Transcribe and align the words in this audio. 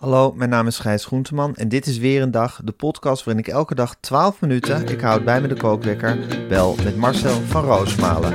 Hallo, 0.00 0.32
mijn 0.32 0.50
naam 0.50 0.66
is 0.66 0.78
Gijs 0.78 1.04
Groenteman 1.04 1.56
en 1.56 1.68
dit 1.68 1.86
is 1.86 1.98
weer 1.98 2.22
een 2.22 2.30
dag, 2.30 2.60
de 2.64 2.72
podcast 2.72 3.24
waarin 3.24 3.44
ik 3.44 3.50
elke 3.52 3.74
dag 3.74 3.94
12 4.00 4.40
minuten, 4.40 4.88
ik 4.88 5.00
houd 5.00 5.24
bij 5.24 5.40
me 5.40 5.48
de 5.48 5.54
kookwekker, 5.56 6.18
bel 6.48 6.76
met 6.84 6.96
Marcel 6.96 7.40
van 7.40 7.64
Roosmalen. 7.64 8.32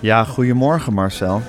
Ja, 0.00 0.24
goedemorgen 0.24 0.92
Marcel. 0.92 1.42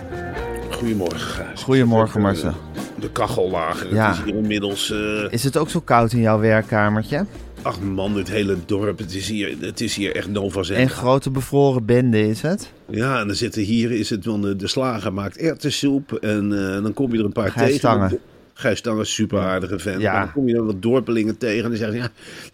Goedemorgen, 0.72 1.20
Gijs. 1.20 1.64
Goedemorgen 1.64 2.14
heb 2.14 2.22
Marcel. 2.22 2.54
De, 2.96 3.12
kachel 3.12 3.50
lager. 3.50 3.94
Ja. 3.94 4.08
Het 4.08 4.18
is 4.18 4.24
hier 4.24 4.36
inmiddels... 4.36 4.92
eh, 4.92 5.32
Is 5.32 5.44
het 5.44 5.58
ook 5.58 5.70
zo 5.70 5.80
koud 5.80 6.12
in 6.14 6.20
jouw 6.20 6.40
werkkamertje? 6.40 7.26
Ach 7.62 7.82
man, 7.82 8.14
dit 8.14 8.30
hele 8.30 8.58
dorp. 8.66 8.98
Het 8.98 9.16
is 9.16 9.28
hier, 9.28 9.56
het 9.60 9.82
is 9.82 9.96
hier 9.96 10.16
echt 10.16 10.28
Nova 10.28 10.60
En 10.60 10.66
Zembla. 10.66 10.96
grote 10.96 11.30
bevroren 11.30 11.86
bende 11.86 12.28
is 12.28 12.42
het? 12.42 12.72
Ja, 12.90 13.20
en 13.20 13.28
dan 13.28 13.36
zitten 13.36 13.62
hier, 13.62 13.92
is 13.92 14.10
het, 14.10 14.26
want 14.26 14.60
de, 14.60 14.68
slager 14.68 15.14
maakt 15.14 15.38
erwtensoep. 15.38 16.14
En 16.14 16.76
eh, 16.76 16.84
dan 16.84 16.94
kom 16.94 17.12
je 17.12 17.20
er 17.20 17.26
een 17.26 17.32
paar 17.32 17.54
tegen. 17.54 18.20
Gijs 18.60 18.78
Stange, 18.80 19.04
super 19.06 19.40
aardige 19.40 19.80
vent. 19.80 20.02
Ja. 20.02 20.20
Dan 20.20 20.32
kom 20.32 20.48
je 20.48 20.56
er 20.56 20.66
wat 20.66 20.82
dorpelingen 20.82 21.38
tegen 21.38 21.64
en 21.64 21.70
dan 21.70 21.78
zeggen 21.78 22.02
ze... 22.04 22.10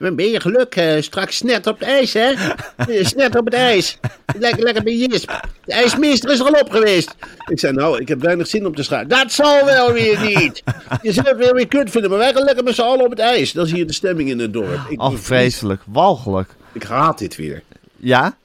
Ja, 0.05 0.11
ben 0.11 0.25
je 0.29 0.39
geluk, 0.39 0.75
eh, 0.75 1.01
straks 1.01 1.41
net 1.41 1.67
op 1.67 1.79
het 1.79 1.87
ijs, 1.87 2.13
hè? 2.13 2.33
Net 3.15 3.35
op 3.37 3.45
het 3.45 3.53
ijs. 3.53 3.99
Lekker, 4.39 4.63
lekker 4.63 4.83
bij 4.83 4.95
Jisp. 4.95 5.47
De 5.65 5.73
ijsmeester 5.73 6.31
is 6.31 6.39
er 6.39 6.45
al 6.45 6.59
op 6.61 6.69
geweest. 6.69 7.15
Ik 7.49 7.59
zei, 7.59 7.73
nou, 7.73 8.01
ik 8.01 8.07
heb 8.07 8.21
weinig 8.21 8.47
zin 8.47 8.65
om 8.65 8.75
te 8.75 8.83
schaar. 8.83 9.07
Dat 9.07 9.31
zal 9.31 9.65
wel 9.65 9.91
weer 9.93 10.21
niet. 10.21 10.63
Je 11.01 11.11
zult 11.11 11.27
het 11.27 11.37
wel 11.37 11.51
weer 11.53 11.67
kut 11.67 11.89
vinden, 11.91 12.09
maar 12.09 12.19
wij 12.19 12.33
gaan 12.33 12.43
lekker 12.43 12.63
met 12.63 12.75
z'n 12.75 12.81
allen 12.81 13.03
op 13.05 13.09
het 13.09 13.19
ijs. 13.19 13.51
Dat 13.51 13.65
is 13.65 13.71
hier 13.71 13.87
de 13.87 13.93
stemming 13.93 14.29
in 14.29 14.39
het 14.39 14.53
dorp. 14.53 14.79
Ik, 14.89 15.01
Oh, 15.01 15.15
vreselijk. 15.15 15.81
Walgelijk. 15.85 16.49
ik 16.73 16.83
haat 16.83 17.17
dit 17.19 17.35
weer. 17.35 17.63
Ja? 17.97 18.37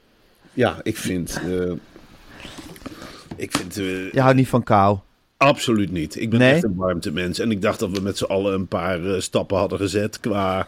Ja, 0.53 0.75
ik 0.83 0.97
vind... 0.97 1.41
eh, 1.45 1.71
ik 3.35 3.51
vind... 3.57 3.77
eh, 3.77 4.11
Je 4.11 4.19
houdt 4.21 4.35
niet 4.37 4.47
van 4.47 4.63
kou. 4.63 4.97
Absoluut 5.41 5.91
niet. 5.91 6.21
Ik 6.21 6.29
ben 6.29 6.39
Nee? 6.39 6.53
echt 6.53 6.63
een 6.63 6.75
warmtemens. 6.75 7.39
En 7.39 7.51
ik 7.51 7.61
dacht 7.61 7.79
dat 7.79 7.89
we 7.91 8.01
met 8.01 8.17
z'n 8.17 8.23
allen 8.23 8.53
een 8.53 8.67
paar 8.67 9.05
eh, 9.05 9.19
stappen 9.19 9.57
hadden 9.57 9.77
gezet 9.77 10.19
qua 10.19 10.67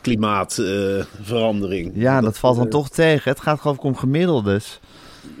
klimaatverandering. 0.00 1.92
Ja, 1.94 2.20
dat 2.20 2.38
valt 2.38 2.56
dan 2.56 2.64
eh, 2.64 2.70
toch 2.70 2.88
tegen. 2.88 3.30
Het 3.30 3.40
gaat 3.40 3.60
geloof 3.60 3.76
ik 3.76 3.82
om 3.82 3.96
gemiddeldes. 3.96 4.80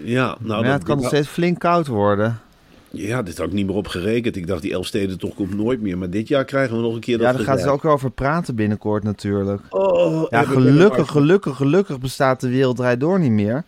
Ja, 0.02 0.36
nou, 0.40 0.60
Maar 0.60 0.68
ja, 0.68 0.72
het 0.72 0.84
kan 0.84 0.96
nog 0.96 1.06
steeds 1.06 1.28
flink 1.28 1.58
koud 1.58 1.86
worden. 1.86 2.40
ja, 2.90 3.22
dit 3.22 3.38
had 3.38 3.46
ik 3.46 3.52
niet 3.52 3.66
meer 3.66 3.74
op 3.76 3.86
gerekend. 3.86 4.36
Ik 4.36 4.46
dacht, 4.46 4.62
die 4.62 4.72
Elfsteden 4.72 5.18
toch 5.18 5.34
komt 5.34 5.56
nooit 5.56 5.80
meer. 5.80 5.98
Maar 5.98 6.10
dit 6.10 6.28
jaar 6.28 6.44
krijgen 6.44 6.76
we 6.76 6.82
nog 6.82 6.94
een 6.94 7.00
keer 7.00 7.18
dat 7.18 7.26
Ja, 7.26 7.32
daar 7.32 7.40
gezeik. 7.40 7.60
ze 7.60 7.68
ook 7.70 7.82
weer 7.82 7.92
over 7.92 8.10
praten 8.10 8.54
binnenkort 8.54 9.02
natuurlijk. 9.02 9.60
Oh, 9.70 10.26
Ja, 10.30 10.42
gelukkig, 10.42 11.08
gelukkig, 11.10 11.56
gelukkig 11.56 11.98
bestaat 12.00 12.40
de 12.40 12.48
wereld 12.48 12.76
draait 12.76 13.00
door 13.00 13.18
niet 13.20 13.30
meer. 13.30 13.64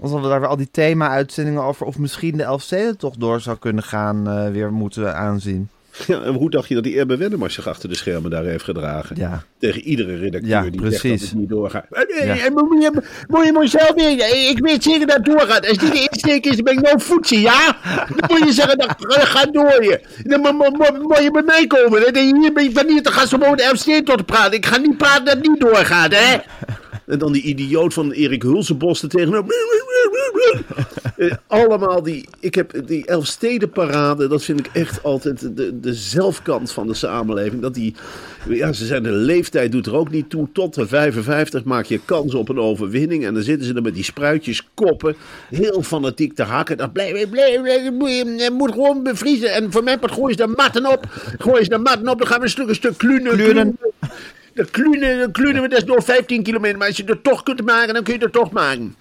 Alsof 0.00 0.20
we 0.22 0.28
daar 0.28 0.40
weer 0.40 0.48
al 0.48 0.56
die 0.56 0.68
thema-uitzendingen 0.70 1.62
over... 1.62 1.86
of 1.86 1.98
misschien 1.98 2.36
de 2.36 2.42
Elfstedentocht 2.42 3.20
door 3.20 3.40
zou 3.40 3.56
kunnen 3.58 3.82
gaan... 3.82 4.28
eh, 4.28 4.50
weer 4.50 4.72
moeten 4.72 5.14
aanzien. 5.16 5.68
Ja, 6.06 6.22
en 6.22 6.34
hoe 6.34 6.50
dacht 6.50 6.68
je 6.68 6.74
dat 6.74 6.84
die 6.84 6.98
Erbe 6.98 7.16
Wennemars 7.16 7.54
zich 7.54 7.66
achter 7.68 7.88
de 7.88 7.94
schermen 7.94 8.30
daar 8.30 8.44
heeft 8.44 8.64
gedragen? 8.64 9.16
Ja, 9.16 9.42
Tegen 9.58 9.80
iedere 9.82 10.16
redacteur 10.16 10.50
Ja, 10.50 10.62
die 10.62 10.80
precies. 10.80 11.00
zegt 11.00 11.20
dat 11.20 11.28
het 11.28 11.38
niet 11.38 11.48
doorgaat. 11.48 11.86
Ja. 12.24 12.38
en 12.38 12.52
moet, 12.52 12.82
je, 12.82 13.02
moet 13.28 13.44
je 13.44 13.52
maar 13.52 13.68
zelf 13.68 13.92
weten. 13.94 14.48
Ik 14.48 14.58
weet 14.58 14.82
zeker 14.82 15.06
dat 15.06 15.16
het 15.16 15.24
doorgaat. 15.24 15.68
Als 15.68 15.78
die 15.78 15.90
de 15.90 16.08
insteek 16.10 16.44
is, 16.46 16.54
dan 16.54 16.64
ben 16.64 16.72
ik 16.78 16.80
no 16.92 16.98
voetje, 16.98 17.40
ja? 17.40 17.76
Dan 18.16 18.38
moet 18.38 18.48
je 18.48 18.52
zeggen, 18.52 18.78
dat 18.78 18.94
gaat 19.08 19.52
door 19.52 19.84
je. 19.84 20.00
Dan 20.22 20.40
moet, 20.40 20.52
moet, 20.52 20.78
moet, 20.78 21.02
moet 21.02 21.18
je 21.22 21.30
bij 21.30 21.42
mij 21.42 21.66
komen. 21.66 22.00
Dan 22.02 22.12
denk 22.12 22.34
je, 22.34 22.38
hier 22.40 22.52
ben 22.52 22.64
je 22.64 22.72
van 22.72 22.88
hier, 22.88 23.02
dan 23.02 23.12
gaan 23.12 23.26
ze 23.26 23.36
gewoon 23.38 23.56
de 23.56 23.72
FC 23.76 24.06
tot 24.06 24.26
praten. 24.26 24.52
Ik 24.56 24.66
ga 24.66 24.76
niet 24.76 24.96
praten 24.96 25.24
dat 25.24 25.34
het 25.34 25.48
niet 25.48 25.60
doorgaat, 25.60 26.12
hè? 26.14 26.36
En 27.08 27.18
dan 27.18 27.32
die 27.32 27.42
idioot 27.42 27.94
van 27.94 28.10
Erik 28.10 28.42
Hulsenbos 28.42 29.02
er 29.02 29.08
tegenop. 29.08 29.52
Eh, 31.16 31.32
allemaal 31.46 32.02
die. 32.02 32.28
Ik 32.40 32.54
heb 32.54 32.86
die 32.86 33.06
Elfstedenparade. 33.06 34.28
Dat 34.28 34.44
vind 34.44 34.58
ik 34.58 34.70
echt 34.72 35.02
altijd 35.02 35.56
de, 35.56 35.80
de 35.80 35.94
zelfkant 35.94 36.72
van 36.72 36.86
de 36.86 36.94
samenleving. 36.94 37.62
Dat 37.62 37.74
die. 37.74 37.94
Ja, 38.48 38.72
ze 38.72 38.86
zijn 38.86 39.02
de 39.02 39.12
leeftijd 39.12 39.72
doet 39.72 39.86
er 39.86 39.94
ook 39.94 40.10
niet 40.10 40.30
toe. 40.30 40.48
Tot 40.52 40.74
de 40.74 40.86
55 40.86 41.64
maak 41.64 41.84
je 41.84 42.00
kans 42.04 42.34
op 42.34 42.48
een 42.48 42.58
overwinning. 42.58 43.24
En 43.24 43.34
dan 43.34 43.42
zitten 43.42 43.66
ze 43.66 43.74
er 43.74 43.82
met 43.82 43.94
die 43.94 44.04
spruitjes 44.04 44.68
koppen. 44.74 45.16
Heel 45.50 45.82
fanatiek 45.82 46.34
te 46.34 46.42
hakken. 46.42 46.76
Dat 46.76 46.92
blijf, 46.92 47.28
blijf, 47.30 47.60
blijf, 47.62 47.90
moet, 48.52 48.72
gewoon 48.72 49.02
bevriezen. 49.02 49.52
En 49.52 49.72
voor 49.72 49.82
mijn 49.82 49.98
part 49.98 50.12
gooi 50.12 50.34
je 50.36 50.46
de 50.46 50.52
matten 50.56 50.92
op. 50.92 51.06
Gooi 51.38 51.62
je 51.62 51.68
de 51.68 51.78
matten 51.78 52.08
op. 52.08 52.18
Dan 52.18 52.26
gaan 52.26 52.38
we 52.38 52.44
een 52.44 52.50
stuk, 52.50 52.68
een 52.68 52.74
stuk 52.74 52.98
klunen. 52.98 53.32
Klunen. 53.32 53.78
De 54.54 54.70
klunen, 54.70 55.18
de 55.18 55.28
klunen 55.32 55.62
we 55.62 55.68
desnoods 55.68 56.04
15 56.04 56.42
kilometer. 56.42 56.78
Maar 56.78 56.86
als 56.86 56.96
je 56.96 57.04
het 57.04 57.24
toch 57.24 57.42
kunt 57.42 57.64
maken, 57.64 57.94
dan 57.94 58.02
kun 58.02 58.14
je 58.14 58.20
het 58.20 58.32
toch 58.32 58.50
maken. 58.50 58.96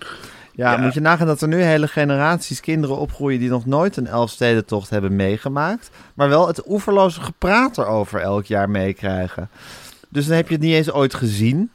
ja, 0.53 0.71
Ja. 0.71 0.77
moet 0.77 0.93
je 0.93 0.99
nagaan 0.99 1.27
dat 1.27 1.41
er 1.41 1.47
nu 1.47 1.61
hele 1.61 1.87
generaties 1.87 2.59
kinderen 2.59 2.97
opgroeien... 2.97 3.39
die 3.39 3.49
nog 3.49 3.65
nooit 3.65 3.97
een 3.97 4.07
Elfstedentocht 4.07 4.89
hebben 4.89 5.15
meegemaakt... 5.15 5.89
maar 6.13 6.29
wel 6.29 6.47
het 6.47 6.69
oeverloze 6.69 7.21
gepraat 7.21 7.77
erover 7.77 8.19
elk 8.21 8.45
jaar 8.45 8.69
meekrijgen. 8.69 9.49
Dus 10.09 10.27
dan 10.27 10.35
heb 10.35 10.47
je 10.47 10.53
het 10.53 10.63
niet 10.63 10.73
eens 10.73 10.91
ooit 10.91 11.13
gezien... 11.13 11.71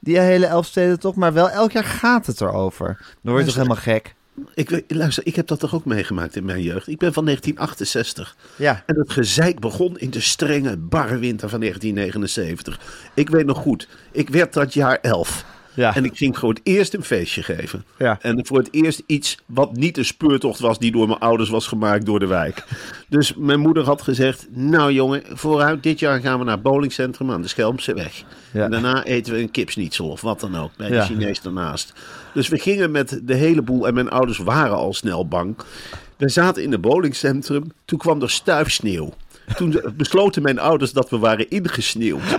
die 0.00 0.18
hele 0.18 0.46
Elfstedentocht, 0.46 1.16
maar 1.16 1.32
wel 1.32 1.50
elk 1.50 1.72
jaar 1.72 1.84
gaat 1.84 2.26
het 2.26 2.40
erover. 2.40 2.86
Dan 3.22 3.32
word 3.32 3.38
je 3.38 3.44
toch 3.46 3.54
helemaal 3.54 3.82
gek? 3.82 4.14
Ik, 4.54 4.84
luister, 4.88 5.26
ik 5.26 5.36
heb 5.36 5.46
dat 5.46 5.60
toch 5.60 5.74
ook 5.74 5.84
meegemaakt 5.84 6.36
in 6.36 6.44
mijn 6.44 6.62
jeugd. 6.62 6.88
Ik 6.88 6.98
ben 6.98 7.12
van 7.12 7.24
1968. 7.24 8.36
Ja. 8.56 8.82
En 8.86 8.98
het 8.98 9.12
gezeik 9.12 9.60
begon 9.60 9.98
in 9.98 10.10
de 10.10 10.20
strenge, 10.20 10.76
barre 10.76 11.18
winter 11.18 11.48
van 11.48 11.60
1979. 11.60 12.80
Ik 13.14 13.30
weet 13.30 13.46
nog 13.46 13.58
goed, 13.58 13.88
ik 14.12 14.28
werd 14.28 14.52
dat 14.52 14.74
jaar 14.74 14.98
elf. 15.00 15.44
Ja. 15.80 15.94
En 15.94 16.04
ik 16.04 16.16
ging 16.16 16.38
voor 16.38 16.48
het 16.48 16.60
eerst 16.62 16.94
een 16.94 17.04
feestje 17.04 17.42
geven. 17.42 17.84
Ja. 17.98 18.18
En 18.20 18.46
voor 18.46 18.58
het 18.58 18.68
eerst 18.70 19.02
iets 19.06 19.38
wat 19.46 19.76
niet 19.76 19.98
een 19.98 20.04
speurtocht 20.04 20.58
was 20.58 20.78
die 20.78 20.92
door 20.92 21.06
mijn 21.06 21.18
ouders 21.18 21.50
was 21.50 21.66
gemaakt 21.66 22.06
door 22.06 22.18
de 22.18 22.26
wijk. 22.26 22.64
Dus 23.08 23.34
mijn 23.34 23.60
moeder 23.60 23.84
had 23.84 24.02
gezegd, 24.02 24.46
nou 24.50 24.92
jongen, 24.92 25.22
vooruit, 25.28 25.82
dit 25.82 25.98
jaar 25.98 26.20
gaan 26.20 26.38
we 26.38 26.44
naar 26.44 26.54
het 26.54 26.62
bowlingcentrum 26.62 27.30
aan 27.30 27.42
de 27.42 27.48
Schelmse 27.48 27.94
weg. 27.94 28.22
Ja. 28.52 28.64
En 28.64 28.70
daarna 28.70 29.04
eten 29.04 29.32
we 29.32 29.40
een 29.40 29.50
kipsnietsel 29.50 30.08
of 30.08 30.20
wat 30.20 30.40
dan 30.40 30.56
ook, 30.56 30.70
bij 30.76 30.88
de. 30.88 31.00
Chinees 31.00 31.40
daarnaast. 31.40 31.92
Dus 32.34 32.48
we 32.48 32.58
gingen 32.58 32.90
met 32.90 33.20
de 33.22 33.34
hele 33.34 33.62
boel 33.62 33.86
en 33.86 33.94
mijn 33.94 34.10
ouders 34.10 34.38
waren 34.38 34.76
al 34.76 34.92
snel 34.92 35.28
bang. 35.28 35.56
We 36.16 36.28
zaten 36.28 36.62
in 36.62 36.72
het 36.72 36.80
bowlingcentrum, 36.80 37.72
toen 37.84 37.98
kwam 37.98 38.22
er 38.22 38.30
stuifsneeuw. 38.30 39.12
Toen 39.56 39.80
besloten 39.96 40.42
mijn 40.42 40.58
ouders 40.58 40.92
dat 40.92 41.10
we 41.10 41.18
waren 41.18 41.50
ingesneeuwd. 41.50 42.38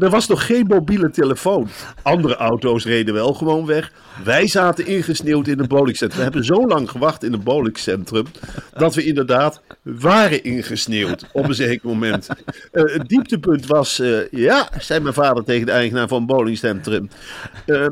Er 0.00 0.10
was 0.10 0.26
nog 0.28 0.46
geen 0.46 0.66
mobiele 0.66 1.10
telefoon. 1.10 1.68
Andere 2.02 2.36
auto's 2.36 2.84
reden 2.84 3.14
wel 3.14 3.34
gewoon 3.34 3.66
weg. 3.66 3.92
Wij 4.24 4.46
zaten 4.46 4.86
ingesneeuwd 4.86 5.46
in 5.46 5.58
het 5.58 5.68
bowlingcentrum. 5.68 6.16
We 6.18 6.22
hebben 6.24 6.44
zo 6.44 6.66
lang 6.66 6.90
gewacht 6.90 7.24
in 7.24 7.32
het 7.32 7.44
bowlingcentrum. 7.44 8.26
dat 8.76 8.94
we 8.94 9.04
inderdaad 9.04 9.60
waren 9.82 10.44
ingesneeuwd 10.44 11.24
op 11.32 11.44
een 11.48 11.54
zeker 11.54 11.88
moment. 11.88 12.28
Eh, 12.72 12.84
het 12.84 13.08
dieptepunt 13.08 13.66
was. 13.66 13.98
eh, 13.98 14.30
ja, 14.30 14.68
zei 14.80 15.00
mijn 15.00 15.14
vader 15.14 15.44
tegen 15.44 15.66
de 15.66 15.72
eigenaar 15.72 16.08
van 16.08 16.18
het 16.18 16.26
bowlingcentrum. 16.26 17.08
eh, 17.66 17.86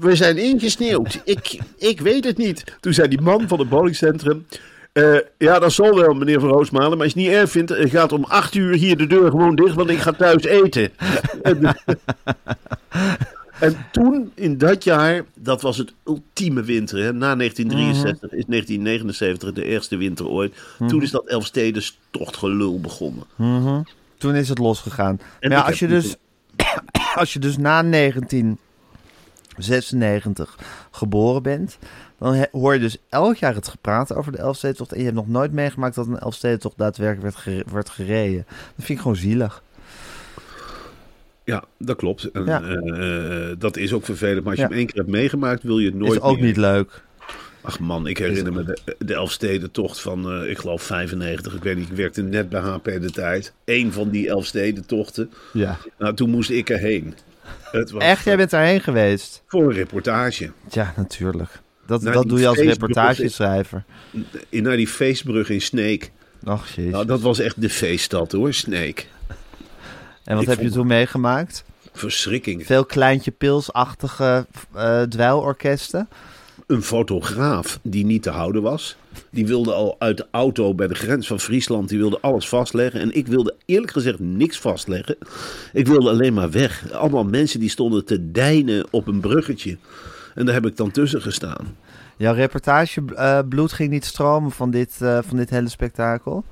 we 0.00 0.16
zijn 0.16 0.36
ingesneeuwd. 0.38 1.20
Ik, 1.24 1.58
ik 1.78 2.00
weet 2.00 2.24
het 2.24 2.36
niet. 2.36 2.64
Toen 2.80 2.92
zei 2.92 3.08
die 3.08 3.20
man 3.20 3.48
van 3.48 3.58
het 3.58 3.68
bowlingcentrum. 3.68 4.46
Eh, 4.92 5.16
ja, 5.38 5.58
dat 5.58 5.72
zal 5.72 5.94
wel, 5.94 6.14
meneer 6.14 6.40
Van 6.40 6.48
Roosmalen. 6.48 6.90
Maar 6.90 7.06
als 7.06 7.12
je 7.12 7.20
het 7.20 7.28
niet 7.28 7.38
erg 7.38 7.50
vindt, 7.50 7.70
eh, 7.70 7.90
gaat 7.90 8.12
om 8.12 8.24
acht 8.24 8.54
uur 8.54 8.74
hier 8.74 8.96
de 8.96 9.06
deur 9.06 9.30
gewoon 9.30 9.56
dicht, 9.56 9.74
want 9.74 9.90
ik 9.90 9.98
ga 9.98 10.12
thuis 10.12 10.44
eten. 10.44 10.90
en, 11.42 11.62
en 13.60 13.76
toen, 13.92 14.32
in 14.34 14.58
dat 14.58 14.84
jaar, 14.84 15.24
dat 15.34 15.62
was 15.62 15.76
het 15.76 15.92
ultieme 16.04 16.62
winter. 16.62 16.98
Hè. 16.98 17.12
Na 17.12 17.36
1963 17.36 18.32
is 18.32 18.44
1979 18.46 19.52
de 19.52 19.64
eerste 19.64 19.96
winter 19.96 20.26
ooit. 20.26 20.54
Toen 20.86 21.02
is 21.02 21.10
dat 21.10 21.26
Elfstedenstocht 21.26 22.36
gelul 22.36 22.80
begonnen. 22.80 23.24
Toen 24.18 24.34
is 24.34 24.48
het 24.48 24.58
losgegaan. 24.58 25.20
En 25.40 25.50
ja, 25.50 25.60
als 25.60 25.78
je, 25.78 25.86
dus, 25.86 26.16
als 27.14 27.32
je 27.32 27.38
dus 27.38 27.56
na 27.56 27.82
1996 27.82 30.58
geboren 30.90 31.42
bent, 31.42 31.78
dan 32.20 32.46
hoor 32.52 32.74
je 32.74 32.80
dus 32.80 32.96
elk 33.08 33.36
jaar 33.36 33.54
het 33.54 33.68
gepraat 33.68 34.14
over 34.14 34.32
de 34.32 34.38
Elfstedentocht. 34.38 34.92
En 34.92 34.98
je 34.98 35.04
hebt 35.04 35.16
nog 35.16 35.28
nooit 35.28 35.52
meegemaakt 35.52 35.94
dat 35.94 36.06
een 36.06 36.18
Elfstedentocht 36.18 36.78
daadwerkelijk 36.78 37.22
werd, 37.22 37.36
gere- 37.36 37.72
werd 37.72 37.88
gereden. 37.90 38.44
Dat 38.48 38.84
vind 38.84 38.88
ik 38.88 38.98
gewoon 39.00 39.16
zielig. 39.16 39.62
Ja, 41.44 41.64
dat 41.78 41.96
klopt. 41.96 42.30
En, 42.30 42.44
Ja. 42.44 42.62
eh, 42.62 43.50
eh, 43.50 43.56
dat 43.58 43.76
is 43.76 43.92
ook 43.92 44.04
vervelend. 44.04 44.40
Maar 44.44 44.50
als 44.50 44.56
je 44.56 44.62
Ja. 44.62 44.68
hem 44.68 44.76
één 44.78 44.86
keer 44.86 44.96
hebt 44.96 45.08
meegemaakt, 45.08 45.62
wil 45.62 45.78
je 45.78 45.86
het 45.86 45.94
nooit 45.94 46.12
is 46.12 46.20
ook 46.20 46.36
meer. 46.36 46.44
niet 46.44 46.56
leuk. 46.56 47.02
Ach 47.62 47.78
man, 47.80 48.06
ik 48.06 48.18
herinner 48.18 48.52
me 48.52 48.64
de, 48.64 48.94
de 48.98 49.14
Elfstedentocht 49.14 50.00
van, 50.00 50.30
eh, 50.32 50.50
ik 50.50 50.58
geloof 50.58 50.82
95. 50.82 51.54
Ik 51.54 51.62
weet 51.62 51.76
niet, 51.76 51.90
ik 51.90 51.96
werkte 51.96 52.22
net 52.22 52.48
bij 52.48 52.60
HP 52.60 52.84
de 52.84 53.10
tijd. 53.12 53.52
Eén 53.64 53.92
van 53.92 54.10
die 54.10 54.28
Elfstedentochten. 54.28 55.30
Ja. 55.52 55.78
Nou, 55.98 56.14
toen 56.14 56.30
moest 56.30 56.50
ik 56.50 56.70
erheen. 56.70 57.14
Het 57.70 57.90
was 57.90 58.02
Echt, 58.02 58.24
jij 58.24 58.36
bent 58.36 58.50
daarheen 58.50 58.80
geweest? 58.80 59.42
Voor 59.46 59.62
een 59.62 59.72
reportage. 59.72 60.50
Ja, 60.70 60.92
natuurlijk. 60.96 61.60
Dat, 61.90 62.02
dat 62.02 62.28
doe 62.28 62.38
je 62.38 62.46
als 62.46 62.58
reportageschrijver. 62.58 63.84
In, 64.48 64.62
naar 64.62 64.76
die 64.76 64.88
feestbrug 64.88 65.48
in 65.50 65.60
Sneek. 65.60 66.10
Ach, 66.44 66.74
jezus. 66.74 66.92
Nou, 66.92 67.06
dat 67.06 67.20
was 67.20 67.38
echt 67.38 67.60
de 67.60 67.70
feeststad 67.70 68.32
hoor, 68.32 68.52
Sneek. 68.52 69.08
en 70.24 70.34
wat 70.34 70.42
ik 70.42 70.48
heb 70.48 70.60
je 70.60 70.70
toen 70.70 70.86
meegemaakt? 70.86 71.64
Verschrikking. 71.92 72.66
Veel 72.66 72.84
kleintje 72.84 73.30
pilsachtige 73.30 74.46
eh 74.74 75.02
dweilorkesten. 75.02 76.08
Een 76.66 76.82
fotograaf 76.82 77.78
die 77.82 78.04
niet 78.04 78.22
te 78.22 78.30
houden 78.30 78.62
was. 78.62 78.96
Die 79.30 79.46
wilde 79.46 79.72
al 79.72 79.96
uit 79.98 80.16
de 80.16 80.26
auto 80.30 80.74
bij 80.74 80.86
de 80.86 80.94
grens 80.94 81.26
van 81.26 81.40
Friesland. 81.40 81.88
Die 81.88 81.98
wilde 81.98 82.18
alles 82.20 82.48
vastleggen. 82.48 83.00
En 83.00 83.14
ik 83.14 83.26
wilde 83.26 83.54
eerlijk 83.64 83.92
gezegd 83.92 84.18
niks 84.18 84.58
vastleggen. 84.58 85.16
Ik 85.72 85.86
wilde 85.86 86.10
alleen 86.10 86.34
maar 86.34 86.50
weg. 86.50 86.92
Allemaal 86.92 87.24
mensen 87.24 87.60
die 87.60 87.68
stonden 87.68 88.04
te 88.04 88.30
deinen 88.30 88.86
op 88.90 89.06
een 89.06 89.20
bruggetje. 89.20 89.76
En 90.34 90.44
daar 90.44 90.54
heb 90.54 90.66
ik 90.66 90.76
dan 90.76 90.90
tussen 90.90 91.22
gestaan. 91.22 91.76
Jouw 92.16 92.34
reportage 92.34 93.02
eh, 93.14 93.38
bloed 93.48 93.72
ging 93.72 93.90
niet 93.90 94.04
stromen 94.04 94.50
van 94.50 94.70
dit, 94.70 94.96
eh, 95.00 95.18
van 95.22 95.36
dit 95.36 95.50
hele 95.50 95.68
spektakel. 95.68 96.44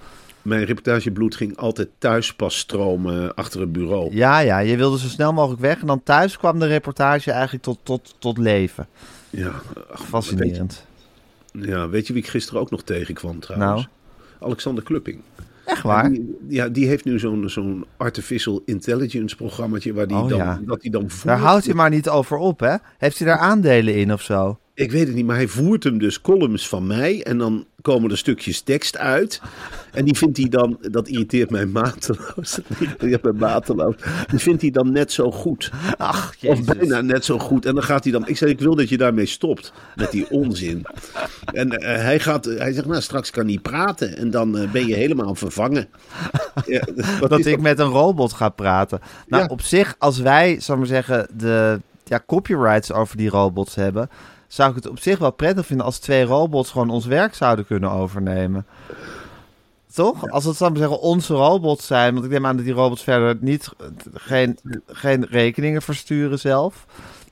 Mijn 0.43 0.65
reportagebloed 0.65 1.37
ging 1.37 1.57
altijd 1.57 1.89
thuis 1.99 2.35
pas 2.35 2.59
stromen 2.59 3.35
achter 3.35 3.61
het 3.61 3.73
bureau. 3.73 4.15
Ja, 4.15 4.39
ja, 4.39 4.59
je 4.59 4.77
wilde 4.77 4.99
zo 4.99 5.09
snel 5.09 5.33
mogelijk 5.33 5.61
weg. 5.61 5.81
En 5.81 5.87
dan 5.87 6.03
thuis 6.03 6.39
kwam 6.39 6.59
de 6.59 6.67
reportage 6.67 7.31
eigenlijk 7.31 7.63
tot, 7.63 7.79
tot, 7.83 8.15
tot 8.19 8.39
leven. 8.39 8.87
Ja, 9.31 9.53
ach, 9.91 10.07
Fascinerend. 10.07 10.87
Weet 11.53 11.65
je, 11.65 11.71
ja, 11.71 11.89
weet 11.89 12.07
je 12.07 12.13
wie 12.13 12.23
ik 12.23 12.29
gisteren 12.29 12.61
ook 12.61 12.71
nog 12.71 12.83
tegenkwam 12.83 13.41
trouwens? 13.41 13.83
Nou? 13.83 13.87
Alexander 14.41 14.85
Klupping. 14.85 15.21
Echt 15.69 15.83
waar? 15.83 16.11
Die, 16.11 16.37
ja, 16.49 16.69
die 16.69 16.87
heeft 16.87 17.05
nu 17.05 17.19
zo'n 17.19 17.49
zo'n 17.49 17.85
artificial 17.97 18.63
intelligence 18.65 19.37
programmaatje 19.37 19.93
waar 19.93 20.07
die 20.07 20.17
Oh, 20.17 20.29
dan, 20.29 20.39
ja. 20.39 20.61
dat 20.67 20.83
hij 20.83 20.91
dan 20.91 21.11
voert. 21.11 21.25
Daar 21.25 21.39
houdt 21.39 21.65
hij 21.65 21.75
maar 21.75 21.91
niet 21.91 22.09
over 22.09 22.37
op, 22.37 22.61
hè? 22.61 22.75
Heeft 22.99 23.19
hij 23.19 23.27
daar 23.29 23.39
aandelen 23.39 23.95
in 23.95 24.13
of 24.13 24.23
zo? 24.23 24.59
Ik 24.79 24.91
weet 24.91 25.07
het 25.07 25.15
niet, 25.17 25.27
maar 25.27 25.37
hij 25.37 25.47
voert 25.49 25.85
hem 25.85 25.99
dus 25.99 26.21
columns 26.21 26.69
van 26.69 26.87
mij 26.87 27.23
en 27.23 27.39
dan 27.39 27.67
komen 27.83 28.11
er 28.11 28.19
stukjes 28.19 28.61
tekst 28.61 28.97
uit. 28.97 29.41
En 29.93 30.05
die 30.05 30.17
vindt 30.17 30.37
hij 30.37 30.49
dan, 30.49 30.79
dat 30.81 31.09
irriteert 31.09 31.51
mij 31.51 31.67
mateloos. 31.67 32.59
Dat 32.99 33.23
mij 33.23 33.33
mateloos. 33.33 33.95
Die 34.27 34.39
vindt 34.39 34.63
hij 34.63 34.71
dan 34.71 34.93
net 34.93 35.13
zo 35.13 35.31
goed. 35.31 35.71
Ach, 35.97 36.29
Of 36.29 36.37
jezus. 36.41 36.65
bijna 36.65 37.01
net 37.01 37.25
zo 37.25 37.39
goed. 37.39 37.67
En 37.67 37.75
dan 37.75 37.83
gaat 37.85 38.03
hij 38.05 38.13
dan. 38.13 38.29
Ik 38.29 38.37
zeg, 38.37 38.49
ik 38.49 38.61
wil 38.61 38.75
dat 38.77 38.89
je 38.89 38.97
daarmee 38.97 39.27
stopt. 39.27 39.73
Met 39.97 40.11
die 40.11 40.31
onzin. 40.31 40.87
En 41.53 41.71
eh, 41.71 42.03
hij, 42.03 42.21
gaat, 42.21 42.45
hij 42.45 42.73
zegt, 42.73 42.87
nou, 42.87 43.03
straks 43.03 43.31
kan 43.31 43.47
hij 43.47 43.59
praten. 43.59 44.17
En 44.17 44.31
dan 44.31 44.59
eh, 44.59 44.71
ben 44.71 44.87
je 44.87 44.95
helemaal 44.95 45.35
vervangen. 45.35 45.89
Ja, 46.67 46.85
dat 47.29 47.47
ik 47.47 47.61
met 47.61 47.79
een 47.79 47.87
robot 47.87 48.33
ga 48.33 48.49
praten. 48.49 49.01
Nou, 49.27 49.43
Ja. 49.43 49.49
op 49.49 49.61
zich, 49.63 49.95
als 49.99 50.19
wij, 50.19 50.61
zal 50.61 50.75
ik 50.75 50.81
maar 50.81 50.91
zeggen, 50.91 51.29
de 51.37 51.81
ja, 52.05 52.23
copyrights 52.27 52.93
over 52.93 53.17
die 53.17 53.29
robots 53.29 53.75
hebben, 53.75 54.09
zou 54.49 54.69
ik 54.71 54.77
het 54.77 54.89
op 54.89 54.99
zich 54.99 55.19
wel 55.19 55.31
prettig 55.33 55.67
vinden 55.67 55.87
als 55.87 55.99
twee 55.99 56.25
robots 56.25 56.71
gewoon 56.71 56.91
ons 56.91 57.07
werk 57.07 57.35
zouden 57.35 57.67
kunnen 57.67 57.91
overnemen. 57.91 58.67
Toch? 59.95 60.31
Als 60.31 60.45
het, 60.45 60.59
maar 60.61 60.77
zeggen, 60.77 61.01
onze 61.01 61.35
robots 61.35 61.87
zijn, 61.87 62.13
want 62.13 62.25
ik 62.25 62.31
neem 62.31 62.47
aan 62.47 62.57
dat 62.57 62.65
die 62.65 62.75
robots 62.75 63.03
verder 63.03 63.37
niet, 63.41 63.69
geen, 64.15 64.59
geen 64.87 65.27
rekeningen 65.31 65.83
versturen 65.83 66.39
zelf, 66.39 66.87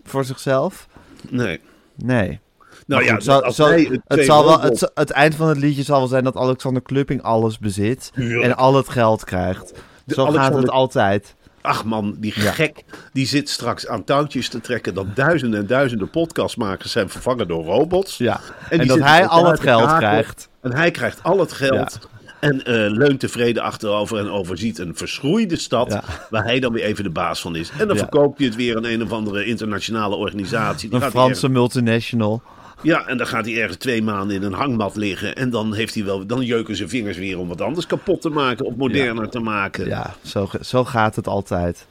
voor 0.04 0.24
zichzelf. 0.24 0.86
Nee. 1.30 1.60
Nee. 1.94 2.40
Nou 2.86 3.04
ja, 3.04 3.20
zo- 3.20 3.50
zo- 3.50 3.68
het, 4.06 4.24
zal 4.24 4.44
wel, 4.44 4.60
het, 4.60 4.90
het 4.94 5.10
eind 5.10 5.34
van 5.34 5.48
het 5.48 5.58
liedje 5.58 5.82
zal 5.82 5.98
wel 5.98 6.06
zijn 6.08 6.24
dat 6.24 6.36
Alexander 6.36 6.82
Klupping 6.82 7.22
alles 7.22 7.58
bezit 7.58 8.10
en 8.14 8.56
al 8.56 8.74
het 8.74 8.88
geld 8.88 9.24
krijgt. 9.24 9.72
De 10.04 10.14
Zo 10.14 10.26
gaat 10.26 10.54
het 10.54 10.70
altijd. 10.70 11.34
Ach 11.66 11.84
man, 11.84 12.16
die 12.18 12.32
gek, 12.32 12.84
die 13.12 13.26
zit 13.26 13.48
straks 13.48 13.86
aan 13.88 14.04
touwtjes 14.04 14.48
te 14.48 14.60
trekken 14.60 14.94
dat 14.94 15.16
duizenden 15.16 15.60
en 15.60 15.66
duizenden 15.66 16.10
podcastmakers 16.10 16.92
zijn 16.92 17.08
vervangen 17.08 17.48
door 17.48 17.64
robots. 17.64 18.16
Ja. 18.16 18.40
En 18.68 18.86
dat 18.86 18.98
hij 18.98 19.26
al 19.26 19.46
het 19.46 19.60
geld 19.60 19.82
kaken. 19.82 19.98
krijgt. 19.98 20.48
En 20.62 20.72
hij 20.74 20.90
krijgt 20.90 21.22
al 21.22 21.38
het 21.40 21.52
geld. 21.52 21.98
En 22.40 22.64
eh, 22.64 22.74
leunt 22.74 23.20
tevreden 23.20 23.62
achterover 23.62 24.18
en 24.18 24.30
overziet 24.30 24.78
een 24.78 24.96
verschroeide 24.96 25.56
stad. 25.56 25.92
Ja. 25.92 26.02
Waar 26.30 26.44
hij 26.44 26.60
dan 26.60 26.72
weer 26.72 26.84
even 26.84 27.04
de 27.04 27.10
baas 27.10 27.40
van 27.40 27.56
is. 27.56 27.70
En 27.78 27.86
dan 27.86 27.96
Ja. 27.96 28.02
verkoopt 28.02 28.38
hij 28.38 28.46
het 28.46 28.56
weer 28.56 28.76
aan 28.76 28.84
een 28.84 29.02
of 29.02 29.12
andere 29.12 29.44
internationale 29.44 30.16
organisatie. 30.16 30.88
Die 30.88 30.96
Een 30.98 31.02
gaat 31.04 31.10
Franse 31.12 31.48
multinational. 31.48 32.42
Ja, 32.82 33.06
en 33.06 33.16
dan 33.16 33.26
gaat 33.26 33.44
hij 33.44 33.60
ergens 33.60 33.76
twee 33.76 34.02
maanden 34.02 34.36
in 34.36 34.42
een 34.42 34.52
hangmat 34.52 34.96
liggen. 34.96 35.34
En 35.34 35.50
dan, 35.50 35.74
heeft 35.74 35.94
hij 35.94 36.04
wel, 36.04 36.26
dan 36.26 36.44
jeuken 36.44 36.76
zijn 36.76 36.88
vingers 36.88 37.16
weer 37.16 37.38
om 37.38 37.48
wat 37.48 37.60
anders 37.60 37.86
kapot 37.86 38.20
te 38.20 38.30
maken. 38.30 38.66
Of 38.66 38.76
moderner 38.76 39.28
te 39.28 39.40
maken. 39.40 39.86
Ja, 39.86 40.14
zo, 40.22 40.48
zo 40.60 40.84
gaat 40.84 41.16
het 41.16 41.26
altijd. 41.26 41.86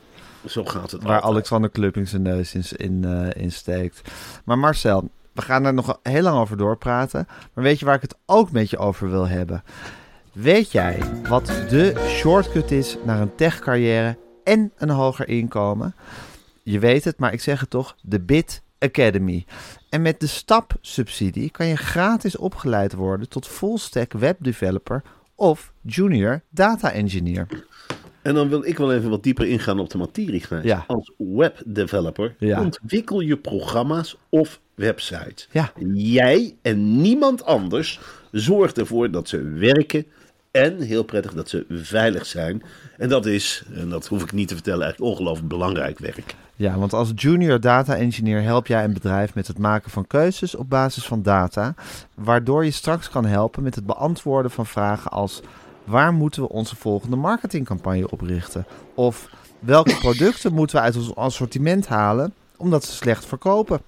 Zo 0.45 0.65
gaat 0.65 0.91
het 0.91 1.03
Waar 1.03 1.13
altijd. 1.13 1.31
Alexander 1.31 1.69
Klupping 1.69 2.07
zijn 2.07 2.21
neus 2.21 2.53
in, 2.53 2.63
in, 2.77 3.05
eh, 3.05 3.43
in 3.43 3.51
steekt. 3.51 4.01
Maar 4.43 4.59
Marcel, 4.59 5.09
we 5.31 5.41
gaan 5.41 5.65
er 5.65 5.73
nog 5.73 5.99
heel 6.03 6.21
lang 6.21 6.37
over 6.37 6.57
doorpraten. 6.57 7.27
Maar 7.53 7.63
weet 7.63 7.79
je 7.79 7.85
waar 7.85 7.95
ik 7.95 8.01
het 8.01 8.15
ook 8.25 8.51
met 8.51 8.69
je 8.69 8.77
over 8.77 9.09
wil 9.09 9.27
hebben? 9.27 9.63
Weet 10.31 10.71
jij 10.71 10.99
wat 11.27 11.45
de 11.45 12.05
shortcut 12.07 12.71
is 12.71 12.97
naar 13.05 13.21
een 13.21 13.35
techcarrière 13.35 14.17
en 14.43 14.71
een 14.77 14.89
hoger 14.89 15.27
inkomen? 15.27 15.95
Je 16.63 16.79
weet 16.79 17.03
het, 17.03 17.19
maar 17.19 17.33
ik 17.33 17.41
zeg 17.41 17.59
het 17.59 17.69
toch. 17.69 17.95
De 18.01 18.19
Bit 18.19 18.61
Academy. 18.79 19.45
En 19.89 20.01
met 20.01 20.19
de 20.19 20.27
STAP-subsidie 20.27 21.49
kan 21.51 21.65
je 21.65 21.75
gratis 21.75 22.37
opgeleid 22.37 22.93
worden 22.93 23.29
tot 23.29 23.47
full-stack 23.47 24.13
webdeveloper 24.13 25.03
of 25.35 25.73
junior 25.81 26.41
data 26.49 26.91
engineer. 26.91 27.47
En 28.21 28.33
dan 28.33 28.49
wil 28.49 28.65
ik 28.65 28.77
wel 28.77 28.93
even 28.93 29.09
wat 29.09 29.23
dieper 29.23 29.47
ingaan 29.47 29.79
op 29.79 29.89
de 29.89 29.97
materie. 29.97 30.41
Gijs. 30.41 30.63
Ja. 30.63 30.83
Als 30.87 31.11
webdeveloper 31.17 32.35
Ja. 32.39 32.61
ontwikkel 32.61 33.19
je 33.19 33.37
programma's 33.37 34.17
of 34.29 34.59
websites. 34.75 35.47
Ja. 35.51 35.71
Jij 35.93 36.55
en 36.61 37.01
niemand 37.01 37.43
anders 37.45 37.99
zorgt 38.31 38.77
ervoor 38.77 39.11
dat 39.11 39.29
ze 39.29 39.41
werken 39.43 40.05
en 40.51 40.81
heel 40.81 41.03
prettig 41.03 41.33
dat 41.33 41.49
ze 41.49 41.65
veilig 41.69 42.25
zijn. 42.25 42.63
En 42.97 43.09
dat 43.09 43.25
is, 43.25 43.63
en 43.73 43.89
dat 43.89 44.07
hoef 44.07 44.23
ik 44.23 44.31
niet 44.31 44.47
te 44.47 44.53
vertellen, 44.53 44.83
eigenlijk 44.83 45.11
ongelooflijk 45.11 45.47
belangrijk 45.47 45.99
werk. 45.99 46.35
Ja, 46.57 46.77
want 46.77 46.93
als 46.93 47.11
junior 47.15 47.59
data 47.59 47.95
engineer 47.95 48.41
help 48.41 48.67
jij 48.67 48.83
een 48.83 48.93
bedrijf 48.93 49.35
met 49.35 49.47
het 49.47 49.57
maken 49.57 49.91
van 49.91 50.07
keuzes 50.07 50.55
op 50.55 50.69
basis 50.69 51.05
van 51.05 51.21
data, 51.21 51.73
waardoor 52.13 52.65
je 52.65 52.71
straks 52.71 53.09
kan 53.09 53.25
helpen 53.25 53.63
met 53.63 53.75
het 53.75 53.85
beantwoorden 53.85 54.51
van 54.51 54.65
vragen 54.65 55.11
als 55.11 55.41
waar 55.83 56.13
moeten 56.13 56.41
we 56.41 56.49
onze 56.49 56.75
volgende 56.75 57.15
marketingcampagne 57.15 58.09
oprichten? 58.09 58.65
Of 58.93 59.29
welke 59.59 59.97
producten 60.05 60.53
moeten 60.53 60.75
we 60.75 60.81
uit 60.81 60.95
ons 60.95 61.15
assortiment 61.15 61.87
halen 61.87 62.33
omdat 62.57 62.83
ze 62.83 62.91
slecht 62.91 63.25
verkopen? 63.25 63.79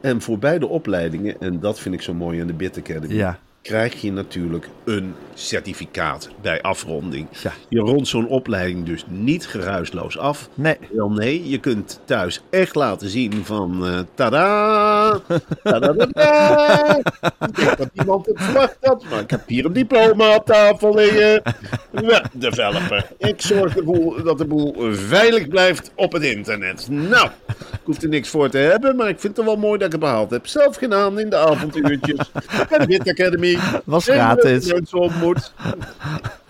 En 0.00 0.22
voor 0.22 0.38
beide 0.38 0.66
opleidingen, 0.66 1.40
en 1.40 1.60
dat 1.60 1.80
vind 1.80 1.94
ik 1.94 2.02
zo 2.02 2.14
mooi 2.14 2.40
aan 2.40 2.46
de 2.46 2.52
Bit 2.52 2.78
Academy, 2.78 3.14
Ja. 3.14 3.38
Krijg 3.62 4.00
je 4.00 4.12
natuurlijk 4.12 4.68
een 4.84 5.14
certificaat 5.34 6.28
bij 6.40 6.62
afronding. 6.62 7.28
Ja. 7.42 7.52
Je 7.68 7.80
rondt 7.80 8.08
zo'n 8.08 8.28
opleiding 8.28 8.84
dus 8.84 9.04
niet 9.08 9.46
geruisloos 9.46 10.18
af. 10.18 10.48
Nee, 10.54 10.76
Wel 10.90 11.10
nee, 11.10 11.48
je 11.48 11.58
kunt 11.58 12.00
thuis 12.04 12.42
echt 12.50 12.74
laten 12.74 13.08
zien 13.08 13.44
van 13.44 13.86
eh 13.86 13.98
tada, 14.14 15.20
tada, 15.62 15.92
Ik 17.46 17.56
denk 17.56 17.76
dat 17.76 17.90
iemand 17.92 18.26
het 18.26 18.42
verwacht 18.42 18.76
had, 18.80 19.04
maar 19.10 19.20
ik 19.20 19.30
heb 19.30 19.48
hier 19.48 19.64
een 19.64 19.72
diploma 19.72 20.36
op 20.36 20.46
tafel 20.46 20.94
liggen. 20.94 21.42
Webdeveloper. 21.92 23.06
Ik 23.18 23.40
zorg 23.40 23.76
ervoor 23.76 24.24
dat 24.24 24.38
de 24.38 24.44
boel 24.44 24.74
veilig 24.92 25.48
blijft 25.48 25.90
op 25.94 26.12
het 26.12 26.22
internet. 26.22 26.86
Nou, 26.90 27.28
Ik 27.72 27.78
hoef 27.84 28.02
er 28.02 28.08
niks 28.08 28.28
voor 28.28 28.48
te 28.48 28.58
hebben, 28.58 28.96
maar 28.96 29.08
ik 29.08 29.20
vind 29.20 29.36
het 29.36 29.46
wel 29.46 29.56
mooi 29.56 29.78
dat 29.78 29.86
ik 29.86 29.92
het 29.92 30.00
behaald 30.00 30.30
heb. 30.30 30.46
Zelf 30.46 30.76
gedaan 30.76 31.18
in 31.18 31.30
de 31.30 31.36
avonduurtjes. 31.36 32.30
De 32.68 32.84
Wit 32.86 33.08
Academy. 33.08 33.58
Was 33.84 34.08
En 34.08 34.14
gratis. 34.14 34.72
Mensen 34.72 34.98
ontmoet. 34.98 35.52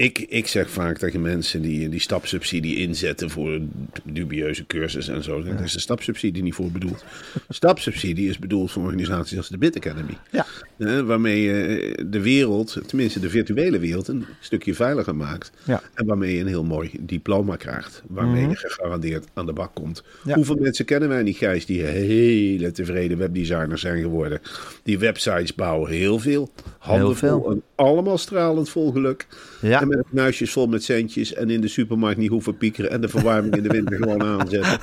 Ik, 0.00 0.18
ik 0.18 0.46
zeg 0.46 0.70
vaak 0.70 0.98
tegen 0.98 1.20
mensen 1.20 1.62
die 1.62 1.88
die 1.88 2.00
stapsubsidie 2.00 2.76
inzetten 2.76 3.30
voor 3.30 3.60
dubieuze 4.04 4.66
cursus 4.66 5.08
en 5.08 5.22
zo. 5.22 5.42
Daar 5.42 5.62
is 5.64 5.72
de 5.72 5.80
stapsubsidie 5.80 6.42
niet 6.42 6.54
voor 6.54 6.70
bedoeld. 6.70 7.04
Stapsubsidie 7.48 8.28
is 8.28 8.38
bedoeld 8.38 8.70
voor 8.70 8.82
organisaties 8.82 9.36
als 9.36 9.48
de 9.48 9.58
Bit 9.58 9.76
Academy. 9.76 10.16
Ja. 10.30 10.46
Eh, 10.78 11.00
waarmee 11.00 11.42
je 11.42 12.06
de 12.06 12.20
wereld, 12.20 12.78
tenminste 12.86 13.20
de 13.20 13.30
virtuele 13.30 13.78
wereld, 13.78 14.08
een 14.08 14.24
stukje 14.40 14.74
veiliger 14.74 15.16
maakt. 15.16 15.50
Ja. 15.64 15.82
En 15.94 16.06
waarmee 16.06 16.34
je 16.34 16.40
een 16.40 16.46
heel 16.46 16.64
mooi 16.64 16.90
diploma 17.00 17.56
krijgt. 17.56 18.02
Waarmee 18.06 18.48
je 18.48 18.56
gegarandeerd 18.56 19.26
aan 19.34 19.46
de 19.46 19.52
bak 19.52 19.74
komt. 19.74 20.02
Mhm. 20.02 20.28
Ja. 20.28 20.34
Hoeveel 20.34 20.56
mensen 20.56 20.84
kennen 20.84 21.08
wij 21.08 21.22
niet, 21.22 21.36
Gijs, 21.36 21.66
die 21.66 21.82
hele 21.82 22.72
tevreden 22.72 23.18
webdesigners 23.18 23.80
zijn 23.80 24.02
geworden. 24.02 24.40
Die 24.82 24.98
websites 24.98 25.54
bouwen 25.54 25.90
heel 25.90 26.18
veel. 26.18 26.50
Handen 26.78 27.06
Heel 27.06 27.14
veel. 27.14 27.50
en 27.50 27.62
allemaal 27.74 28.18
stralend 28.18 28.68
vol 28.68 28.92
geluk. 28.92 29.26
Ja. 29.60 29.80
En 29.80 29.89
met 29.96 30.06
knuisjes 30.10 30.52
vol 30.52 30.66
met 30.66 30.82
centjes. 30.84 31.34
En 31.34 31.50
in 31.50 31.60
de 31.60 31.68
supermarkt 31.68 32.18
niet 32.18 32.30
hoeven 32.30 32.56
piekeren. 32.56 32.90
En 32.90 33.00
de 33.00 33.08
verwarming 33.08 33.56
in 33.56 33.62
de 33.62 33.68
winter 33.68 33.96
gewoon 33.96 34.22
aanzetten. 34.22 34.78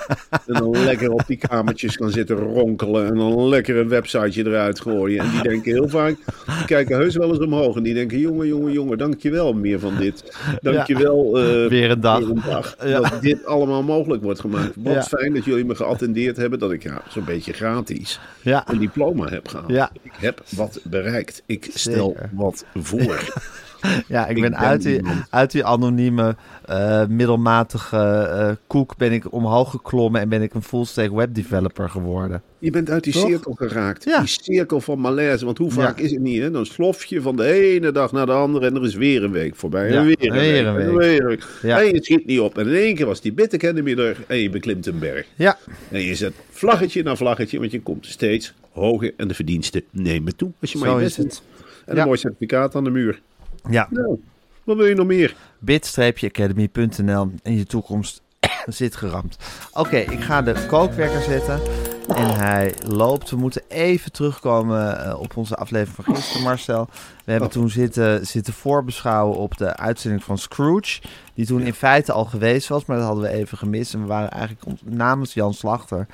En 0.48 0.54
dan 0.54 0.84
lekker 0.84 1.12
op 1.12 1.24
die 1.28 1.38
kamertjes 1.38 1.98
kan 1.98 2.10
zitten 2.12 2.36
ronkelen. 2.36 3.06
En 3.08 3.16
dan 3.16 3.48
lekker 3.50 3.76
een 3.78 3.90
websiteje 3.90 4.46
eruit 4.48 4.80
gooien. 4.82 5.20
En 5.24 5.32
die 5.32 5.42
denken 5.42 5.72
heel 5.72 5.90
vaak, 5.90 6.16
die 6.46 6.66
kijken 6.66 6.98
heus 6.98 7.16
wel 7.16 7.30
eens 7.30 7.40
omhoog. 7.40 7.76
En 7.76 7.84
die 7.84 7.94
denken, 7.94 8.20
jongen, 8.20 8.48
jongen, 8.48 8.72
jongen, 8.72 8.98
dankjewel 8.98 9.54
meer 9.54 9.80
van 9.80 9.98
dit. 9.98 10.38
Dankjewel. 10.62 11.40
eh 11.40 11.68
Weer 11.68 11.92
een 11.92 12.02
dag. 12.02 12.20
weer 12.20 12.30
een 12.30 12.42
dag. 12.46 12.76
Ja. 12.86 13.00
Dat 13.00 13.22
dit 13.22 13.46
allemaal 13.46 13.84
mogelijk 13.84 14.24
wordt 14.24 14.40
gemaakt. 14.40 14.74
Wat 14.76 14.94
Ja. 14.94 15.04
fijn 15.04 15.34
dat 15.34 15.46
jullie 15.46 15.66
me 15.66 15.76
geattendeerd 15.76 16.38
hebben. 16.38 16.60
Dat 16.60 16.72
ik 16.72 16.84
ja, 16.84 17.02
zo'n 17.10 17.26
beetje 17.26 17.54
gratis 17.54 18.20
Ja. 18.42 18.64
een 18.72 18.80
diploma 18.80 19.28
heb 19.30 19.48
gehaald. 19.48 19.70
Ja. 19.72 19.92
Ik 20.04 20.12
heb 20.20 20.44
wat 20.56 20.80
bereikt. 20.84 21.44
Ik 21.46 21.68
stel 21.74 22.08
Zeker. 22.16 22.30
wat 22.34 22.66
voor. 22.76 23.20
Ja, 24.08 24.28
ik, 24.28 24.36
Ik 24.36 24.42
ben, 24.42 24.52
ben 24.52 24.60
uit, 24.60 24.82
die, 24.82 24.96
iemand. 24.96 25.26
uit 25.30 25.52
die 25.52 25.66
anonieme, 25.66 26.36
eh, 26.66 27.06
middelmatige 27.06 27.98
eh, 27.98 28.50
koek 28.68 28.98
ben 28.98 29.12
ik 29.12 29.34
omhoog 29.34 29.72
geklommen 29.72 30.22
en 30.22 30.30
ben 30.30 30.42
ik 30.42 30.54
een 30.54 30.62
full-stack 30.64 31.12
webdeveloper 31.12 31.90
geworden. 31.90 32.42
Je 32.60 32.72
bent 32.72 32.90
uit 32.90 33.04
die 33.04 33.14
Toch? 33.14 33.28
cirkel 33.28 33.54
geraakt. 33.54 34.04
Ja. 34.04 34.20
Die 34.20 34.28
cirkel 34.28 34.82
van 34.82 35.00
malaise. 35.00 35.46
Want 35.46 35.58
hoe 35.58 35.72
vaak 35.72 35.98
Ja. 36.00 36.04
is 36.06 36.12
het 36.12 36.20
niet? 36.20 36.42
Hè? 36.42 36.52
Dan 36.52 36.66
slof 36.66 37.06
je 37.06 37.22
van 37.22 37.36
de 37.36 37.44
ene 37.74 37.92
dag 37.92 38.12
naar 38.12 38.26
de 38.26 38.32
andere 38.32 38.66
en 38.66 38.76
er 38.76 38.84
is 38.86 38.96
weer 38.96 39.24
een 39.24 39.32
week 39.32 39.56
voorbij. 39.56 39.90
Ja, 39.92 40.00
En 40.00 40.06
weer 40.06 40.16
een 40.20 40.32
weer 40.32 40.42
week. 40.42 40.60
een 40.60 40.66
en 40.68 40.76
week. 40.76 40.98
weer 40.98 41.22
een 41.22 41.28
week. 41.28 41.44
Ja. 41.62 41.80
En 41.82 41.86
je 41.94 42.04
schiet 42.04 42.26
niet 42.26 42.40
op. 42.40 42.58
En 42.58 42.68
in 42.68 42.76
één 42.76 42.96
keer 42.96 43.06
was 43.06 43.22
die 43.22 43.34
Bit 43.34 43.54
Academy 43.54 43.94
er 43.98 44.18
en 44.28 44.38
je 44.38 44.50
beklimt 44.50 44.86
een 44.86 45.00
berg. 45.00 45.26
Ja, 45.36 45.58
En 45.92 46.02
je 46.02 46.16
zet 46.16 46.34
vlaggetje 46.50 47.04
na 47.04 47.16
vlaggetje, 47.16 47.60
want 47.60 47.72
je 47.72 47.82
komt 47.82 48.06
steeds 48.06 48.54
hoger 48.72 49.14
en 49.18 49.28
de 49.28 49.34
verdiensten 49.34 49.84
nemen 49.92 50.36
toe. 50.36 50.52
Als 50.62 50.72
je 50.72 50.78
maar 50.78 50.90
Zo 50.90 50.98
je 50.98 51.04
best. 51.04 51.18
En 51.18 51.96
Ja. 51.96 52.02
een 52.02 52.08
mooi 52.08 52.20
certificaat 52.20 52.76
aan 52.76 52.84
de 52.84 52.90
muur. 52.90 53.22
Ja. 53.70 53.88
Nou, 53.90 54.24
wat 54.64 54.78
wil 54.78 54.86
je 54.86 54.96
nog 54.96 55.08
meer? 55.08 55.36
bit-academy.nl 55.60 57.32
en 57.44 57.56
je 57.56 57.66
toekomst 57.66 58.22
zit 58.66 58.96
geramd. 58.96 59.38
Oké, 59.74 59.98
ik 59.98 60.20
ga 60.22 60.42
de 60.42 60.66
kookwerker 60.68 61.22
zetten. 61.22 61.60
En 62.16 62.36
hij 62.36 62.74
loopt. 62.86 63.30
We 63.30 63.36
moeten 63.38 63.62
even 63.68 64.12
terugkomen 64.12 65.06
eh, 65.06 65.20
op 65.20 65.38
onze 65.38 65.56
aflevering 65.56 66.06
van 66.06 66.16
gisteren, 66.16 66.44
Marcel. 66.44 66.88
We 67.26 67.32
hebben 67.32 67.48
Oh. 67.50 67.54
toen 67.54 67.70
zitten, 67.70 68.26
zitten 68.28 68.54
voorbeschouwen 68.54 69.38
op 69.38 69.58
de 69.58 69.76
uitzending 69.78 70.24
van 70.24 70.38
Scrooge. 70.38 71.02
Die 71.34 71.46
toen 71.46 71.62
in 71.62 71.74
feite 71.74 72.12
al 72.12 72.26
geweest 72.26 72.68
was, 72.68 72.86
maar 72.86 72.98
dat 72.98 73.06
hadden 73.06 73.24
we 73.24 73.30
even 73.30 73.58
gemist. 73.58 73.94
En 73.94 74.02
we 74.02 74.08
waren 74.08 74.32
eigenlijk 74.32 74.82
namens 74.84 75.34
Jan 75.34 75.54
Slachter 75.54 76.08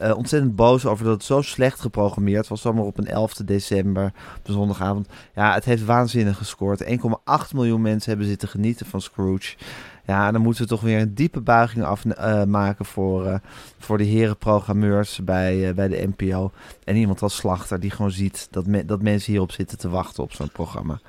eh, 0.00 0.16
ontzettend 0.16 0.56
boos 0.56 0.86
over 0.86 1.04
dat 1.04 1.14
het 1.14 1.24
zo 1.24 1.42
slecht 1.42 1.80
geprogrammeerd 1.80 2.48
was. 2.48 2.60
Zomaar 2.60 2.84
op 2.84 2.98
een 2.98 3.06
11 3.06 3.32
december, 3.32 4.12
een 4.42 4.52
zondagavond. 4.52 5.08
Ja, 5.34 5.54
het 5.54 5.64
heeft 5.64 5.84
waanzinnig 5.84 6.36
gescoord. 6.36 6.84
1,8 6.84 7.54
miljoen 7.54 7.82
mensen 7.82 8.10
hebben 8.10 8.28
zitten 8.28 8.48
genieten 8.48 8.86
van 8.86 9.00
Scrooge. 9.00 9.56
Ja, 10.06 10.30
dan 10.30 10.42
moeten 10.42 10.62
we 10.62 10.68
toch 10.68 10.80
weer 10.80 11.00
een 11.00 11.14
diepe 11.14 11.40
buiging 11.40 11.84
afmaken 11.84 12.84
voor, 12.84 13.26
eh, 13.26 13.38
voor 13.78 13.98
de 13.98 14.04
heren 14.04 14.36
programmeurs 14.36 15.24
bij, 15.24 15.68
eh, 15.68 15.74
bij 15.74 15.88
de 15.88 16.12
NPO. 16.16 16.50
En 16.84 16.96
iemand 16.96 17.22
als 17.22 17.36
Slachter 17.36 17.80
die 17.80 17.90
gewoon 17.90 18.10
ziet 18.10 18.48
dat, 18.50 18.64
dat 18.86 19.02
mensen 19.02 19.32
hierop 19.32 19.52
zitten 19.52 19.78
te 19.78 19.88
wachten 19.88 20.22
op 20.22 20.32
zo'n 20.32 20.50
programma. 20.50 21.00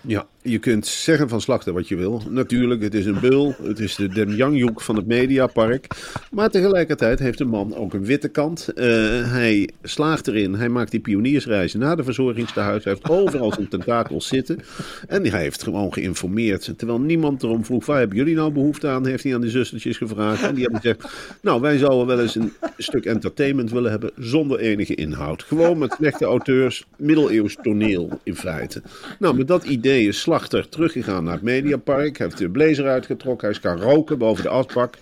Ja, 0.00 0.26
je 0.50 0.58
kunt 0.58 0.86
zeggen 0.86 1.28
van 1.28 1.40
Slachter 1.40 1.72
wat 1.72 1.88
je 1.88 1.96
wil. 1.96 2.22
Natuurlijk, 2.28 2.82
het 2.82 2.94
is 2.94 3.06
een 3.06 3.20
bul. 3.20 3.54
Het 3.62 3.78
is 3.78 3.94
de 3.94 4.08
Dem 4.08 4.30
Young 4.30 4.82
van 4.82 4.96
het 4.96 5.06
Mediapark. 5.06 5.86
Maar 6.30 6.50
tegelijkertijd 6.50 7.18
heeft 7.18 7.38
de 7.38 7.44
man 7.44 7.74
ook 7.76 7.94
een 7.94 8.04
witte 8.04 8.28
kant. 8.28 8.68
Eh, 8.68 8.84
hij 9.32 9.68
slaagt 9.82 10.28
erin. 10.28 10.54
Hij 10.54 10.68
maakt 10.68 10.90
die 10.90 11.00
pioniersreizen 11.00 11.80
naar 11.80 11.96
de 11.96 12.04
verzorgingstehuis. 12.04 12.84
Hij 12.84 12.92
heeft 12.92 13.08
overal 13.08 13.52
zijn 13.52 13.68
tentakels 13.68 14.26
zitten. 14.26 14.58
En 15.08 15.26
hij 15.26 15.40
heeft 15.40 15.62
gewoon 15.62 15.92
geïnformeerd. 15.92 16.72
Terwijl 16.76 17.00
niemand 17.00 17.42
erom 17.42 17.64
vroeg, 17.64 17.86
waar 17.86 17.98
hebben 17.98 18.16
jullie 18.16 18.34
nou 18.34 18.52
behoefte 18.52 18.88
aan? 18.88 19.06
Heeft 19.06 19.24
hij 19.24 19.34
aan 19.34 19.40
die 19.40 19.50
zustertjes 19.50 19.96
gevraagd. 19.96 20.42
En 20.42 20.54
die 20.54 20.62
hebben 20.62 20.80
gezegd, 20.80 21.08
nou 21.42 21.60
wij 21.60 21.78
zouden 21.78 22.06
wel 22.06 22.20
eens 22.20 22.34
een 22.34 22.52
stuk 22.76 23.04
entertainment 23.04 23.70
willen 23.70 23.90
hebben 23.90 24.10
zonder 24.18 24.58
enige 24.58 24.94
inhoud. 24.94 25.42
Gewoon 25.42 25.78
met 25.78 25.94
slechte 25.98 26.24
auteurs, 26.24 26.84
middeleeuws 26.96 27.56
toneel 27.62 28.20
in 28.22 28.36
feite. 28.36 28.82
Nou, 29.18 29.36
met 29.36 29.48
dat 29.48 29.64
idee 29.64 30.06
is 30.06 30.20
Teruggegaan 30.46 31.24
naar 31.24 31.32
het 31.34 31.42
Mediapark. 31.42 32.18
Hij 32.18 32.26
heeft 32.26 32.38
de 32.38 32.48
blazer 32.50 32.88
uitgetrokken. 32.88 33.48
Hij 33.48 33.56
is 33.56 33.62
gaan 33.62 33.80
roken 33.80 34.18
boven 34.18 34.42
de 34.42 34.48
asbak. 34.48 34.94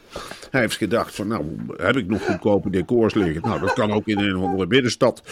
Hij 0.51 0.61
heeft 0.61 0.77
gedacht 0.77 1.15
van, 1.15 1.29
nou, 1.29 1.45
heb 1.77 1.97
ik 1.97 2.07
nog 2.09 2.25
goedkope 2.25 2.71
decors 2.71 3.15
liggen? 3.15 3.43
Nou, 3.43 3.61
dat 3.61 3.73
kan 3.73 3.93
ook 3.93 4.07
in 4.07 4.19
een 4.19 4.37
of 4.37 4.45
andere 4.45 4.67
binnenstad. 4.67 5.23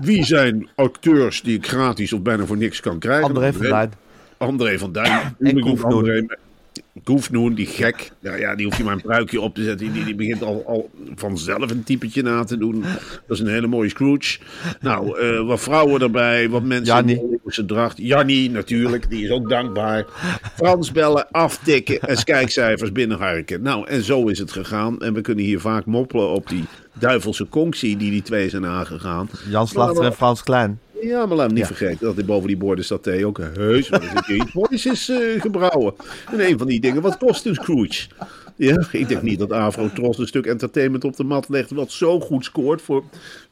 Wie 0.00 0.24
zijn 0.24 0.68
acteurs 0.74 1.42
die 1.42 1.56
ik 1.56 1.66
gratis 1.66 2.12
of 2.12 2.22
bijna 2.22 2.44
voor 2.46 2.56
niks 2.56 2.80
kan 2.80 2.98
krijgen? 2.98 3.24
André 3.28 3.52
van 3.52 3.66
Duin. 3.70 3.92
André 4.36 4.78
van 4.78 4.92
Duin. 4.92 5.10
En. 5.40 5.54
André- 5.96 6.26
Koefnoen, 7.06 7.54
die 7.54 7.66
gek. 7.66 8.10
Nou 8.20 8.38
ja, 8.38 8.54
die 8.54 8.66
hoef 8.66 8.76
je 8.76 8.84
maar 8.84 8.92
een 8.92 9.00
pruikje 9.00 9.40
op 9.40 9.54
te 9.54 9.62
zetten. 9.62 9.92
Die, 9.92 10.04
die 10.04 10.14
begint 10.14 10.42
al, 10.42 10.62
al 10.66 10.90
vanzelf 11.14 11.70
een 11.70 11.84
typetje 11.84 12.22
na 12.22 12.44
te 12.44 12.56
doen. 12.56 12.84
Dat 13.26 13.36
is 13.36 13.40
een 13.40 13.48
hele 13.48 13.66
mooie 13.66 13.88
Scrooge. 13.88 14.38
Nou, 14.80 15.20
eh, 15.20 15.46
wat 15.46 15.60
vrouwen 15.60 16.00
erbij, 16.00 16.48
wat 16.48 16.62
mensen 16.62 16.94
Jannie. 16.94 17.20
in 17.20 17.40
de 17.44 17.64
dracht. 17.64 17.98
Jannie 17.98 18.50
natuurlijk, 18.50 19.10
die 19.10 19.24
is 19.24 19.30
ook 19.30 19.48
dankbaar. 19.48 20.04
Frans 20.54 20.92
bellen, 20.92 21.30
aftikken 21.30 22.00
en 22.00 22.24
kijkcijfers 22.24 22.92
binnenharken. 22.92 23.62
Nou, 23.62 23.86
en 23.88 24.02
zo 24.02 24.28
is 24.28 24.38
het 24.38 24.52
gegaan. 24.52 25.00
En 25.00 25.14
we 25.14 25.20
kunnen 25.20 25.44
hier 25.44 25.60
vaak 25.60 25.84
moppelen 25.84 26.28
op 26.28 26.48
die 26.48 26.64
duivelse 26.92 27.48
conctie 27.48 27.96
die 27.96 28.10
die 28.10 28.22
twee 28.22 28.48
zijn 28.48 28.66
aangegaan. 28.66 29.28
Jan 29.48 29.68
Slachter 29.68 30.04
en 30.04 30.12
Frans 30.12 30.42
Klein. 30.42 30.80
Ja, 31.02 31.26
maar 31.26 31.36
laat 31.36 31.46
me 31.46 31.52
niet 31.52 31.62
Ja. 31.68 31.74
vergeten 31.74 32.06
dat 32.06 32.18
er 32.18 32.24
boven 32.24 32.46
die 32.46 32.56
borden 32.56 32.84
saté 32.84 33.26
ook 33.26 33.38
heus 33.54 33.88
wel 33.88 34.00
eens 34.00 34.12
een 34.14 34.22
keer 34.22 34.90
is 34.92 35.08
eh, 35.08 35.40
gebrouwen. 35.40 35.94
En 36.32 36.40
een 36.48 36.58
van 36.58 36.66
die 36.66 36.80
dingen, 36.80 37.02
wat 37.02 37.16
kost 37.16 37.46
een 37.46 37.54
Scrooge? 37.54 38.06
Ja, 38.56 38.86
ik 38.92 39.08
denk 39.08 39.22
niet 39.22 39.38
dat 39.38 39.52
Afro 39.52 39.90
Tros 39.94 40.18
een 40.18 40.26
stuk 40.26 40.46
entertainment 40.46 41.04
op 41.04 41.16
de 41.16 41.24
mat 41.24 41.48
legt 41.48 41.70
wat 41.70 41.92
zo 41.92 42.20
goed 42.20 42.44
scoort 42.44 42.82
voor 42.82 43.02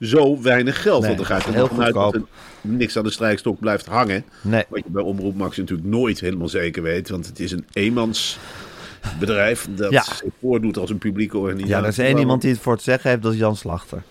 zo 0.01 0.43
weinig 0.43 0.83
geld. 0.83 1.01
Nee, 1.01 1.09
Want 1.09 1.21
er 1.21 1.27
gaat 1.27 1.47
er 1.47 1.53
heel 1.55 1.67
vanuit 1.69 1.95
dat 1.95 2.15
er 2.15 2.23
niks 2.61 2.97
aan 2.97 3.05
de 3.05 3.11
strijkstok 3.11 3.61
blijft 3.61 3.87
hangen. 3.87 4.25
Nee. 4.43 4.65
Wat 4.69 4.79
je 4.85 4.91
bij 4.91 5.03
Omroep 5.03 5.37
Max 5.37 5.57
natuurlijk 5.57 5.89
nooit 5.89 6.21
helemaal 6.21 6.49
zeker 6.49 6.83
weet. 6.83 7.09
Want 7.09 7.27
het 7.27 7.41
is 7.41 7.53
een 7.53 7.65
eenmansbedrijf 7.73 9.69
dat 9.71 9.91
Ja. 9.93 10.03
zich 10.03 10.23
voordoet 10.41 10.77
als 10.77 10.91
een 10.91 10.99
publieke 10.99 11.39
organisatie. 11.39 11.75
Ja, 11.77 11.83
er 11.83 11.89
is 11.89 11.99
één 11.99 12.19
iemand 12.19 12.43
die 12.43 12.51
het 12.51 12.61
voor 12.61 12.73
het 12.73 12.83
zeggen 12.83 13.11
heeft, 13.11 13.23
dat 13.23 13.33
is 13.33 13.39
Jan 13.39 13.57
Slachter. 13.57 14.03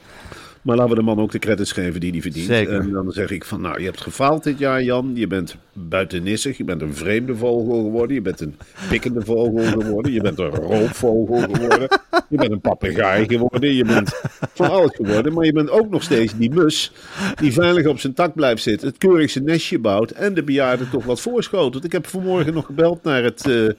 Maar 0.63 0.75
laten 0.75 0.89
we 0.89 0.99
de 0.99 1.05
man 1.05 1.19
ook 1.19 1.31
de 1.31 1.39
credits 1.39 1.71
geven 1.71 1.99
die 1.99 2.11
hij 2.11 2.21
verdient. 2.21 2.45
Zeker. 2.45 2.79
En 2.79 2.91
dan 2.91 3.11
zeg 3.11 3.31
ik 3.31 3.45
van, 3.45 3.61
nou, 3.61 3.79
je 3.79 3.85
hebt 3.85 4.01
gefaald 4.01 4.43
dit 4.43 4.59
jaar, 4.59 4.83
Jan. 4.83 5.11
Je 5.13 5.27
bent 5.27 5.55
buitennissig. 5.73 6.57
Je 6.57 6.63
bent 6.63 6.81
een 6.81 6.95
vreemde 6.95 7.35
vogel 7.35 7.83
geworden. 7.83 8.15
Je 8.15 8.21
bent 8.21 8.41
een 8.41 8.55
pikkende 8.89 9.21
vogel 9.21 9.65
geworden. 9.65 10.11
Je 10.11 10.21
bent 10.21 10.39
een 10.39 10.49
roofvogel 10.49 11.39
geworden. 11.39 11.99
Je 12.29 12.37
bent 12.37 12.51
een 12.51 12.61
papegaai 12.61 13.27
geworden. 13.27 13.73
Je 13.73 13.85
bent 13.85 14.21
van 14.53 14.69
alles 14.69 14.95
geworden. 14.95 15.33
Maar 15.33 15.45
je 15.45 15.53
bent 15.53 15.69
ook 15.69 15.89
nog 15.89 16.03
steeds 16.03 16.37
die 16.37 16.49
mus 16.51 16.91
die 17.35 17.53
veilig 17.53 17.85
op 17.85 17.99
zijn 17.99 18.13
tak 18.13 18.33
blijft 18.35 18.63
zitten. 18.63 18.87
Het 18.87 18.97
keurigste 18.97 19.41
nestje 19.41 19.79
bouwt. 19.79 20.11
En 20.11 20.33
de 20.33 20.43
bejaarden 20.43 20.89
toch 20.89 21.05
wat 21.05 21.21
voorschotelt. 21.21 21.85
Ik 21.85 21.91
heb 21.91 22.07
vanmorgen 22.07 22.53
nog 22.53 22.65
gebeld 22.65 23.03
naar 23.03 23.23
het... 23.23 23.47
eh, 23.47 23.69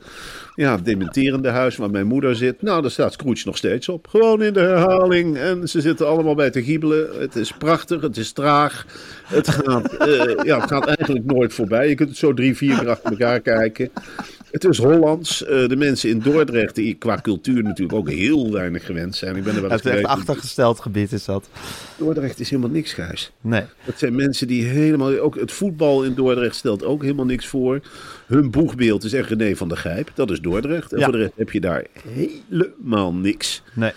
ja, 0.54 0.76
dementerende 0.76 1.48
huis 1.48 1.76
waar 1.76 1.90
mijn 1.90 2.06
moeder 2.06 2.36
zit. 2.36 2.62
Nou, 2.62 2.82
daar 2.82 2.90
staat 2.90 3.12
Scrooge 3.12 3.42
nog 3.46 3.56
steeds 3.56 3.88
op. 3.88 4.06
Gewoon 4.06 4.42
in 4.42 4.52
de 4.52 4.60
herhaling. 4.60 5.36
En 5.36 5.68
ze 5.68 5.80
zitten 5.80 6.06
allemaal 6.06 6.34
bij 6.34 6.50
te 6.50 6.62
giebelen. 6.62 7.20
Het 7.20 7.36
is 7.36 7.52
prachtig, 7.52 8.00
het 8.00 8.16
is 8.16 8.32
traag. 8.32 8.86
Het 9.24 9.48
gaat, 9.48 9.94
eh, 9.96 10.44
ja, 10.44 10.60
het 10.60 10.70
gaat 10.70 10.86
eigenlijk 10.86 11.24
nooit 11.24 11.54
voorbij. 11.54 11.88
Je 11.88 11.94
kunt 11.94 12.08
het 12.08 12.18
zo 12.18 12.34
drie, 12.34 12.56
vier 12.56 12.78
keer 12.78 12.88
achter 12.88 13.10
elkaar 13.10 13.40
kijken. 13.40 13.90
Het 14.54 14.64
is 14.64 14.78
Hollands. 14.78 15.44
Eh, 15.44 15.68
de 15.68 15.76
mensen 15.76 16.10
in 16.10 16.18
Dordrecht, 16.18 16.74
die 16.74 16.94
qua 16.94 17.18
cultuur 17.22 17.62
natuurlijk 17.62 17.98
ook 17.98 18.10
heel 18.10 18.52
weinig 18.52 18.86
gewend 18.86 19.16
zijn. 19.16 19.36
Ik 19.36 19.44
ben 19.44 19.54
er 19.54 19.60
wel 19.60 19.70
Het 19.70 19.84
is 19.84 19.90
echt 19.90 20.04
achtergesteld 20.04 20.80
gebied 20.80 21.12
is 21.12 21.24
dat. 21.24 21.48
Dordrecht 21.96 22.40
is 22.40 22.50
helemaal 22.50 22.70
niks, 22.70 22.92
Gijs. 22.92 23.32
Nee. 23.40 23.62
Dat 23.84 23.98
zijn 23.98 24.14
mensen 24.14 24.46
die 24.46 24.64
helemaal. 24.64 25.18
Ook 25.18 25.34
het 25.40 25.52
voetbal 25.52 26.02
in 26.04 26.14
Dordrecht 26.14 26.54
stelt 26.56 26.84
ook 26.84 27.02
helemaal 27.02 27.24
niks 27.24 27.46
voor. 27.46 27.80
Hun 28.26 28.50
boegbeeld 28.50 29.04
is 29.04 29.12
echt 29.12 29.28
René 29.28 29.56
van 29.56 29.68
der 29.68 29.76
Gijp. 29.78 30.10
Dat 30.14 30.30
is 30.30 30.40
Dordrecht. 30.40 30.92
En 30.92 30.98
Ja. 30.98 31.04
voor 31.04 31.12
de 31.12 31.18
rest 31.18 31.32
heb 31.36 31.50
je 31.50 31.60
daar 31.60 31.86
helemaal 32.08 33.14
niks. 33.14 33.62
Nee. 33.72 33.92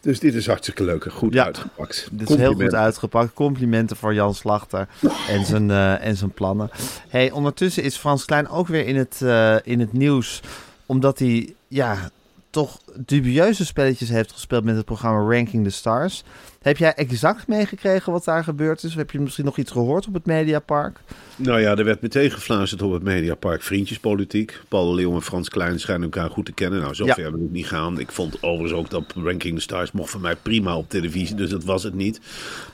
Dus 0.00 0.20
dit 0.20 0.34
is 0.34 0.46
hartstikke 0.46 0.84
leuk 0.84 1.04
en 1.04 1.10
goed 1.10 1.32
Ja. 1.32 1.44
uitgepakt. 1.44 2.08
Dit 2.12 2.30
is 2.30 2.36
heel 2.36 2.52
goed 2.54 2.74
uitgepakt. 2.74 3.32
Complimenten 3.32 3.96
voor 3.96 4.14
Jan 4.14 4.34
Slachter 4.34 4.88
en 5.28 5.44
zijn, 5.44 5.70
eh, 5.70 6.04
en 6.06 6.16
zijn 6.16 6.30
plannen. 6.30 6.70
Hey, 7.08 7.30
ondertussen 7.30 7.82
is 7.82 7.96
Frans 7.96 8.24
Klein 8.24 8.48
ook 8.48 8.68
weer 8.68 8.86
in 8.86 8.96
het, 8.96 9.20
eh, 9.22 9.56
in 9.62 9.80
het 9.80 9.92
nieuws. 9.92 10.40
Omdat 10.86 11.18
hij 11.18 11.54
ja, 11.68 12.10
toch 12.58 12.80
dubieuze 13.04 13.64
spelletjes 13.64 14.08
heeft 14.08 14.32
gespeeld 14.32 14.64
met 14.64 14.76
het 14.76 14.84
programma 14.84 15.34
Ranking 15.34 15.64
the 15.64 15.70
Stars. 15.70 16.22
Heb 16.62 16.76
jij 16.76 16.94
exact 16.94 17.46
meegekregen 17.46 18.12
wat 18.12 18.24
daar 18.24 18.44
gebeurd 18.44 18.82
is? 18.82 18.90
Of 18.90 18.96
heb 18.96 19.10
je 19.10 19.20
misschien 19.20 19.44
nog 19.44 19.56
iets 19.56 19.70
gehoord 19.70 20.06
op 20.06 20.14
het 20.14 20.26
Mediapark? 20.26 21.00
Nou 21.36 21.60
ja, 21.60 21.76
er 21.76 21.84
werd 21.84 22.00
meteen 22.00 22.30
gefluisterd 22.30 22.82
op 22.82 22.92
het 22.92 23.02
Mediapark 23.02 23.62
vriendjespolitiek. 23.62 24.60
Paul 24.68 24.94
Leeuw 24.94 25.14
en 25.14 25.22
Frans 25.22 25.48
Klein 25.48 25.80
schijnen 25.80 26.02
elkaar 26.02 26.30
goed 26.30 26.44
te 26.44 26.52
kennen. 26.52 26.80
Nou, 26.80 26.94
zover 26.94 27.20
Ja. 27.20 27.30
wil 27.30 27.44
ik 27.44 27.50
niet 27.50 27.66
gaan. 27.66 28.00
Ik 28.00 28.12
vond 28.12 28.42
overigens 28.42 28.72
ook 28.80 28.90
dat 28.90 29.04
Ranking 29.24 29.54
the 29.54 29.60
Stars 29.62 29.92
mocht 29.92 30.10
voor 30.10 30.20
mij 30.20 30.36
prima 30.36 30.76
op 30.76 30.88
televisie. 30.88 31.36
Dus 31.36 31.50
dat 31.50 31.64
was 31.64 31.82
het 31.82 31.94
niet. 31.94 32.20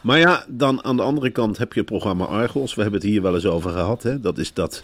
Maar 0.01 0.19
ja, 0.19 0.45
dan 0.49 0.85
aan 0.85 0.97
de 0.97 1.03
andere 1.03 1.31
kant 1.31 1.59
heb 1.59 1.73
je 1.73 1.81
het 1.81 1.89
programma 1.89 2.25
Argos. 2.25 2.75
We 2.75 2.83
hebben 2.83 3.01
het 3.01 3.09
hier 3.09 3.23
wel 3.23 3.35
eens 3.35 3.47
over 3.47 3.71
gehad. 3.71 4.03
Hè? 4.03 4.21
Dat 4.21 4.39
is 4.39 4.53
dat 4.53 4.83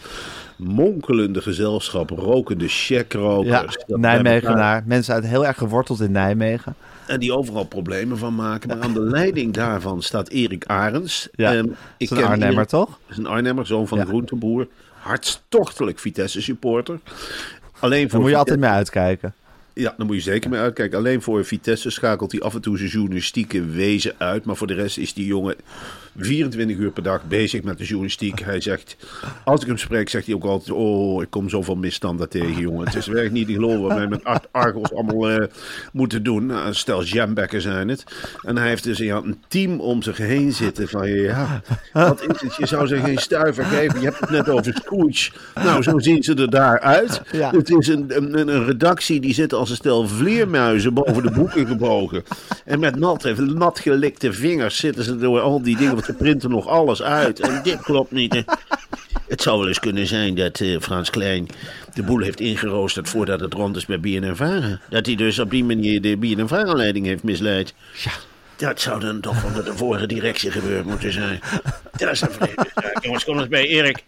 monkelende 0.62 1.40
gezelschap, 1.42 2.10
rokende 2.10 2.68
checkrokers. 2.68 3.78
Ja, 3.86 3.96
Nijmegenaar. 3.96 4.82
Mensen 4.86 5.14
uit 5.14 5.26
heel 5.26 5.46
erg 5.46 5.56
geworteld 5.58 6.00
in 6.00 6.12
Nijmegen. 6.12 6.74
En 7.06 7.20
die 7.20 7.34
overal 7.36 7.64
problemen 7.64 8.18
van 8.18 8.34
maken. 8.34 8.68
Maar 8.68 8.80
aan 8.80 8.92
de 8.94 9.00
leiding 9.00 9.52
daarvan 9.52 10.02
staat 10.02 10.28
Erik 10.28 10.64
Arends. 10.66 11.28
Ja, 11.32 11.52
En 11.54 11.66
Dat 11.66 11.74
is 11.98 12.08
ken 12.08 12.18
een 12.18 12.24
Arnhemmer, 12.24 12.56
Erik- 12.56 12.68
toch? 12.68 12.88
Dat 12.88 13.10
is 13.10 13.16
een 13.16 13.26
Arnhemmer, 13.26 13.66
zoon 13.66 13.88
van 13.88 13.98
Ja. 13.98 14.04
een 14.04 14.10
groenteboer. 14.10 14.66
Hartstochtelijk 14.98 15.98
Vitesse 15.98 16.42
supporter. 16.42 16.98
Alleen 17.78 18.00
voor 18.10 18.10
Daar 18.10 18.20
moet 18.20 18.30
je 18.30 18.36
Vitesse- 18.36 18.36
altijd 18.36 18.60
mee 18.60 18.70
uitkijken. 18.70 19.34
Ja, 19.72 19.94
daar 19.96 20.06
moet 20.06 20.14
je 20.16 20.22
zeker 20.22 20.50
mee 20.50 20.60
uitkijken. 20.60 20.98
Alleen 20.98 21.22
voor 21.22 21.44
Vitesse 21.44 21.90
schakelt 21.90 22.32
hij 22.32 22.40
af 22.40 22.54
en 22.54 22.60
toe 22.60 22.78
zijn 22.78 22.90
journalistieke 22.90 23.64
wezen 23.64 24.12
uit. 24.18 24.44
Maar 24.44 24.56
voor 24.56 24.66
de 24.66 24.74
rest 24.74 24.98
is 24.98 25.14
die 25.14 25.26
jongen 25.26 25.54
24 26.24 26.76
uur 26.76 26.90
per 26.90 27.02
dag 27.02 27.24
bezig 27.28 27.62
met 27.62 27.78
de 27.78 27.84
journalistiek. 27.84 28.40
Hij 28.40 28.60
zegt, 28.60 28.96
als 29.44 29.60
ik 29.60 29.66
hem 29.66 29.78
spreek, 29.78 30.08
zegt 30.08 30.26
hij 30.26 30.34
ook 30.34 30.44
altijd... 30.44 30.70
Oh, 30.70 31.22
ik 31.22 31.30
kom 31.30 31.48
zoveel 31.48 31.76
misstanden 31.76 32.28
tegen, 32.28 32.60
jongen. 32.60 32.86
Het 32.86 32.94
is 32.94 33.06
werkelijk 33.06 33.34
niet 33.34 33.46
te 33.46 33.52
geloven 33.52 33.80
wat 33.80 33.96
wij 33.96 34.06
met 34.06 34.24
Ar- 34.24 34.46
Argos 34.50 34.92
allemaal 34.94 35.30
eh, 35.30 35.46
moeten 35.92 36.22
doen. 36.22 36.48
Een 36.48 36.74
stel 36.74 37.04
jambekken 37.04 37.60
zijn 37.60 37.88
het. 37.88 38.04
En 38.42 38.56
hij 38.56 38.68
heeft 38.68 38.84
dus 38.84 38.98
ja, 38.98 39.16
een 39.16 39.42
team 39.48 39.80
om 39.80 40.02
zich 40.02 40.16
heen 40.16 40.52
zitten 40.52 40.88
van... 40.88 41.08
Ja, 41.10 41.62
wat 41.92 42.20
is 42.28 42.40
het? 42.40 42.56
Je 42.56 42.66
zou 42.66 42.86
ze 42.86 42.96
geen 42.96 43.18
stuiver 43.18 43.64
geven. 43.64 44.00
Je 44.00 44.06
hebt 44.06 44.20
het 44.20 44.30
net 44.30 44.48
over 44.48 44.74
Scrooge. 44.74 45.30
Nou, 45.54 45.82
zo 45.82 45.98
zien 45.98 46.22
ze 46.22 46.34
er 46.34 46.50
daar 46.50 46.80
uit. 46.80 47.22
Ja. 47.32 47.50
Het 47.50 47.70
is 47.70 47.88
een, 47.88 48.04
een, 48.16 48.48
een 48.48 48.64
redactie 48.64 49.20
die 49.20 49.34
zit 49.34 49.52
als 49.52 49.70
een 49.70 49.76
stel 49.76 50.08
vleermuizen 50.08 50.94
boven 50.94 51.22
de 51.22 51.30
boeken 51.30 51.66
gebogen. 51.66 52.22
En 52.64 52.80
met 52.80 52.96
nat, 52.96 53.36
nat 53.36 53.78
gelikte 53.78 54.32
vingers 54.32 54.76
zitten 54.76 55.04
ze 55.04 55.16
door 55.16 55.40
al 55.40 55.62
die 55.62 55.76
dingen. 55.76 55.96
Ze 56.10 56.16
printen 56.16 56.50
nog 56.50 56.66
alles 56.66 57.02
uit. 57.02 57.40
En 57.40 57.60
dit 57.62 57.80
klopt 57.80 58.10
niet. 58.10 58.34
Het 59.28 59.42
zou 59.42 59.58
wel 59.58 59.68
eens 59.68 59.78
kunnen 59.78 60.06
zijn 60.06 60.34
dat 60.34 60.60
eh, 60.60 60.80
Frans 60.80 61.10
Klein 61.10 61.46
de 61.94 62.02
boel 62.02 62.20
heeft 62.20 62.40
ingeroosterd 62.40 63.08
voordat 63.08 63.40
het 63.40 63.54
rond 63.54 63.76
is 63.76 63.86
bij 63.86 64.00
BNN-Varen. 64.00 64.80
Dat 64.88 65.06
hij 65.06 65.14
dus 65.14 65.38
op 65.38 65.50
die 65.50 65.64
manier 65.64 66.00
de 66.00 66.16
BNN-Varenleiding 66.16 67.06
heeft 67.06 67.22
misleid. 67.22 67.74
Ja. 68.04 68.10
Dat 68.56 68.80
zou 68.80 69.00
dan 69.00 69.20
toch 69.20 69.44
onder 69.44 69.64
de 69.64 69.76
vorige 69.76 70.06
directie 70.06 70.50
gebeurd 70.50 70.84
moeten 70.84 71.12
zijn. 71.12 71.40
Dat 71.96 72.10
is 72.10 72.20
een 72.20 72.30
vreemde 72.30 72.70
zaak. 72.74 73.04
Jongens, 73.04 73.24
kom 73.24 73.38
eens 73.38 73.48
bij 73.48 73.66
Erik. 73.66 74.04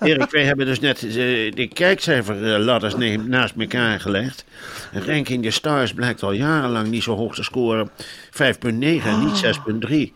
Erik, 0.00 0.30
wij 0.30 0.44
hebben 0.44 0.66
dus 0.66 0.80
net 0.80 1.02
eh, 1.02 1.12
de 1.52 1.70
kijkcijferladders 1.72 2.94
naast 3.26 3.54
elkaar 3.58 4.00
gelegd. 4.00 4.44
Ranking 4.92 5.42
the 5.42 5.50
Stars 5.50 5.92
blijkt 5.92 6.22
al 6.22 6.32
jarenlang 6.32 6.88
niet 6.88 7.02
zo 7.02 7.16
hoog 7.16 7.34
te 7.34 7.42
scoren. 7.42 7.90
5,9 7.90 7.90
en 9.04 9.24
niet 9.24 9.44
6,3. 9.88 10.14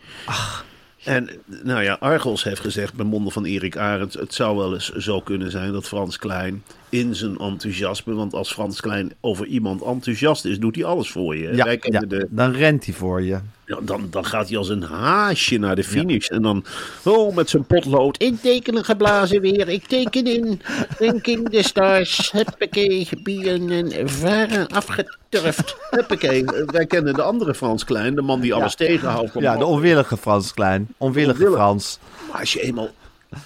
En 1.05 1.29
nou 1.63 1.83
ja, 1.83 1.97
Argos 1.99 2.43
heeft 2.43 2.59
gezegd 2.59 2.93
bij 2.93 3.05
monden 3.05 3.31
van 3.31 3.45
Erik 3.45 3.77
Arends... 3.77 4.15
het 4.15 4.33
zou 4.33 4.57
wel 4.57 4.73
eens 4.73 4.89
zo 4.89 5.21
kunnen 5.21 5.51
zijn 5.51 5.71
dat 5.71 5.87
Frans 5.87 6.17
Klein 6.17 6.63
in 6.89 7.15
zijn 7.15 7.37
enthousiasme... 7.37 8.13
want 8.13 8.33
als 8.33 8.53
Frans 8.53 8.81
Klein 8.81 9.13
over 9.21 9.45
iemand 9.45 9.81
enthousiast 9.81 10.45
is, 10.45 10.59
doet 10.59 10.75
hij 10.75 10.85
alles 10.85 11.09
voor 11.09 11.35
je. 11.35 11.55
Ja, 11.55 11.65
de, 11.99 12.27
dan 12.29 12.51
rent 12.51 12.85
hij 12.85 12.93
voor 12.93 13.21
je. 13.21 13.39
Ja, 13.65 13.77
dan, 13.81 14.07
dan 14.09 14.25
gaat 14.25 14.49
hij 14.49 14.57
als 14.57 14.69
een 14.69 14.83
haasje 14.83 15.57
naar 15.57 15.75
de 15.75 15.83
finish. 15.83 16.27
En 16.27 16.41
dan, 16.41 16.65
oh, 17.03 17.35
met 17.35 17.49
zijn 17.49 17.65
potlood. 17.65 18.17
In 18.17 18.39
tekenen 18.41 18.85
geblazen 18.85 19.41
weer. 19.41 19.69
Ik 19.69 19.87
teken 19.87 20.25
in. 20.25 20.61
Ranking 20.97 21.49
the 21.49 21.63
stars. 21.63 22.31
Huppakee. 22.31 23.09
Bieren 23.23 23.91
en 23.91 24.09
varen 24.09 24.67
afgeturfd. 24.67 25.75
Huppakee. 25.89 26.45
Wij 26.65 26.85
kennen 26.85 27.13
de 27.13 27.21
andere 27.21 27.55
Frans 27.55 27.83
Klein. 27.83 28.15
De 28.15 28.21
man 28.21 28.39
die 28.39 28.53
alles 28.53 28.75
tegenhoudt. 28.75 29.31
Ja, 29.39 29.57
de 29.57 29.65
onwillige 29.65 30.17
Frans 30.17 30.53
Klein. 30.53 30.87
Onwillige 30.97 31.33
Onwillig. 31.33 31.55
Frans. 31.55 31.99
Maar 32.31 32.39
als 32.39 32.53
je 32.53 32.61
eenmaal 32.61 32.89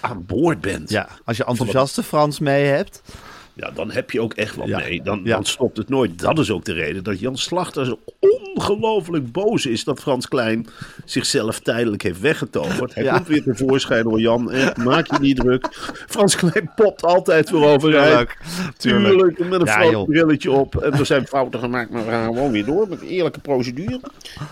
aan 0.00 0.24
boord 0.26 0.60
bent. 0.60 0.90
Ja, 0.90 1.08
als 1.24 1.36
je 1.36 1.44
enthousiaste 1.44 2.02
Frans 2.02 2.38
mee 2.38 2.64
hebt. 2.64 3.02
Ja, 3.60 3.70
dan 3.74 3.90
heb 3.90 4.10
je 4.10 4.20
ook 4.20 4.34
echt 4.34 4.56
wat 4.56 4.66
Ja. 4.68 4.78
mee. 4.78 5.02
Dan, 5.02 5.20
Ja. 5.24 5.34
dan 5.34 5.44
stopt 5.44 5.76
het 5.76 5.88
nooit. 5.88 6.18
Dat 6.18 6.38
is 6.38 6.50
ook 6.50 6.64
de 6.64 6.72
reden 6.72 7.04
dat 7.04 7.20
Jan 7.20 7.36
Slachter 7.36 7.84
zo 7.86 7.98
ongelooflijk 8.54 9.32
boos 9.32 9.66
is 9.66 9.84
dat 9.84 10.00
Frans 10.00 10.28
Klein 10.28 10.66
zichzelf 11.04 11.60
tijdelijk 11.60 12.02
heeft 12.02 12.20
weggetoverd. 12.20 12.94
Hij 12.94 13.04
Ja. 13.04 13.14
komt 13.16 13.26
weer 13.28 13.42
tevoorschijn 13.42 14.04
hoor 14.04 14.20
Jan. 14.20 14.52
Maak 14.84 15.06
je 15.10 15.16
niet 15.20 15.36
druk. 15.36 15.66
Frans 16.08 16.36
Klein 16.36 16.70
popt 16.74 17.02
altijd 17.02 17.50
weer 17.50 17.64
overeind. 17.64 18.28
Tuurlijk. 18.76 19.08
Tuurlijk, 19.08 19.38
met 19.38 19.60
een 19.60 19.66
Ja, 19.90 20.04
brilletje 20.04 20.50
op. 20.50 20.76
En 20.76 20.92
er 20.92 21.06
zijn 21.06 21.26
fouten 21.26 21.60
gemaakt, 21.60 21.90
maar 21.90 22.04
we 22.04 22.10
gaan 22.10 22.24
gewoon 22.34 22.50
weer 22.52 22.64
door 22.64 22.88
met 22.88 23.00
een 23.00 23.06
eerlijke 23.08 23.40
procedure. 23.40 24.00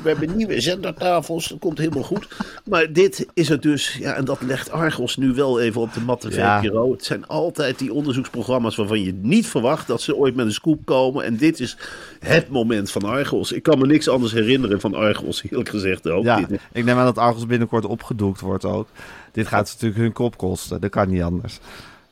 We 0.02 0.08
hebben 0.08 0.36
nieuwe 0.36 0.60
zendertafels, 0.60 1.48
dat 1.48 1.58
komt 1.58 1.78
helemaal 1.78 2.02
goed. 2.02 2.28
Maar 2.64 2.92
dit 2.92 3.26
is 3.34 3.48
het 3.48 3.62
dus, 3.62 3.96
ja, 4.00 4.14
en 4.14 4.24
dat 4.24 4.40
legt 4.42 4.70
Argos 4.70 5.16
nu 5.16 5.32
wel 5.32 5.60
even 5.60 5.80
op 5.80 5.92
de 5.94 6.00
matte 6.00 6.30
Ja. 6.30 6.60
Het 6.62 7.04
zijn 7.04 7.26
altijd 7.26 7.78
die 7.78 7.92
onderzoeksprogramma's 7.92 8.76
waarvan 8.76 8.97
je 9.04 9.18
niet 9.22 9.46
verwacht 9.46 9.86
dat 9.86 10.00
ze 10.00 10.16
ooit 10.16 10.34
met 10.34 10.46
een 10.46 10.52
scoop 10.52 10.84
komen. 10.84 11.24
En 11.24 11.36
dit 11.36 11.60
is 11.60 11.76
het 12.20 12.48
moment 12.48 12.90
van 12.90 13.04
Argos. 13.04 13.52
Ik 13.52 13.62
kan 13.62 13.78
me 13.78 13.86
niks 13.86 14.08
anders 14.08 14.32
herinneren 14.32 14.80
van 14.80 14.94
Argos, 14.94 15.42
eerlijk 15.42 15.68
gezegd 15.68 16.08
ook. 16.08 16.24
Ja, 16.24 16.36
Dit 16.36 16.60
ik 16.72 16.84
neem 16.84 16.98
aan 16.98 17.04
dat 17.04 17.18
Argos 17.18 17.46
binnenkort 17.46 17.84
opgedoekt 17.84 18.40
wordt 18.40 18.64
ook. 18.64 18.88
Dit 19.32 19.46
gaat 19.46 19.66
natuurlijk 19.72 20.00
hun 20.00 20.12
kop 20.12 20.36
kosten. 20.36 20.80
Dat 20.80 20.90
kan 20.90 21.08
niet 21.08 21.22
anders. 21.22 21.58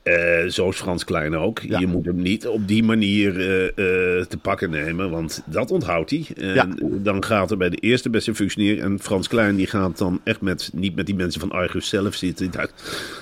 Eh, 0.06 0.46
zo 0.48 0.68
is 0.68 0.76
Frans 0.76 1.04
Klein 1.04 1.36
ook. 1.36 1.58
Ja. 1.60 1.78
Je 1.78 1.86
moet 1.86 2.04
hem 2.04 2.22
niet 2.22 2.46
op 2.46 2.68
die 2.68 2.82
manier 2.82 3.40
eh, 3.40 3.66
eh, 3.66 4.26
te 4.26 4.38
pakken 4.42 4.70
nemen, 4.70 5.10
want 5.10 5.42
dat 5.46 5.70
onthoudt 5.70 6.10
hij. 6.10 6.26
En 6.36 6.54
Ja. 6.54 6.68
dan 6.80 7.24
gaat 7.24 7.50
er 7.50 7.56
bij 7.56 7.68
de 7.68 7.76
eerste 7.76 8.10
beste 8.10 8.34
functioneer. 8.34 8.80
En 8.80 8.98
Frans 9.00 9.28
Klein 9.28 9.56
die 9.56 9.66
gaat 9.66 9.98
dan 9.98 10.20
echt 10.24 10.40
met, 10.40 10.70
niet 10.74 10.94
met 10.96 11.06
die 11.06 11.14
mensen 11.14 11.40
van 11.40 11.50
Argus 11.50 11.88
zelf 11.88 12.14
zitten. 12.14 12.50
Hij, 12.56 12.66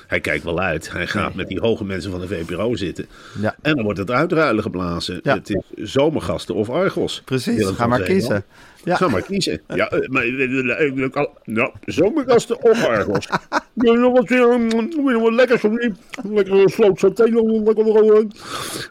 hij 0.07 0.21
kijkt 0.21 0.45
wel 0.45 0.61
uit. 0.61 0.93
Hij 0.93 1.07
gaat 1.07 1.35
met 1.35 1.49
die 1.49 1.61
hoge 1.61 1.85
mensen 1.85 2.11
van 2.11 2.21
de 2.21 2.29
VPRO 2.29 2.75
zitten. 2.75 3.07
Ja. 3.41 3.57
En 3.63 3.75
dan 3.75 3.85
wordt 3.85 3.99
het 3.99 4.11
uitruilen 4.11 4.63
geblazen. 4.63 5.21
Het 5.23 5.51
is 5.75 5.93
zomergasten 5.93 6.55
of 6.55 6.71
Argos. 6.71 7.23
Precies, 7.25 7.67
ga 7.67 7.87
maar 7.87 8.03
kiezen. 8.03 8.45
Ja. 8.85 8.97
Ga 8.97 9.09
maar 9.09 9.23
kiezen. 9.23 9.61
Ja, 9.75 9.91
eh, 9.91 10.09
maar 10.09 10.23
eh, 10.23 10.43
eh, 10.43 10.87
eh, 10.87 11.25
nou, 11.45 11.73
zomergasten 11.85 12.63
of 12.63 12.85
Argos. 12.87 13.29
Ja, 13.75 13.93
nog 13.93 14.13
wat, 14.13 14.31
eh, 14.31 14.57
nog 14.97 15.21
wat 15.23 15.33
lekkers 15.33 15.61
van 15.61 15.77
die. 15.77 15.93
Lekker 16.23 16.71
sloot 16.71 16.99
saté. 16.99 17.23
lekker, 17.25 18.15
eh, 18.15 18.25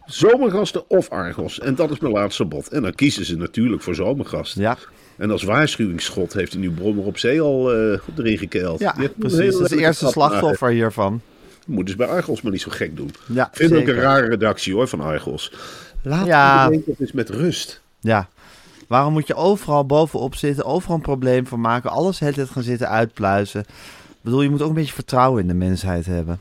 Zomergasten 0.06 0.90
of 0.90 1.10
Argos. 1.10 1.60
En 1.60 1.76
dat 1.76 1.92
is 1.92 2.00
mijn 2.00 2.14
laatste 2.14 2.46
bod. 2.46 2.68
En 2.68 2.82
dan 2.82 2.94
kiezen 2.96 3.26
ze 3.26 3.38
natuurlijk 3.38 3.82
voor 3.82 3.96
zomergasten. 3.96 4.62
Ja, 4.62 4.78
En 5.18 5.32
als 5.32 5.44
waarschuwingsschot 5.44 6.34
heeft 6.34 6.52
hij 6.54 6.62
nu 6.62 6.72
Brommer 6.72 7.06
op 7.06 7.18
zee 7.18 7.42
al 7.42 7.74
eh 7.74 8.00
erin 8.18 8.38
gekeild. 8.38 8.80
Ja, 8.80 8.92
precies. 9.18 9.20
Dat 9.20 9.32
is 9.48 9.60
het 9.60 9.70
leuke 9.70 9.86
eerste 9.86 10.08
slachtoffer 10.08 10.70
hiervan. 10.70 11.22
Moet 11.68 11.86
dus 11.86 11.96
bij 11.96 12.08
Argos 12.08 12.42
maar 12.42 12.52
niet 12.52 12.62
zo 12.62 12.72
gek 12.72 12.96
doen. 12.98 13.12
Ja, 13.28 13.48
Ik 13.48 13.56
vind 13.56 13.72
het 13.72 13.80
ook 13.82 13.88
een 13.88 13.94
rare 14.02 14.28
redactie 14.28 14.74
hoor 14.74 14.88
van 14.88 15.02
Argos. 15.02 15.52
Laat 16.04 16.26
Ja. 16.26 16.70
toch 16.70 17.00
eens 17.00 17.12
met 17.12 17.30
rust. 17.30 17.82
Ja. 18.00 18.28
Waarom 18.88 19.14
moet 19.14 19.28
je 19.28 19.36
overal 19.36 19.86
bovenop 19.86 20.36
zitten, 20.36 20.66
overal 20.66 20.96
een 20.96 21.02
probleem 21.02 21.48
van 21.48 21.62
maken, 21.62 21.90
alles 21.90 22.20
het 22.20 22.50
gaan 22.50 22.64
zitten 22.64 22.90
uitpluizen? 22.90 23.66
Bedoel, 24.24 24.42
je 24.42 24.50
moet 24.50 24.62
ook 24.62 24.70
een 24.70 24.76
beetje 24.76 24.94
vertrouwen 24.94 25.42
in 25.42 25.48
de 25.48 25.54
mensheid 25.54 26.06
hebben. 26.06 26.40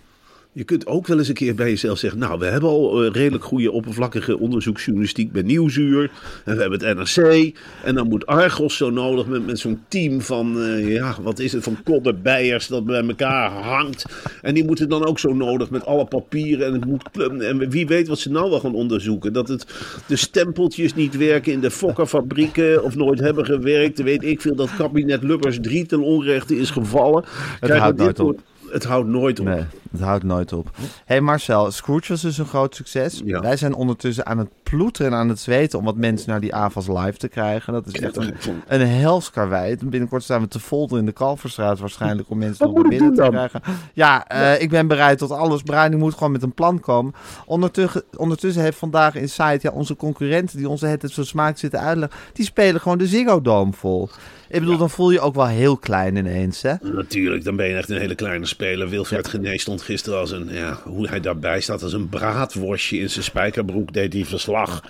Je 0.54 0.64
kunt 0.64 0.86
ook 0.86 1.06
wel 1.06 1.18
eens 1.18 1.28
een 1.28 1.34
keer 1.34 1.54
bij 1.54 1.68
jezelf 1.68 1.98
zeggen... 1.98 2.20
nou, 2.20 2.38
we 2.38 2.44
hebben 2.44 2.68
al 2.68 3.04
eh, 3.04 3.10
redelijk 3.10 3.44
goede 3.44 3.70
oppervlakkige 3.70 4.38
onderzoeksjournalistiek 4.38 5.32
bij 5.32 5.42
Nieuwsuur. 5.42 6.10
En 6.44 6.54
we 6.54 6.60
hebben 6.60 6.84
het 6.84 6.96
NRC. 6.96 7.52
En 7.84 7.94
dan 7.94 8.08
moet 8.08 8.26
Argos 8.26 8.76
zo 8.76 8.90
nodig 8.90 9.26
met, 9.26 9.46
met 9.46 9.58
zo'n 9.58 9.82
team 9.88 10.20
van... 10.20 10.62
eh, 10.62 10.92
ja, 10.92 11.16
wat 11.22 11.38
is 11.38 11.52
het, 11.52 11.62
van 11.62 11.76
kodderbijers 11.84 12.66
dat 12.66 12.84
bij 12.84 13.06
elkaar 13.06 13.50
hangt. 13.50 14.04
En 14.42 14.54
die 14.54 14.64
moeten 14.64 14.88
dan 14.88 15.06
ook 15.06 15.18
zo 15.18 15.32
nodig 15.34 15.70
met 15.70 15.86
alle 15.86 16.04
papieren. 16.04 16.66
En, 16.66 16.72
het 16.72 16.84
moet, 16.84 17.08
en 17.42 17.70
wie 17.70 17.86
weet 17.86 18.08
wat 18.08 18.18
ze 18.18 18.30
nou 18.30 18.50
wel 18.50 18.60
gaan 18.60 18.74
onderzoeken. 18.74 19.32
Dat 19.32 19.48
het, 19.48 19.66
de 20.06 20.16
stempeltjes 20.16 20.94
niet 20.94 21.16
werken 21.16 21.52
in 21.52 21.60
de 21.60 21.70
fokkerfabrieken... 21.70 22.82
of 22.82 22.94
nooit 22.94 23.20
hebben 23.20 23.44
gewerkt. 23.44 24.02
Weet 24.02 24.24
ik 24.24 24.40
veel 24.40 24.54
dat 24.54 24.76
kabinet 24.76 25.22
Lubbers 25.22 25.58
3 25.60 25.86
ten 25.86 26.00
onrechte 26.00 26.56
is 26.56 26.70
gevallen. 26.70 27.24
Krijgen 27.60 27.80
houdt 27.80 27.98
nooit 27.98 28.20
op. 28.20 28.40
Het 28.70 28.84
houdt 28.84 29.08
nooit 29.08 29.40
op. 29.40 29.46
Nee, 29.46 29.64
het 29.92 30.00
houdt 30.00 30.24
nooit 30.24 30.52
op. 30.52 30.70
Hé 30.76 30.84
hey 31.04 31.20
Marcel, 31.20 31.70
Scrooge 31.70 32.08
was 32.08 32.20
dus 32.20 32.38
een 32.38 32.46
groot 32.46 32.74
succes. 32.74 33.22
Ja. 33.24 33.40
Wij 33.40 33.56
zijn 33.56 33.74
ondertussen 33.74 34.26
aan 34.26 34.38
het 34.38 34.48
ploeteren 34.62 35.12
en 35.12 35.18
aan 35.18 35.28
het 35.28 35.40
zweten 35.40 35.78
om 35.78 35.84
wat 35.84 35.96
mensen 35.96 36.30
naar 36.30 36.40
die 36.40 36.54
AVAS 36.54 36.86
live 36.86 37.16
te 37.16 37.28
krijgen. 37.28 37.72
Dat 37.72 37.86
is 37.86 38.00
echt 38.00 38.16
een, 38.16 38.34
een 38.66 38.86
hels 38.86 39.30
karwei. 39.30 39.76
Binnenkort 39.84 40.22
staan 40.22 40.40
we 40.40 40.48
te 40.48 40.60
folder 40.60 40.98
in 40.98 41.06
de 41.06 41.12
Kalverstraat 41.12 41.78
waarschijnlijk 41.78 42.30
om 42.30 42.38
mensen 42.38 42.66
nog 42.66 42.74
naar 42.74 42.88
binnen 42.88 43.14
te 43.14 43.28
krijgen. 43.28 43.62
Ja, 43.92 44.26
eh, 44.26 44.60
ik 44.60 44.70
ben 44.70 44.86
bereid 44.86 45.18
tot 45.18 45.30
alles. 45.30 45.62
Bruining 45.62 46.02
moet 46.02 46.14
gewoon 46.14 46.32
met 46.32 46.42
een 46.42 46.54
plan 46.54 46.80
komen. 46.80 47.14
Ondertussen, 47.46 48.02
ondertussen 48.16 48.62
heeft 48.62 48.78
vandaag 48.78 49.14
in 49.14 49.28
site 49.28 49.58
ja, 49.60 49.70
onze 49.70 49.96
concurrenten 49.96 50.56
die 50.56 50.68
onze 50.68 50.86
het 50.86 51.10
zo 51.10 51.24
smaak 51.24 51.58
zitten 51.58 51.80
uitleggen, 51.80 52.18
die 52.32 52.44
spelen 52.44 52.80
gewoon 52.80 52.98
de 52.98 53.06
Ziggo 53.06 53.40
Dome 53.40 53.72
vol. 53.72 54.08
Ik 54.48 54.60
bedoel, 54.60 54.76
dan 54.76 54.90
voel 54.90 55.10
je 55.10 55.20
ook 55.20 55.34
wel 55.34 55.46
heel 55.46 55.76
klein 55.76 56.16
ineens, 56.16 56.62
hè? 56.62 56.74
Natuurlijk, 56.82 57.44
dan 57.44 57.56
ben 57.56 57.68
je 57.68 57.76
echt 57.76 57.90
een 57.90 57.98
hele 57.98 58.14
kleine 58.14 58.46
speler. 58.46 58.88
Wilfred 58.88 59.28
Genee 59.28 59.58
stond 59.58 59.81
gisteren 59.82 60.18
als 60.18 60.30
een, 60.30 60.48
ja, 60.50 60.78
hoe 60.84 61.08
hij 61.08 61.20
daarbij 61.20 61.60
staat, 61.60 61.82
als 61.82 61.92
een 61.92 62.08
braadworstje 62.08 62.98
in 62.98 63.10
zijn 63.10 63.24
spijkerbroek 63.24 63.92
deed 63.92 64.12
hij 64.12 64.24
verslag. 64.24 64.82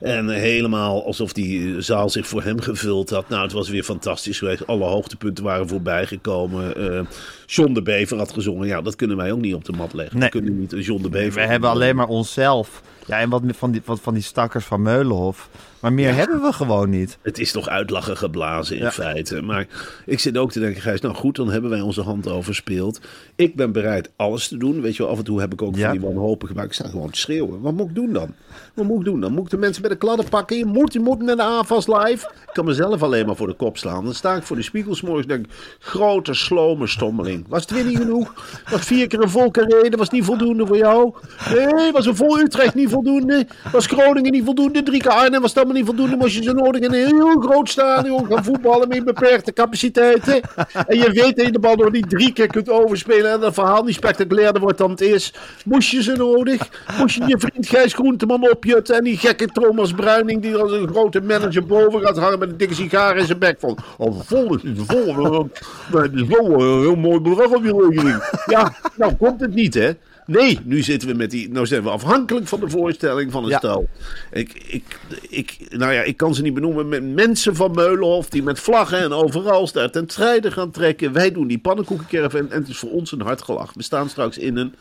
En 0.00 0.28
helemaal 0.28 1.06
alsof 1.06 1.32
die 1.32 1.80
zaal 1.80 2.10
zich 2.10 2.26
voor 2.26 2.42
hem 2.42 2.60
gevuld 2.60 3.10
had. 3.10 3.28
Nou, 3.28 3.42
het 3.42 3.52
was 3.52 3.68
weer 3.68 3.84
fantastisch 3.84 4.38
geweest. 4.38 4.66
Alle 4.66 4.84
hoogtepunten 4.84 5.44
waren 5.44 5.68
voorbij 5.68 6.06
gekomen. 6.06 6.76
Eh 6.76 7.00
John 7.46 7.72
de 7.72 7.82
Bever 7.82 8.18
had 8.18 8.32
gezongen. 8.32 8.66
Ja, 8.66 8.82
dat 8.82 8.96
kunnen 8.96 9.16
wij 9.16 9.32
ook 9.32 9.40
niet 9.40 9.54
op 9.54 9.64
de 9.64 9.72
mat 9.72 9.92
leggen. 9.92 10.18
Nee. 10.18 10.30
We 10.30 10.38
kunnen 10.38 10.58
niet 10.58 10.74
John 10.86 11.02
de 11.02 11.08
Bever. 11.08 11.42
We 11.42 11.48
hebben 11.48 11.70
alleen 11.70 11.96
maar 11.96 12.08
onszelf. 12.08 12.82
Ja, 13.06 13.20
en 13.20 13.28
wat 13.28 13.42
van 13.46 13.70
die, 13.70 13.82
wat 13.84 14.00
van 14.00 14.14
die 14.14 14.22
stakkers 14.22 14.64
van 14.64 14.82
Meulenhof. 14.82 15.48
Maar 15.82 15.92
meer 15.92 16.14
hebben 16.14 16.40
we 16.40 16.52
gewoon 16.52 16.90
niet. 16.90 17.18
Het 17.22 17.38
is 17.38 17.52
toch 17.52 17.68
uitlachen 17.68 18.16
geblazen 18.16 18.76
in 18.76 18.82
Ja. 18.82 18.90
feite. 18.90 19.42
Maar 19.42 19.66
ik 20.06 20.18
zit 20.20 20.36
ook 20.38 20.52
te 20.52 20.60
denken, 20.60 20.80
Gijs, 20.82 21.00
nou 21.00 21.14
goed, 21.14 21.36
dan 21.36 21.50
hebben 21.50 21.70
wij 21.70 21.80
onze 21.80 22.02
hand 22.02 22.28
overspeeld. 22.28 23.00
Ik 23.36 23.56
ben 23.56 23.72
bereid 23.72 24.10
alles 24.16 24.48
te 24.48 24.56
doen. 24.56 24.80
Weet 24.80 24.96
je 24.96 25.02
wel, 25.02 25.12
af 25.12 25.18
en 25.18 25.24
toe 25.24 25.40
heb 25.40 25.52
ik 25.52 25.62
ook 25.62 25.76
Ja. 25.76 25.82
van 25.88 25.98
die 25.98 26.06
wanhopige 26.06 26.52
gemaakt. 26.52 26.68
Ik 26.68 26.74
sta 26.74 26.88
gewoon 26.88 27.10
te 27.10 27.18
schreeuwen. 27.18 27.60
Wat 27.60 27.72
moet 27.72 27.88
ik 27.88 27.94
doen 27.94 28.12
dan? 28.12 28.34
Wat 28.74 28.84
moet 28.86 28.98
ik 28.98 29.04
doen 29.04 29.20
dan? 29.20 29.32
Moet 29.32 29.44
ik 29.44 29.50
de 29.50 29.56
mensen 29.56 29.82
bij 29.82 29.90
de 29.90 29.96
kladden 29.96 30.28
pakken? 30.28 30.56
Je 30.56 30.64
moet, 30.66 30.92
je 30.92 31.00
moet 31.00 31.22
naar 31.22 31.36
de 31.36 31.42
AFAS 31.42 31.86
live. 31.86 32.26
Ik 32.46 32.50
kan 32.52 32.64
mezelf 32.64 33.02
alleen 33.02 33.26
maar 33.26 33.36
voor 33.36 33.46
de 33.46 33.54
kop 33.54 33.78
slaan. 33.78 34.04
Dan 34.04 34.14
sta 34.14 34.34
ik 34.36 34.42
voor 34.42 34.56
de 34.56 34.62
spiegel 34.62 34.94
's 34.94 35.02
morgens 35.02 35.26
en 35.26 35.32
denk 35.32 35.46
grote, 35.78 36.34
slome 36.34 36.86
stommeling. 36.86 37.44
Was 37.48 37.60
het 37.60 37.70
weer 37.70 37.84
niet 37.84 37.96
genoeg? 37.98 38.34
Was 38.70 38.80
vier 38.80 39.06
keer 39.06 39.22
een 39.22 39.30
vol 39.30 39.50
carré, 39.50 39.90
was 39.96 40.10
niet 40.10 40.24
voldoende 40.24 40.66
voor 40.66 40.76
jou? 40.76 41.12
Nee, 41.54 41.92
was 41.92 42.06
een 42.06 42.16
vol 42.16 42.38
Utrecht 42.38 42.74
niet 42.74 42.90
voldoende? 42.90 43.46
Was 43.72 43.86
Groningen 43.86 44.32
niet 44.32 44.44
voldoende? 44.44 44.82
Drie 44.82 45.00
keer 45.00 45.10
Arnhem 45.10 45.40
was 45.40 45.54
het 45.54 45.64
niet 45.72 45.84
voldoende? 45.86 46.16
Moest 46.16 46.34
je 46.34 46.42
zo 46.42 46.52
nodig 46.52 46.80
in 46.80 46.92
een 46.92 47.16
heel 47.16 47.40
groot 47.40 47.68
stadion 47.68 48.26
gaan 48.26 48.44
voetballen 48.44 48.88
met 48.88 49.04
beperkte 49.04 49.52
capaciteiten? 49.52 50.40
En 50.86 50.96
je 50.96 51.10
weet 51.10 51.36
dat 51.36 51.46
je 51.46 51.52
de 51.52 51.58
bal 51.58 51.74
nog 51.74 51.92
niet 51.92 52.10
drie 52.10 52.32
keer 52.32 52.46
kunt 52.46 52.70
overspelen 52.70 53.32
en 53.32 53.40
dat 53.40 53.54
verhaal 53.54 53.82
niet 53.82 53.94
spectaculairder 53.94 54.60
wordt 54.60 54.78
dan 54.78 54.90
het 54.90 55.00
is. 55.00 55.34
Moest 55.64 55.90
je 55.90 56.02
ze 56.02 56.12
nodig? 56.12 56.68
Moest 56.98 57.14
je 57.14 57.26
je 57.26 57.38
vriend 57.38 57.68
Gijs 57.68 57.94
Groenteman 57.94 58.50
opjutten 58.50 58.96
en 58.96 59.04
die 59.04 59.16
gekke 59.16 59.46
Thomas 59.46 59.92
Bruining 59.92 60.42
die 60.42 60.56
als 60.56 60.72
een 60.72 60.88
grote 60.88 61.20
manager 61.20 61.66
boven 61.66 62.00
gaat 62.00 62.18
hangen 62.18 62.38
met 62.38 62.50
een 62.50 62.56
dikke 62.56 62.74
sigaar 62.74 63.16
in 63.16 63.26
zijn 63.26 63.38
bek 63.38 63.56
van. 63.58 63.78
Oh, 63.98 64.20
vol 64.20 64.54
is 64.54 64.62
het 64.62 64.78
vol. 64.86 65.48
Het 65.92 66.14
is 66.14 66.26
wel 66.26 66.60
een 66.60 66.80
heel 66.80 66.96
mooi 66.96 67.20
bedrag 67.20 67.50
op 67.50 67.64
je. 67.64 68.20
Ja, 68.46 68.74
nou 68.96 69.14
komt 69.14 69.40
het 69.40 69.54
niet 69.54 69.74
hè. 69.74 69.90
Nee, 70.26 70.58
nu 70.64 70.82
zitten 70.82 71.08
we 71.08 71.14
met 71.14 71.30
die. 71.30 71.50
Nou 71.50 71.66
zijn 71.66 71.82
we 71.82 71.90
afhankelijk 71.90 72.48
van 72.48 72.60
de 72.60 72.68
voorstelling 72.68 73.32
van 73.32 73.42
een 73.44 73.48
Ja. 73.48 73.58
stel. 73.58 73.88
Ik, 74.32 74.52
ik, 74.66 74.98
ik, 75.28 75.56
nou 75.68 75.92
ja, 75.92 76.02
ik 76.02 76.16
kan 76.16 76.34
ze 76.34 76.42
niet 76.42 76.54
benoemen. 76.54 76.88
Met 76.88 77.02
mensen 77.14 77.56
van 77.56 77.70
Meulenhof 77.70 78.28
die 78.28 78.42
met 78.42 78.60
vlaggen 78.60 78.98
en 78.98 79.12
overal 79.12 79.72
daar 79.72 79.90
ten 79.90 80.04
strijde 80.08 80.50
gaan 80.50 80.70
trekken. 80.70 81.12
Wij 81.12 81.32
doen 81.32 81.46
die 81.46 81.58
pannenkoekenkerf 81.58 82.34
en, 82.34 82.50
en 82.50 82.60
het 82.60 82.68
is 82.68 82.78
voor 82.78 82.90
ons 82.90 83.12
een 83.12 83.20
hard 83.20 83.42
gelach. 83.42 83.72
We 83.74 83.82
staan 83.82 84.08
straks 84.08 84.38
in 84.38 84.56
een 84.56 84.74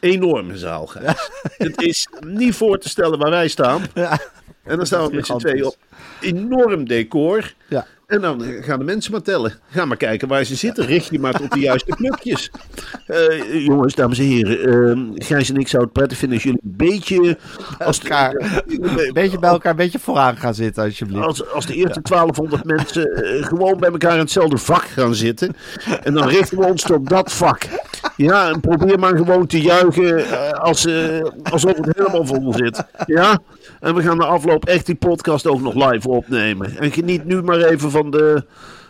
enorme 0.00 0.58
zaal. 0.58 0.90
Het 1.58 1.82
is 1.82 2.08
niet 2.26 2.54
voor 2.54 2.78
te 2.78 2.88
stellen 2.88 3.18
waar 3.18 3.30
wij 3.30 3.48
staan. 3.48 3.82
Ja. 3.94 4.18
En 4.64 4.76
dan 4.76 4.86
staan 4.86 5.08
we 5.08 5.14
met 5.14 5.26
z'n 5.26 5.36
tweeën 5.36 5.64
op 5.64 5.76
enorm 6.20 6.88
decor. 6.88 7.54
Ja. 7.68 7.86
En 8.06 8.20
dan 8.20 8.42
gaan 8.60 8.78
de 8.78 8.84
mensen 8.84 9.12
maar 9.12 9.22
tellen. 9.22 9.52
Ga 9.70 9.84
maar 9.84 9.96
kijken 9.96 10.28
waar 10.28 10.44
ze 10.44 10.54
zitten. 10.54 10.86
Richt 10.86 11.08
je 11.10 11.18
maar 11.18 11.32
tot 11.32 11.52
de 11.52 11.58
juiste 11.60 11.90
knopjes. 11.96 12.50
Eh, 13.06 13.64
jongens, 13.64 13.94
dames 13.94 14.18
en 14.18 14.24
heren. 14.24 14.58
eh, 15.14 15.26
Gijs 15.26 15.48
en 15.50 15.56
ik 15.56 15.68
zouden 15.68 15.92
het 15.92 15.92
prettig 15.92 16.18
vinden 16.18 16.36
als 16.36 16.46
jullie 16.46 16.60
een 16.64 16.76
beetje... 16.76 17.38
Als 17.78 18.00
de, 18.00 18.08
elkaar. 18.08 18.62
Een 18.66 19.12
beetje 19.12 19.38
bij 19.38 19.50
elkaar, 19.50 19.70
een 19.70 19.76
beetje 19.76 19.98
vooraan 19.98 20.36
gaan 20.36 20.54
zitten, 20.54 20.84
alsjeblieft. 20.84 21.24
als, 21.26 21.50
als 21.52 21.66
de 21.66 21.74
eerste 21.74 22.00
1200 22.02 22.64
mensen 22.64 23.06
eh, 23.12 23.46
gewoon 23.46 23.78
bij 23.78 23.90
elkaar 23.90 24.12
in 24.12 24.18
hetzelfde 24.18 24.58
vak 24.58 24.82
gaan 24.84 25.14
zitten. 25.14 25.56
En 26.02 26.14
dan 26.14 26.28
richten 26.28 26.58
we 26.58 26.66
ons 26.66 26.82
tot 26.82 27.08
dat 27.08 27.32
vak. 27.32 27.62
Ja, 28.16 28.48
en 28.48 28.60
probeer 28.60 28.98
maar 28.98 29.16
gewoon 29.16 29.46
te 29.46 29.60
juichen 29.60 30.26
eh, 30.26 30.50
als, 30.50 30.86
eh, 30.86 31.20
alsof 31.50 31.76
het 31.76 31.96
helemaal 31.96 32.26
vol 32.26 32.52
zit. 32.52 32.84
Ja, 33.06 33.38
en 33.80 33.94
we 33.94 34.02
gaan 34.02 34.18
de 34.18 34.24
afloop 34.24 34.64
echt 34.64 34.86
die 34.86 34.94
podcast 34.94 35.46
ook 35.46 35.60
nog 35.60 35.74
live 35.90 36.08
opnemen. 36.08 36.76
En 36.78 36.92
geniet 36.92 37.24
nu 37.24 37.42
maar 37.42 37.58
even 37.58 37.90
van 37.90 38.03
de, 38.10 38.44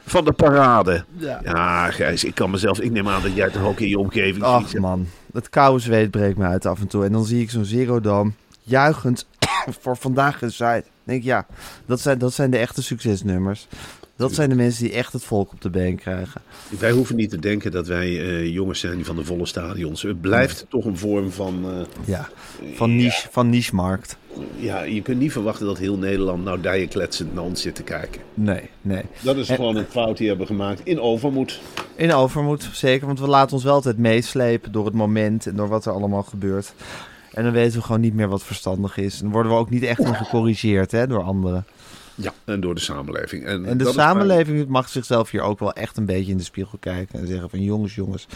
van 0.07 0.24
de 0.24 0.33
parade. 0.33 1.05
Ja. 1.16 1.40
Ja, 1.44 1.90
Gijs, 1.90 2.24
ik 2.24 2.35
kan 2.35 2.50
mezelf... 2.50 2.81
Ik 2.81 2.90
neem 2.90 3.09
aan 3.09 3.22
dat 3.22 3.35
jij 3.35 3.50
toch 3.50 3.62
ook 3.64 3.81
in 3.81 3.88
je 3.88 3.98
omgeving 3.98 4.44
Ach 4.44 4.68
ziet. 4.68 4.81
man, 4.81 5.07
het 5.33 5.48
koude 5.48 5.83
zweet 5.83 6.11
breekt 6.11 6.37
me 6.38 6.44
uit 6.44 6.66
af 6.66 6.81
en 6.81 6.87
toe. 6.87 7.05
En 7.05 7.12
dan 7.12 7.24
zie 7.24 7.42
ik 7.42 7.50
zo'n 7.50 7.64
Zero 7.64 8.00
Dome 8.00 8.33
juichend 8.62 9.27
voor 9.81 9.96
vandaag 9.96 10.42
en 10.42 10.53
site. 10.53 10.85
denk 11.05 11.18
ik, 11.18 11.24
ja, 11.24 11.46
dat 11.87 12.00
zijn, 12.00 12.18
dat 12.18 12.33
zijn 12.33 12.50
de 12.50 12.59
echte 12.59 12.83
succesnummers. 12.83 13.68
Dat 14.16 14.35
zijn 14.35 14.48
de 14.48 14.55
mensen 14.55 14.85
die 14.85 14.92
echt 14.92 15.12
het 15.12 15.24
volk 15.24 15.53
op 15.53 15.61
de 15.61 15.70
been 15.70 15.96
krijgen. 15.96 16.40
Wij 16.79 16.90
hoeven 16.90 17.16
niet 17.16 17.31
te 17.31 17.38
denken 17.38 17.70
dat 17.70 17.87
wij 17.87 18.07
eh, 18.20 18.46
jongens 18.53 18.81
zijn 18.81 19.05
van 19.05 19.16
de 19.16 19.24
volle 19.24 19.46
stadions. 19.46 20.03
Het 20.03 20.20
blijft 20.20 20.66
toch 20.68 20.85
een 20.85 20.96
vorm 20.98 21.31
van... 21.31 21.64
eh, 21.64 21.87
Ja, 22.05 22.29
van 22.74 22.96
niche, 22.96 23.29
van 23.31 23.50
niche-markt. 23.50 24.16
Ja, 24.57 24.83
je 24.83 25.03
kunt 25.03 25.18
niet 25.20 25.33
verwachten 25.33 25.66
dat 25.66 25.79
heel 25.79 25.96
Nederland 25.98 26.44
nou 26.44 26.61
dijenkletsend 26.61 27.35
naar 27.35 27.44
ons 27.44 27.62
zit 27.62 27.74
te 27.74 27.83
kijken. 27.83 28.20
Nee, 28.35 28.70
nee. 28.81 29.03
Dat 29.20 29.37
is 29.37 29.48
En- 29.48 29.57
gewoon 29.57 29.77
een 29.77 29.87
fout 29.90 30.16
die 30.16 30.16
we 30.16 30.29
hebben 30.29 30.46
gemaakt 30.46 30.81
in 30.85 31.00
overmoed. 31.00 31.61
In 31.96 32.12
overmoed, 32.12 32.68
zeker. 32.72 33.07
Want 33.07 33.20
we 33.20 33.29
laten 33.29 33.55
ons 33.55 33.64
wel 33.64 33.74
altijd 33.74 33.98
meeslepen 33.98 34.72
door 34.72 34.85
het 34.85 34.94
moment 34.94 35.46
en 35.46 35.57
door 35.57 35.68
wat 35.68 35.87
er 35.87 35.92
allemaal 35.92 36.22
gebeurt. 36.22 36.74
En 37.33 37.44
dan 37.44 37.53
weten 37.53 37.79
we 37.79 37.85
gewoon 37.85 38.00
niet 38.00 38.14
meer 38.14 38.29
wat 38.29 38.42
verstandig 38.44 38.96
is. 38.96 39.14
En 39.16 39.22
dan 39.22 39.33
worden 39.33 39.53
we 39.53 39.59
ook 39.59 39.70
niet 39.70 39.83
echt 39.83 39.98
in 40.00 40.14
gecorrigeerd 40.14 40.90
hè, 40.90 41.07
door 41.07 41.22
anderen. 41.22 41.64
Ja. 42.14 42.33
En 42.44 42.61
door 42.61 42.74
de 42.74 42.81
samenleving. 42.81 43.44
En, 43.44 43.64
En 43.64 43.79
de 43.79 43.92
samenleving 43.92 44.68
mag 44.68 44.88
zichzelf 44.88 45.31
hier 45.31 45.42
ook 45.42 45.59
wel 45.59 45.72
echt 45.72 45.96
een 45.96 46.05
beetje 46.05 46.33
in 46.33 46.38
de 46.38 46.44
spiegel 46.44 46.79
kijken. 46.79 47.18
En 47.18 47.27
zeggen 47.27 47.50
van 47.50 47.62
jongens, 47.62 47.94
jongens, 47.94 48.27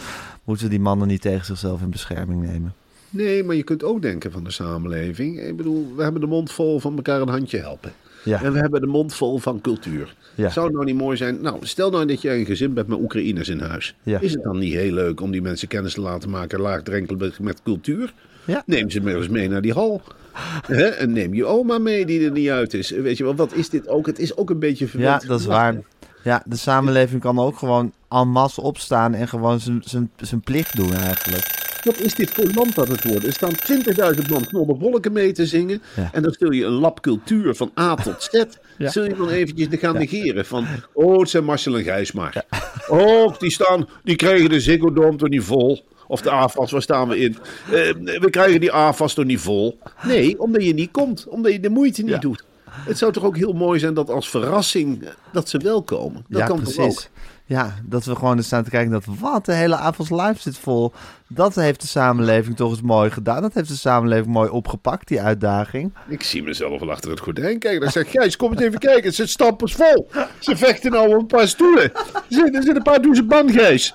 moeten 0.43 0.65
we 0.65 0.71
die 0.71 0.79
mannen 0.79 1.07
niet 1.07 1.21
tegen 1.21 1.45
zichzelf 1.45 1.81
in 1.81 1.89
bescherming 1.89 2.41
nemen? 2.41 2.73
Nee, 3.09 3.43
maar 3.43 3.55
je 3.55 3.63
kunt 3.63 3.83
ook 3.83 4.01
denken 4.01 4.31
van 4.31 4.43
de 4.43 4.51
samenleving. 4.51 5.39
Ik 5.39 5.57
bedoel, 5.57 5.93
we 5.95 6.03
hebben 6.03 6.21
de 6.21 6.27
mond 6.27 6.51
vol 6.51 6.79
van 6.79 6.95
elkaar 6.95 7.21
een 7.21 7.29
handje 7.29 7.57
helpen. 7.57 7.91
Ja. 8.23 8.43
En 8.43 8.53
we 8.53 8.59
hebben 8.59 8.81
de 8.81 8.87
mond 8.87 9.13
vol 9.13 9.37
van 9.37 9.61
cultuur. 9.61 10.15
Ja. 10.35 10.49
Zou 10.49 10.65
het 10.65 10.75
nou 10.75 10.85
niet 10.85 10.95
mooi 10.95 11.17
zijn? 11.17 11.41
Nou, 11.41 11.57
stel 11.61 11.89
nou 11.89 12.05
dat 12.05 12.21
je 12.21 12.33
een 12.33 12.45
gezin 12.45 12.73
bent 12.73 12.87
met 12.87 12.99
Oekraïners 12.99 13.49
in 13.49 13.59
huis. 13.59 13.95
Ja. 14.03 14.19
Is 14.19 14.33
het 14.33 14.43
dan 14.43 14.57
niet 14.57 14.73
heel 14.73 14.93
leuk 14.93 15.21
om 15.21 15.31
die 15.31 15.41
mensen 15.41 15.67
kennis 15.67 15.93
te 15.93 16.01
laten 16.01 16.29
maken 16.29 16.59
laagdrempelig 16.59 17.39
met 17.39 17.63
cultuur? 17.63 18.13
Ja. 18.45 18.63
Neem 18.65 18.89
ze 18.89 19.01
maar 19.01 19.15
eens 19.15 19.27
mee 19.27 19.49
naar 19.49 19.61
die 19.61 19.73
hal. 19.73 20.01
En 20.97 21.11
neem 21.13 21.33
je 21.33 21.45
oma 21.45 21.77
mee 21.77 22.05
die 22.05 22.25
er 22.25 22.31
niet 22.31 22.49
uit 22.49 22.73
is. 22.73 22.89
Weet 22.89 23.17
je 23.17 23.23
wel, 23.23 23.35
wat 23.35 23.53
is 23.53 23.69
dit 23.69 23.87
ook? 23.87 24.05
Het 24.05 24.19
is 24.19 24.37
ook 24.37 24.49
een 24.49 24.59
beetje 24.59 24.85
Ja, 24.85 24.91
verwend 24.91 25.27
dat 25.27 25.39
is 25.39 25.45
waar. 25.45 25.75
Ja, 26.23 26.43
de 26.45 26.57
samenleving 26.57 27.21
kan 27.21 27.39
ook 27.39 27.57
gewoon 27.57 27.93
en 28.09 28.27
masse 28.27 28.61
opstaan 28.61 29.13
en 29.13 29.27
gewoon 29.27 29.59
zijn- 29.59 29.81
zijn 29.85 30.11
zijn 30.17 30.41
plicht 30.41 30.75
doen 30.75 30.93
eigenlijk. 30.93 31.57
Wat 31.83 31.99
is 31.99 32.15
dit 32.15 32.29
voor 32.31 32.45
land 32.53 32.75
dat 32.75 32.87
het 32.87 33.03
wordt? 33.03 33.25
Er 33.25 33.33
staan 33.33 33.55
20.000 33.55 34.29
man 34.29 34.45
knollenbolken 34.45 35.11
mee 35.13 35.31
te 35.31 35.45
zingen. 35.45 35.81
Ja. 35.95 36.09
En 36.13 36.21
dan 36.21 36.35
zul 36.39 36.51
je 36.51 36.65
een 36.65 36.71
lab 36.71 37.01
cultuur 37.01 37.55
van 37.55 37.71
A 37.79 37.95
tot 37.95 38.23
Z. 38.31 38.43
Ja. 38.77 38.89
Zul 38.89 39.03
je 39.03 39.15
dan 39.15 39.29
eventjes 39.29 39.67
gaan 39.79 39.97
negeren 39.97 40.45
van... 40.45 40.65
Oh, 40.93 41.19
het 41.19 41.29
zijn 41.29 41.43
Marcel 41.43 41.77
en 41.77 41.83
Gijs 41.83 42.11
maar. 42.11 42.43
Oh, 42.87 43.37
die, 43.37 43.51
staan, 43.51 43.87
die 44.03 44.15
kregen 44.15 44.49
de 44.49 44.59
Ziggo 44.59 44.93
Dome 44.93 45.17
toch 45.17 45.29
niet 45.29 45.43
vol. 45.43 45.85
Of 46.09 46.21
de 46.21 46.29
AFAS, 46.31 46.71
waar 46.71 46.81
staan 46.81 47.07
we 47.07 47.19
in? 47.19 47.37
Eh, 47.65 47.71
we 48.19 48.27
krijgen 48.29 48.59
die 48.59 48.71
AFAS 48.71 49.13
toch 49.13 49.25
niet 49.25 49.39
vol? 49.39 49.79
Nee, 50.03 50.39
omdat 50.39 50.63
je 50.63 50.73
niet 50.73 50.91
komt. 50.91 51.27
Omdat 51.27 51.51
je 51.51 51.59
de 51.59 51.69
moeite 51.69 52.01
niet 52.01 52.11
Ja. 52.11 52.17
doet. 52.19 52.43
Het 52.69 52.97
zou 52.97 53.11
toch 53.11 53.23
ook 53.23 53.37
heel 53.37 53.53
mooi 53.53 53.79
zijn 53.79 53.93
dat 53.93 54.09
als 54.09 54.29
verrassing 54.29 55.03
eh, 55.03 55.09
dat 55.31 55.49
ze 55.49 55.57
wel 55.57 55.83
komen. 55.83 56.25
Dat 56.27 56.39
ja, 56.39 56.47
kan 56.47 56.63
toch 56.63 56.73
precies. 56.73 56.97
ook? 56.97 57.09
Ja, 57.45 57.75
dat 57.85 58.05
we 58.05 58.15
gewoon 58.15 58.37
eens 58.37 58.45
staan 58.45 58.63
te 58.63 58.69
kijken 58.69 58.91
dat 58.91 59.03
wat 59.19 59.45
de 59.45 59.53
hele 59.53 59.75
avond 59.75 60.09
live 60.09 60.35
zit 60.41 60.57
vol. 60.57 60.93
Dat 61.33 61.55
heeft 61.55 61.81
de 61.81 61.87
samenleving 61.87 62.55
toch 62.55 62.71
eens 62.71 62.81
mooi 62.81 63.09
gedaan. 63.09 63.41
Dat 63.41 63.53
heeft 63.53 63.69
de 63.69 63.75
samenleving 63.75 64.27
mooi 64.33 64.49
opgepakt, 64.49 65.07
die 65.07 65.21
uitdaging. 65.21 65.93
Ik 66.07 66.23
zie 66.23 66.43
mezelf 66.43 66.79
wel 66.79 66.91
achter 66.91 67.09
het 67.09 67.19
gordijn 67.19 67.59
kijken. 67.59 67.81
Dan 67.81 67.91
zeg 67.91 68.11
Gijs, 68.11 68.35
kom 68.35 68.51
eens 68.51 68.61
even 68.61 68.79
kijken. 68.79 69.13
Zit 69.13 69.29
stampers 69.29 69.73
vol. 69.73 70.09
Ze 70.39 70.57
vechten 70.57 70.91
nou 70.91 71.13
een 71.13 71.25
paar 71.25 71.47
stoelen. 71.47 71.91
Er 71.93 72.23
zitten, 72.29 72.75
een 72.75 72.83
paar 72.83 73.01
douze 73.01 73.23
ban, 73.23 73.51
Gijs. 73.51 73.93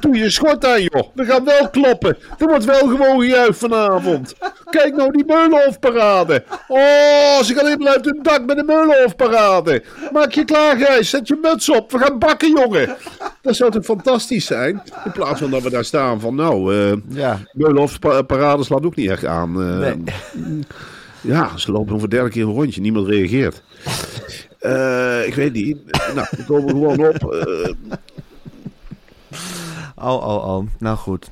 Doe 0.00 0.16
je 0.16 0.30
schort 0.30 0.66
aan, 0.66 0.82
joh. 0.82 1.08
We 1.14 1.24
gaan 1.24 1.44
wel 1.44 1.70
kloppen. 1.70 2.16
Er 2.38 2.46
wordt 2.46 2.64
wel 2.64 2.88
gewoon 2.88 3.20
gejuicht 3.20 3.58
vanavond. 3.58 4.34
Kijk 4.70 4.96
nou 4.96 5.12
die 5.12 5.24
Meulenhofparade. 5.26 6.44
Oh, 6.68 7.42
ze 7.42 7.54
gaan 7.54 7.66
helemaal 7.66 7.92
uit 7.92 8.04
hun 8.04 8.18
dak 8.22 8.46
met 8.46 8.56
de 8.56 8.64
Meulenhofparade. 8.64 9.82
Maak 10.12 10.32
je 10.32 10.44
klaar, 10.44 10.76
Gijs. 10.76 11.10
Zet 11.10 11.28
je 11.28 11.38
muts 11.42 11.70
op. 11.70 11.92
We 11.92 11.98
gaan 11.98 12.18
bakken, 12.18 12.50
jongen. 12.50 12.96
Dat 13.42 13.56
zou 13.56 13.70
toch 13.70 13.84
fantastisch 13.84 14.46
zijn? 14.46 14.82
In 15.04 15.12
plaats 15.12 15.40
van 15.40 15.50
dat 15.50 15.62
we 15.62 15.70
daar 15.70 15.84
staan 15.84 16.20
van, 16.20 16.34
nou, 16.34 16.67
eh 16.72 16.92
Ja. 17.08 17.38
Meulenhofparade 17.52 18.64
slaat 18.64 18.84
ook 18.84 18.96
niet 18.96 19.10
echt 19.10 19.24
aan. 19.24 19.62
eh. 19.62 19.78
Nee. 19.78 20.02
Ja, 21.20 21.56
ze 21.56 21.72
lopen 21.72 22.00
voor 22.00 22.08
de 22.08 22.14
derde 22.16 22.30
keer 22.30 22.42
een 22.42 22.52
rondje. 22.52 22.80
Niemand 22.80 23.06
reageert. 23.08 23.62
Eh, 24.58 25.26
ik 25.26 25.34
weet 25.34 25.52
niet. 25.52 25.78
Nou, 26.14 26.26
we 26.30 26.44
komen 26.44 26.68
gewoon 26.68 27.06
op. 27.08 27.22
Oh, 29.96 30.26
oh, 30.28 30.44
oh. 30.56 30.66
Nou 30.78 30.96
goed. 30.96 31.30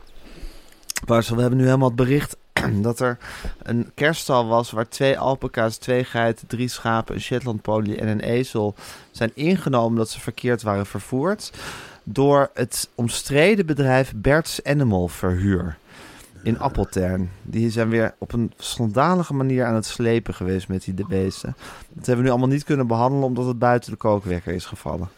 Marcel, 1.06 1.34
we 1.34 1.40
hebben 1.40 1.58
nu 1.58 1.64
helemaal 1.64 1.88
het 1.88 1.96
bericht 1.96 2.36
dat 2.82 3.00
er 3.00 3.18
een 3.62 3.90
kerststal 3.94 4.46
was 4.46 4.70
waar 4.70 4.88
twee 4.88 5.18
alpaca's, 5.18 5.76
twee 5.76 6.04
geiten, 6.04 6.46
drie 6.46 6.68
schapen, 6.68 7.14
een 7.14 7.20
Shetlandpony 7.20 7.94
en 7.94 8.08
een 8.08 8.20
ezel 8.20 8.74
zijn 9.10 9.30
ingenomen 9.34 9.88
omdat 9.88 10.08
ze 10.10 10.20
verkeerd 10.20 10.62
waren 10.62 10.86
vervoerd 10.86 11.50
door 12.08 12.50
het 12.54 12.90
omstreden 12.94 13.66
bedrijf 13.66 14.12
Bert's 14.16 14.60
Animal 14.62 15.08
Verhuur 15.08 15.78
in 16.42 16.58
Appeltern. 16.58 17.30
Die 17.42 17.70
zijn 17.70 17.88
weer 17.88 18.14
op 18.18 18.32
een 18.32 18.52
schandalige 18.56 19.34
manier 19.34 19.64
aan 19.64 19.74
het 19.74 19.86
slepen 19.86 20.34
geweest 20.34 20.68
met 20.68 20.84
die 20.84 20.94
de 20.94 21.06
beesten. 21.08 21.56
Dat 21.88 22.06
hebben 22.06 22.16
we 22.16 22.22
nu 22.22 22.30
allemaal 22.30 22.48
niet 22.48 22.64
kunnen 22.64 22.86
behandelen 22.86 23.26
omdat 23.26 23.46
het 23.46 23.58
buiten 23.58 23.90
de 23.90 23.96
kookwekker 23.96 24.54
is 24.54 24.64
gevallen. 24.64 25.08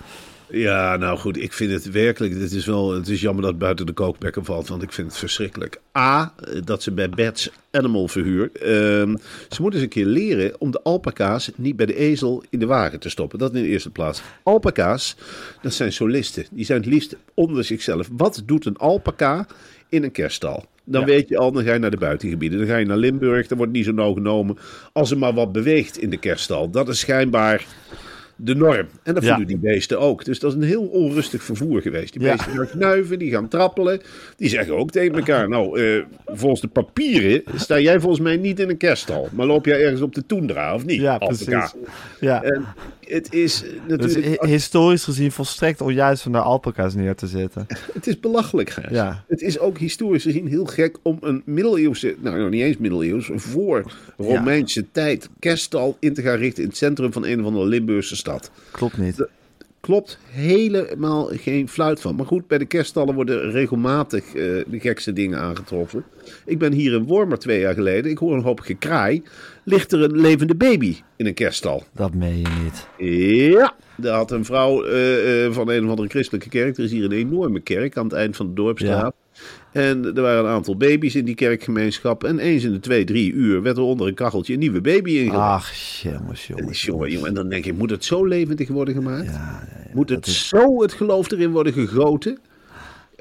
Ja, 0.51 0.97
nou 0.97 1.19
goed. 1.19 1.37
Ik 1.43 1.53
vind 1.53 1.71
het 1.73 1.91
werkelijk. 1.91 2.41
Het 2.41 2.53
is, 2.53 2.67
wel, 2.67 2.93
het 2.95 3.09
is 3.09 3.21
jammer 3.21 3.43
dat 3.43 3.51
het 3.51 3.61
buiten 3.61 3.87
de 3.87 3.93
kookbekken 3.93 4.45
valt. 4.45 4.69
Want 4.69 4.83
ik 4.83 4.93
vind 4.93 5.09
het 5.09 5.17
verschrikkelijk. 5.19 5.81
A, 5.99 6.35
dat 6.65 6.83
ze 6.83 6.93
bij 6.93 7.09
Bats 7.09 7.51
Animal 7.71 8.09
verhuur. 8.09 8.51
ehm, 8.53 9.17
ze 9.49 9.63
moeten 9.63 9.81
eens 9.81 9.83
een 9.83 9.89
keer 10.03 10.07
leren 10.07 10.61
om 10.61 10.71
de 10.71 10.83
alpaca's 10.83 11.51
niet 11.57 11.77
bij 11.77 11.87
de 11.87 11.95
ezel 11.97 12.43
in 12.51 12.59
de 12.59 12.67
wagen 12.67 13.01
te 13.01 13.09
stoppen. 13.09 13.39
Dat 13.39 13.55
in 13.55 13.63
de 13.63 13.69
eerste 13.69 13.91
plaats. 13.91 14.23
Alpaca's, 14.43 15.17
dat 15.63 15.73
zijn 15.75 15.93
solisten. 15.93 16.45
Die 16.51 16.65
zijn 16.65 16.81
het 16.81 16.89
liefst 16.91 17.17
onder 17.35 17.65
zichzelf. 17.65 18.09
Wat 18.13 18.43
doet 18.47 18.65
een 18.67 18.77
alpaca 18.77 19.47
in 19.89 20.03
een 20.03 20.13
kerststal? 20.13 20.65
Dan 20.85 21.01
Ja. 21.01 21.07
weet 21.07 21.29
je 21.29 21.39
al, 21.39 21.53
dan 21.53 21.65
ga 21.65 21.73
je 21.73 21.79
naar 21.79 21.91
de 21.91 21.97
buitengebieden. 21.97 22.59
Dan 22.59 22.67
ga 22.69 22.77
je 22.77 22.87
naar 22.87 22.97
Limburg, 22.97 23.47
dan 23.47 23.59
wordt 23.59 23.73
niet 23.73 23.85
zo 23.85 23.93
nauw 23.93 24.13
genomen. 24.13 24.59
Als 24.93 25.11
er 25.11 25.19
maar 25.19 25.35
wat 25.35 25.53
beweegt 25.53 25.99
in 25.99 26.11
de 26.11 26.17
kerststal. 26.19 26.71
Dat 26.71 26.89
is 26.89 26.99
schijnbaar 26.99 27.67
de 28.41 28.55
norm. 28.55 28.87
En 29.03 29.15
dat 29.15 29.23
Ja. 29.23 29.29
voelen 29.29 29.47
die 29.47 29.59
beesten 29.59 30.01
ook. 30.01 30.25
Dus 30.25 30.39
dat 30.39 30.51
is 30.51 30.57
een 30.57 30.69
heel 30.69 30.83
onrustig 30.87 31.43
vervoer 31.43 31.83
geweest. 31.83 32.13
Die 32.13 32.23
Ja. 32.23 32.33
beesten 32.37 32.53
gaan 32.53 32.69
knuiven, 32.69 33.19
die 33.19 33.31
gaan 33.31 33.49
trappelen. 33.49 34.01
Die 34.37 34.49
zeggen 34.49 34.77
ook 34.77 34.91
tegen 34.91 35.15
elkaar... 35.17 35.49
Nou, 35.49 35.81
eh, 35.81 36.03
volgens 36.27 36.61
de 36.61 36.69
papieren 36.69 37.43
sta 37.55 37.79
jij 37.81 38.01
volgens 38.01 38.21
mij 38.23 38.37
niet 38.37 38.61
in 38.61 38.69
een 38.69 38.77
kerststal. 38.77 39.29
Maar 39.33 39.47
loop 39.47 39.65
jij 39.65 39.83
ergens 39.83 40.01
op 40.01 40.15
de 40.15 40.27
toendra, 40.27 40.75
of 40.75 40.85
niet? 40.85 41.01
Ja, 41.01 41.19
precies. 41.19 41.75
Ja. 42.21 42.43
En 42.43 42.65
het 43.09 43.33
is 43.35 43.61
Dus 43.61 43.99
natuurlijk... 43.99 44.43
hi- 44.43 44.51
historisch 44.51 45.05
gezien 45.05 45.33
volstrekt 45.33 45.81
onjuist 45.81 46.27
om 46.27 46.33
daar 46.33 46.43
alpaca's 46.43 46.95
neer 46.95 47.15
te 47.15 47.27
zetten. 47.27 47.67
Het 47.95 48.07
is 48.07 48.21
belachelijk, 48.21 48.71
Gijs. 48.71 48.91
Ja. 48.91 49.25
Het 49.29 49.41
is 49.41 49.59
ook 49.59 49.79
historisch 49.79 50.23
gezien 50.23 50.47
heel 50.47 50.65
gek 50.65 50.97
om 51.03 51.19
een 51.21 51.43
middeleeuwse, 51.45 52.17
nou 52.21 52.39
nog 52.39 52.51
niet 52.51 52.63
eens 52.63 52.77
middeleeuws, 52.77 53.31
voor 53.35 53.93
Romeinse 54.17 54.85
tijd 54.93 55.29
kerststal 55.39 55.97
in 56.01 56.15
te 56.15 56.23
gaan 56.23 56.37
richten 56.37 56.63
in 56.63 56.69
het 56.69 56.79
centrum 56.79 57.13
van 57.13 57.27
een 57.27 57.41
of 57.41 57.47
andere 57.47 57.67
Limburgse 57.67 58.17
stad. 58.17 58.51
Klopt 58.71 58.99
niet. 58.99 59.27
Klopt 59.81 60.19
helemaal 60.31 61.31
geen 61.33 61.69
fluit 61.69 62.01
van. 62.01 62.17
Maar 62.17 62.27
goed, 62.27 62.47
bij 62.47 62.59
de 62.59 62.65
kerststallen 62.67 63.15
worden 63.15 63.51
regelmatig 63.51 64.25
eh, 64.27 64.33
de 64.67 64.81
gekste 64.81 65.13
dingen 65.13 65.39
aangetroffen. 65.39 66.05
Ik 66.45 66.59
ben 66.59 66.73
hier 66.73 66.93
in 66.93 67.05
Wormer 67.05 67.39
twee 67.39 67.61
jaar 67.61 67.75
geleden. 67.75 68.11
Ik 68.11 68.19
hoor 68.19 68.35
een 68.35 68.43
hoop 68.43 68.61
gekraai. 68.61 69.23
Ligt 69.69 69.93
er 69.93 70.03
een 70.03 70.21
levende 70.21 70.55
baby 70.55 70.97
in 71.17 71.27
een 71.27 71.35
kerststal? 71.35 71.85
Dat 71.93 72.15
meen 72.15 72.39
je 72.39 72.47
niet. 72.63 72.87
Ja, 73.53 73.75
daar 73.97 74.15
had 74.17 74.31
een 74.31 74.45
vrouw 74.45 74.85
eh, 74.85 75.45
eh, 75.45 75.53
van 75.53 75.71
een 75.71 75.85
of 75.85 75.91
andere 75.91 76.09
christelijke 76.09 76.49
kerk. 76.49 76.77
Er 76.79 76.85
is 76.85 76.91
hier 76.91 77.05
een 77.05 77.13
enorme 77.13 77.61
kerk 77.61 77.97
aan 77.97 78.05
het 78.05 78.13
eind 78.13 78.37
van 78.37 78.47
de 78.47 78.53
dorpstraat. 78.53 79.15
En 79.73 80.05
er 80.05 80.23
waren 80.23 80.45
een 80.45 80.51
aantal 80.51 80.77
baby's 80.77 81.15
in 81.15 81.25
die 81.25 81.35
kerkgemeenschap. 81.35 82.25
En 82.25 82.39
eens 82.39 82.65
in 82.65 82.73
de 82.73 82.81
twee, 82.81 83.05
drie 83.05 83.33
uur 83.33 83.63
werd 83.63 83.77
er 83.77 83.83
onder 83.83 84.07
een 84.07 84.15
kacheltje 84.15 84.53
een 84.53 84.59
nieuwe 84.59 84.81
baby 84.81 85.11
ingelegd. 85.11 85.43
Ach, 85.43 85.75
jongens, 85.75 86.49
En 86.49 86.57
jongens. 86.57 86.83
jongen, 86.83 87.11
jongen, 87.11 87.29
en 87.29 87.35
dan 87.35 87.49
denk 87.49 87.65
je, 87.65 87.73
moet 87.73 87.91
het 87.91 88.05
zo 88.05 88.25
levendig 88.25 88.69
worden 88.69 88.95
gemaakt? 88.95 89.25
Ja, 89.25 89.33
ja, 89.33 89.83
ja. 89.85 89.91
moet 89.95 90.09
het 90.09 90.27
zo 90.27 90.83
het 90.83 90.93
geloof 90.93 91.31
erin 91.31 91.51
worden 91.51 91.73
gegoten? 91.73 92.39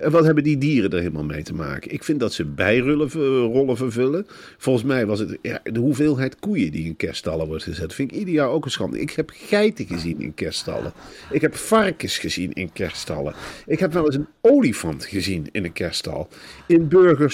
Wat 0.04 0.26
hebben 0.26 0.44
die 0.44 0.58
dieren 0.58 0.92
er 0.92 0.98
helemaal 0.98 1.24
mee 1.24 1.44
te 1.44 1.54
maken? 1.54 1.92
Ik 1.92 2.04
vind 2.04 2.20
dat 2.20 2.34
ze 2.34 2.46
bijrollen 2.46 3.10
rollen 3.52 3.78
vervullen. 3.78 4.28
Volgens 4.58 4.86
mij 4.86 5.06
was 5.06 5.20
het 5.20 5.38
ja, 5.42 5.60
de 5.64 5.80
hoeveelheid 5.80 6.40
koeien 6.40 6.72
die 6.72 6.86
in 6.86 6.96
kerststallen 6.96 7.48
wordt 7.48 7.64
gezet. 7.64 7.94
Vind 7.94 8.12
ik 8.12 8.18
ieder 8.18 8.34
jaar 8.34 8.50
ook 8.50 8.66
een 8.66 8.72
schande. 8.72 9.00
Ik 9.00 9.12
heb 9.12 9.32
geiten 9.34 9.86
gezien 9.86 10.22
in 10.22 10.34
kerststallen. 10.34 10.94
Ik 11.32 11.42
heb 11.42 11.56
varkens 11.56 12.18
gezien 12.18 12.54
in 12.54 12.74
kerststallen. 12.74 13.34
Ik 13.66 13.80
heb 13.80 13.94
wel 13.94 14.06
eens 14.06 14.16
een 14.16 14.28
olifant 14.42 15.06
gezien 15.06 15.48
in 15.52 15.66
een 15.66 15.74
kerststal. 15.74 16.28
In 16.68 16.88
Burger 16.88 17.32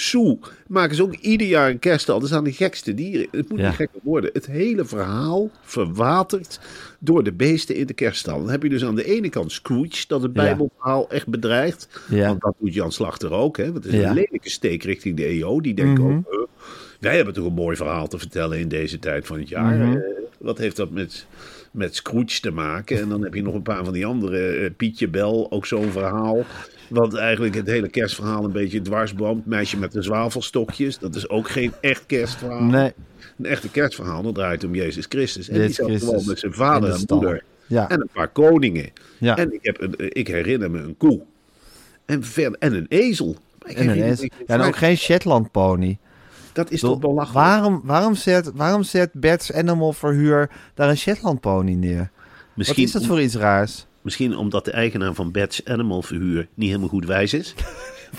maken 0.73 0.95
ze 0.95 1.03
ook 1.03 1.15
ieder 1.15 1.47
jaar 1.47 1.69
een 1.69 1.79
kerststal. 1.79 2.19
Dat 2.19 2.29
zijn 2.29 2.43
de 2.43 2.51
gekste 2.53 2.93
dieren. 2.93 3.27
Het 3.31 3.49
moet 3.49 3.59
Ja. 3.59 3.65
niet 3.67 3.75
gekker 3.75 3.99
worden. 4.03 4.29
Het 4.33 4.45
hele 4.45 4.85
verhaal 4.85 5.49
verwatert 5.61 6.59
door 6.99 7.23
de 7.23 7.33
beesten 7.33 7.75
in 7.75 7.85
de 7.87 7.93
kerststal. 7.93 8.39
Dan 8.39 8.49
heb 8.49 8.63
je 8.63 8.69
dus 8.69 8.83
aan 8.85 8.95
de 8.95 9.05
ene 9.05 9.29
kant 9.29 9.51
Scrooge, 9.51 10.03
dat 10.07 10.21
het. 10.21 10.33
Bijbelverhaal 10.33 11.09
echt 11.09 11.27
bedreigt. 11.27 11.87
Ja. 12.09 12.27
Want 12.27 12.41
dat 12.41 12.53
doet 12.59 12.73
Jan 12.73 12.91
Slachter 12.91 13.31
ook. 13.31 13.57
Hè? 13.57 13.71
Dat 13.73 13.85
is 13.85 13.93
een 13.93 14.13
lelijke 14.13 14.49
steek 14.49 14.83
richting 14.83 15.17
de 15.17 15.25
EO. 15.25 15.61
Die 15.61 15.73
denken 15.73 16.03
Mhm. 16.03 16.13
ook, 16.17 16.33
eh, 16.33 16.39
wij 16.99 17.15
hebben 17.15 17.33
toch 17.33 17.45
een 17.45 17.53
mooi 17.53 17.75
verhaal 17.75 18.07
te 18.07 18.17
vertellen 18.17 18.59
in 18.59 18.67
deze 18.67 18.99
tijd 18.99 19.25
van 19.27 19.39
het 19.39 19.49
jaar. 19.49 19.75
Mhm. 19.87 19.99
Wat 20.39 20.57
heeft 20.57 20.75
dat 20.75 20.89
met, 20.91 21.25
met 21.73 21.95
Scrooge 21.95 22.39
te 22.39 22.51
maken? 22.51 22.99
En 22.99 23.09
dan 23.09 23.23
heb 23.23 23.33
je 23.33 23.41
nog 23.41 23.53
een 23.53 23.61
paar 23.61 23.83
van 23.83 23.93
die 23.93 24.05
andere. 24.05 24.47
eh, 24.47 24.69
Pietje 24.77 25.07
Bel, 25.07 25.51
ook 25.51 25.65
zo'n 25.65 25.91
verhaal. 25.91 26.43
Wat 26.89 27.13
eigenlijk 27.15 27.55
het 27.55 27.67
hele 27.67 27.89
kerstverhaal 27.89 28.43
een 28.43 28.51
beetje 28.51 28.81
dwarsboomt. 28.81 29.45
Meisje 29.45 29.77
met 29.77 29.91
de 29.91 30.01
zwavelstokjes. 30.01 30.97
Dat 30.99 31.15
is 31.15 31.29
ook 31.29 31.49
geen 31.49 31.71
echt 31.81 32.05
kerstverhaal. 32.05 32.61
Nee, 32.61 32.91
Een 33.37 33.45
echte 33.45 33.69
kerstverhaal, 33.69 34.21
dat 34.21 34.35
draait 34.35 34.63
om 34.63 34.75
Jezus 34.75 35.05
Christus. 35.09 35.49
En 35.49 35.55
Jezus 35.55 35.67
die 35.67 35.75
zat 35.75 35.85
Christus 35.85 36.09
gewoon 36.09 36.25
met 36.27 36.39
zijn 36.39 36.53
vader 36.53 36.89
de 36.89 36.95
en 36.95 37.15
moeder. 37.15 37.43
Ja. 37.67 37.89
En 37.89 38.01
een 38.01 38.09
paar 38.13 38.27
koningen. 38.27 38.89
Ja. 39.17 39.37
En 39.37 39.53
ik, 39.53 39.59
heb 39.61 39.81
een, 39.81 39.93
ik 39.97 40.27
herinner 40.27 40.71
me 40.71 40.79
een 40.79 40.97
koe. 40.97 41.21
En, 42.05 42.23
ver, 42.23 42.55
en 42.59 42.73
een 42.73 42.85
ezel. 42.89 43.35
En, 43.65 43.95
ja, 43.95 44.15
en 44.45 44.61
ook 44.61 44.75
geen 44.75 44.97
Shetland 44.97 45.51
pony. 45.51 45.97
Dat 46.53 46.71
is 46.71 46.79
toch 46.79 46.99
belachelijk? 46.99 47.45
Waarom, 47.45 47.81
waarom, 47.83 48.15
zet, 48.15 48.51
waarom 48.55 48.83
zet 48.83 49.09
Bert's 49.13 49.51
Animal 49.53 49.93
Verhuur 49.93 50.49
daar 50.73 50.89
een 50.89 50.97
Shetland 50.97 51.39
pony 51.39 51.73
neer? 51.73 52.11
Misschien, 52.53 52.85
Wat 52.85 52.85
is 52.85 52.99
dat 52.99 53.05
voor 53.05 53.21
iets 53.21 53.35
raars? 53.35 53.85
misschien 54.01 54.37
omdat 54.37 54.65
de 54.65 54.71
eigenaar 54.71 55.13
van 55.13 55.31
Bats 55.31 55.65
Animal 55.65 56.01
Verhuur 56.01 56.47
niet 56.53 56.67
helemaal 56.67 56.89
goed 56.89 57.05
wijs 57.05 57.33
is. 57.33 57.55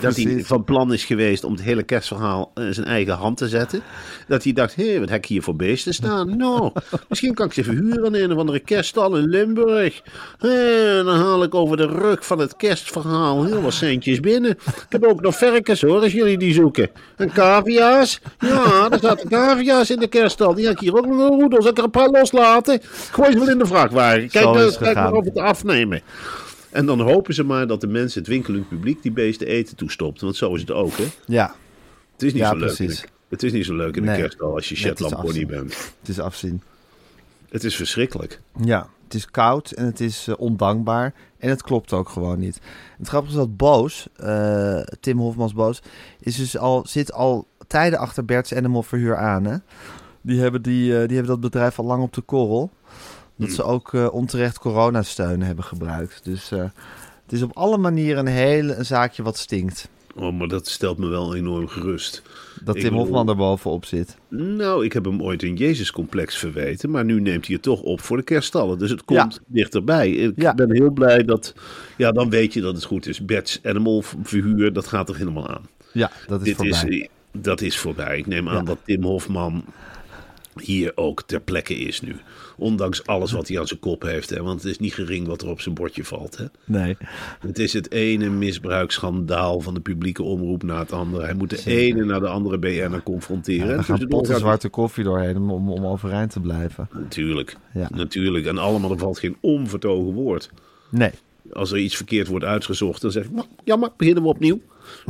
Dat 0.01 0.17
hij 0.17 0.45
van 0.45 0.65
plan 0.65 0.93
is 0.93 1.05
geweest 1.05 1.45
om 1.45 1.53
het 1.53 1.63
hele 1.63 1.83
kerstverhaal 1.83 2.51
in 2.55 2.75
zijn 2.75 2.87
eigen 2.87 3.15
hand 3.15 3.37
te 3.37 3.49
zetten. 3.49 3.83
Dat 4.29 4.45
hij 4.45 4.53
dacht, 4.53 4.75
hé, 4.75 5.01
wat 5.01 5.09
heb 5.09 5.19
ik 5.19 5.27
hier 5.27 5.43
voor 5.43 5.57
beesten 5.57 5.95
staan? 5.95 6.33
Nou, 6.45 6.73
misschien 7.09 7.35
kan 7.35 7.47
ik 7.47 7.53
ze 7.53 7.65
verhuren 7.65 8.07
aan 8.07 8.15
een 8.15 8.33
of 8.33 8.39
andere 8.39 8.61
kerststal 8.61 9.17
in 9.17 9.29
Limburg. 9.29 10.03
Hé, 10.39 11.03
dan 11.05 11.17
haal 11.17 11.43
ik 11.43 11.55
over 11.55 11.77
de 11.77 11.87
rug 11.87 12.27
van 12.27 12.39
het 12.39 12.57
kerstverhaal 12.57 13.45
heel 13.45 13.63
wat 13.63 13.73
centjes 13.73 14.21
binnen. 14.21 14.51
Ik 14.51 14.87
heb 14.89 15.05
ook 15.05 15.21
nog 15.21 15.39
varkens 15.39 15.81
hoor, 15.81 16.01
als 16.01 16.13
jullie 16.13 16.39
die 16.39 16.55
zoeken. 16.55 16.91
En 17.17 17.33
cavia's? 17.33 18.21
Ja, 18.39 18.89
er 18.91 18.99
zaten 18.99 19.29
cavia's 19.29 19.91
in 19.91 19.99
de 19.99 20.09
kerststal. 20.09 20.55
Die 20.55 20.65
heb 20.65 20.75
ik 20.75 20.81
hier 20.81 20.97
ook 20.97 21.07
nog 21.07 21.31
een 21.31 21.41
roedel. 21.41 21.63
Zal 21.63 21.71
ik 21.71 21.79
er 21.79 21.85
een 21.85 21.91
paar 21.91 22.09
loslaten? 22.11 22.81
Gooi 23.11 23.33
ze 23.33 23.39
wel 23.39 23.51
in 23.51 23.59
de 23.59 23.67
vrachtwagen. 23.67 24.29
Kijk, 24.29 24.55
het 24.55 24.79
kijk 24.79 24.95
maar 24.95 25.13
of 25.13 25.25
het 25.25 25.39
afnemen. 25.39 26.03
En 26.75 26.87
dan 26.87 27.01
hopen 27.01 27.35
ze 27.35 27.45
maar 27.45 27.67
dat 27.67 27.81
de 27.81 27.87
mensen, 27.87 28.21
het 28.21 28.29
winkelend 28.29 28.69
publiek, 28.69 29.03
die 29.03 29.13
beesten 29.13 29.47
eten 29.47 29.77
toestopt. 29.77 30.21
Want 30.21 30.37
zo 30.37 30.55
is 30.55 30.61
het 30.61 30.71
ook, 30.71 30.97
hè? 30.97 31.05
Ja, 31.27 31.55
Het 32.13 32.23
is 32.23 32.33
niet 32.33 32.43
Ja, 32.43 32.49
zo 32.49 32.57
leuk. 32.57 32.75
precies. 32.75 33.05
Het 33.29 33.43
is 33.43 33.53
niet 33.53 33.65
zo 33.65 33.75
leuk 33.77 33.97
in 33.97 34.03
de 34.03 34.09
Nee. 34.11 34.39
als 34.41 34.69
je 34.69 34.77
Shetland 34.77 35.21
pony 35.21 35.47
bent. 35.47 35.93
Het 36.01 36.09
is 36.09 36.19
afzien. 36.19 36.63
Het 37.49 37.65
is 37.65 37.77
verschrikkelijk. 37.77 38.41
Ja, 38.65 38.89
het 39.05 39.15
is 39.15 39.31
koud 39.31 39.71
en 39.71 39.85
het 39.85 40.01
is 40.01 40.29
eh, 40.29 40.35
ondankbaar. 40.39 41.15
En 41.39 41.49
het 41.49 41.63
klopt 41.63 41.93
ook 41.93 42.09
gewoon 42.09 42.39
niet. 42.39 42.61
Het 42.99 43.09
grappige 43.09 43.33
is 43.33 43.39
dat 43.39 43.57
Boos, 43.57 44.07
eh, 44.17 44.81
Tim 45.01 45.19
Hofmans 45.19 45.53
Boos, 45.55 45.83
is 46.21 46.37
dus 46.37 46.57
al, 46.59 46.85
zit 46.87 47.13
al 47.13 47.47
tijden 47.67 47.99
achter 47.99 48.25
Bert's 48.25 48.53
Animal 48.55 48.83
Verhuur 48.83 49.17
aan. 49.17 49.45
Hè? 49.45 49.57
Die, 50.21 50.41
hebben 50.41 50.63
die, 50.63 50.93
eh, 50.93 51.09
die 51.09 51.17
hebben 51.17 51.27
dat 51.27 51.41
bedrijf 51.41 51.79
al 51.79 51.85
lang 51.85 52.03
op 52.03 52.13
de 52.13 52.21
korrel. 52.21 52.71
Dat 53.37 53.47
Hmm. 53.47 53.57
ze 53.57 53.63
ook 53.63 53.95
eh, 53.95 54.09
onterecht 54.13 54.59
coronasteun 54.59 55.43
hebben 55.43 55.65
gebruikt. 55.65 56.25
Dus 56.25 56.51
eh, 56.51 56.59
het 57.23 57.33
is 57.33 57.43
op 57.43 57.57
alle 57.57 57.79
manieren 57.79 58.27
een 58.27 58.33
hele 58.33 58.75
een 58.75 58.87
zaakje 58.87 59.23
wat 59.23 59.39
stinkt. 59.39 59.89
Oh, 60.17 60.33
maar 60.39 60.49
dat 60.49 60.69
stelt 60.69 60.99
me 60.99 61.07
wel 61.07 61.35
enorm 61.35 61.69
gerust. 61.69 62.23
Dat 62.65 62.77
Ik 62.77 62.83
Tim 62.83 62.93
Hofman 62.95 63.29
er 63.29 63.37
bovenop 63.37 63.85
zit. 63.85 64.17
Nou, 64.29 64.85
ik 64.85 64.93
heb 64.93 65.05
hem 65.05 65.23
ooit 65.23 65.43
een 65.43 65.55
Jezus-complex 65.55 66.37
verweten, 66.37 66.91
maar 66.91 67.05
nu 67.05 67.21
neemt 67.21 67.45
hij 67.47 67.55
het 67.55 67.65
toch 67.65 67.81
op 67.81 68.01
voor 68.01 68.17
de 68.17 68.23
kerststallen. 68.23 68.79
Dus 68.79 68.91
het 68.91 69.05
komt 69.05 69.41
dichterbij. 69.47 70.11
Ik 70.11 70.33
Ja. 70.37 70.55
ben 70.55 70.73
heel 70.73 70.91
blij 70.91 71.25
dat, 71.25 71.55
ja, 71.97 72.13
dan 72.13 72.31
weet 72.31 72.53
je 72.53 72.61
dat 72.61 72.75
het 72.75 72.85
goed 72.85 73.07
is. 73.07 73.25
Bert's 73.25 73.61
Animal 73.63 74.03
verhuur, 74.23 74.73
dat 74.73 74.87
gaat 74.87 75.09
er 75.09 75.17
helemaal 75.17 75.49
aan. 75.49 75.63
Ja, 75.93 76.11
dat 76.27 76.41
is 76.41 76.47
Dit 76.47 76.57
voorbij. 76.57 76.99
is, 76.99 77.09
dat 77.33 77.61
is 77.61 77.79
voorbij. 77.79 78.19
Ik 78.19 78.27
neem 78.27 78.49
aan 78.49 78.55
Ja. 78.55 78.63
dat 78.63 78.79
Tim 78.85 79.03
Hofman 79.03 79.65
hier 80.61 80.93
ook 80.95 81.23
ter 81.23 81.41
plekke 81.41 81.75
is 81.75 82.01
nu. 82.01 82.17
Ondanks 82.57 83.07
alles 83.07 83.33
wat 83.33 83.49
hij 83.49 83.59
aan 83.59 83.67
zijn 83.67 83.81
kop 83.81 84.03
heeft. 84.03 84.31
Hè? 84.31 84.43
Want 84.43 84.63
het 84.63 84.71
is 84.71 84.79
niet 84.79 84.95
gering 84.95 85.27
wat 85.27 85.43
er 85.43 85.49
op 85.49 85.61
zijn 85.61 85.75
bordje 85.75 86.05
valt. 86.05 86.37
Hè? 86.37 86.45
Nee. 86.65 86.97
Het 87.41 87.59
is 87.59 87.73
het 87.73 87.91
ene 87.91 88.29
misbruiksschandaal 88.29 89.61
van 89.61 89.75
de 89.75 89.81
publieke 89.81 90.23
omroep 90.23 90.63
na 90.63 90.79
het 90.79 90.93
andere. 90.93 91.25
Hij 91.25 91.35
moet 91.35 91.51
de 91.65 91.71
ene 91.71 92.05
naar 92.05 92.21
de 92.21 92.29
andere 92.29 92.59
BN'er 92.59 93.03
confronteren. 93.03 93.77
Ja, 93.77 93.83
gaan 93.83 94.07
potten 94.09 94.39
zwarte 94.39 94.69
koffie 94.69 95.05
doorheen 95.05 95.37
om, 95.37 95.51
om, 95.51 95.69
om 95.71 95.87
overeind 95.87 96.31
te 96.31 96.41
blijven. 96.41 96.89
Natuurlijk, 96.93 97.57
Ja. 97.75 97.89
natuurlijk. 97.95 98.47
En 98.47 98.59
allemaal, 98.59 98.91
er 98.91 98.99
valt 98.99 99.19
geen 99.19 99.37
onvertogen 99.41 100.13
woord. 100.13 100.51
Nee. 100.89 101.11
Als 101.53 101.73
er 101.73 101.79
iets 101.79 101.97
verkeerd 101.97 102.29
wordt 102.29 102.45
uitgezocht, 102.45 103.01
dan 103.01 103.11
zeg 103.11 103.25
ik, 103.25 103.31
jammer, 103.65 103.91
beginnen 103.97 104.23
we 104.23 104.29
opnieuw. 104.29 104.61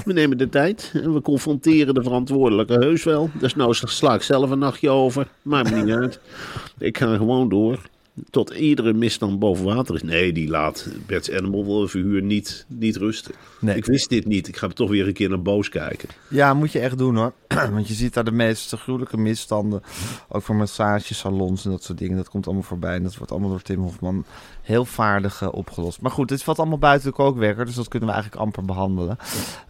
We 0.04 0.12
nemen 0.12 0.38
de 0.38 0.48
tijd 0.48 0.90
en 0.94 1.14
we 1.14 1.20
confronteren 1.20 1.94
de 1.94 2.02
verantwoordelijke 2.02 2.72
heus 2.72 3.04
wel. 3.04 3.30
Dus 3.38 3.54
nou 3.54 3.74
sla 3.74 4.14
ik 4.14 4.22
zelf 4.22 4.50
een 4.50 4.58
nachtje 4.58 4.90
over. 4.90 5.28
Maakt 5.42 5.70
me 5.70 5.82
niet 5.82 5.94
uit. 5.94 6.20
Ik 6.78 6.98
ga 6.98 7.16
gewoon 7.16 7.48
door. 7.48 7.80
Tot 8.30 8.50
iedere 8.50 8.92
misstand 8.92 9.38
boven 9.38 9.64
water 9.64 9.94
is. 9.94 10.02
Nee, 10.02 10.32
die 10.32 10.48
laat 10.48 10.88
Bert's 11.06 11.30
Animal 11.30 11.88
verhuur 11.88 12.22
niet, 12.22 12.66
niet 12.68 12.96
rusten. 12.96 13.34
Nee. 13.60 13.76
Ik 13.76 13.84
wist 13.84 14.08
dit 14.08 14.26
niet. 14.26 14.48
Ik 14.48 14.56
ga 14.56 14.68
toch 14.68 14.90
weer 14.90 15.06
een 15.06 15.12
keer 15.12 15.28
naar 15.28 15.42
Boos 15.42 15.68
kijken. 15.68 16.08
Ja, 16.28 16.54
moet 16.54 16.72
je 16.72 16.78
echt 16.78 16.98
doen 16.98 17.16
hoor. 17.16 17.32
Want 17.72 17.88
je 17.88 17.94
ziet 17.94 18.14
daar 18.14 18.24
de 18.24 18.32
meest 18.32 18.74
gruwelijke 18.74 19.16
misstanden. 19.16 19.82
Ook 20.28 20.42
voor 20.42 20.54
massagesalons 20.54 21.64
en 21.64 21.70
dat 21.70 21.82
soort 21.82 21.98
dingen. 21.98 22.16
Dat 22.16 22.28
komt 22.28 22.46
allemaal 22.46 22.62
voorbij. 22.62 22.94
En 22.94 23.02
dat 23.02 23.16
wordt 23.16 23.32
allemaal 23.32 23.50
door 23.50 23.62
Tim 23.62 23.80
Hofman 23.80 24.24
heel 24.62 24.84
vaardig 24.84 25.42
eh, 25.42 25.48
opgelost. 25.52 26.00
Maar 26.00 26.10
goed, 26.10 26.28
dit 26.28 26.42
valt 26.42 26.58
allemaal 26.58 26.78
buiten 26.78 27.08
de 27.08 27.14
kookwerker. 27.14 27.64
Dus 27.66 27.74
dat 27.74 27.88
kunnen 27.88 28.08
we 28.08 28.14
eigenlijk 28.14 28.44
amper 28.44 28.64
behandelen. 28.64 29.16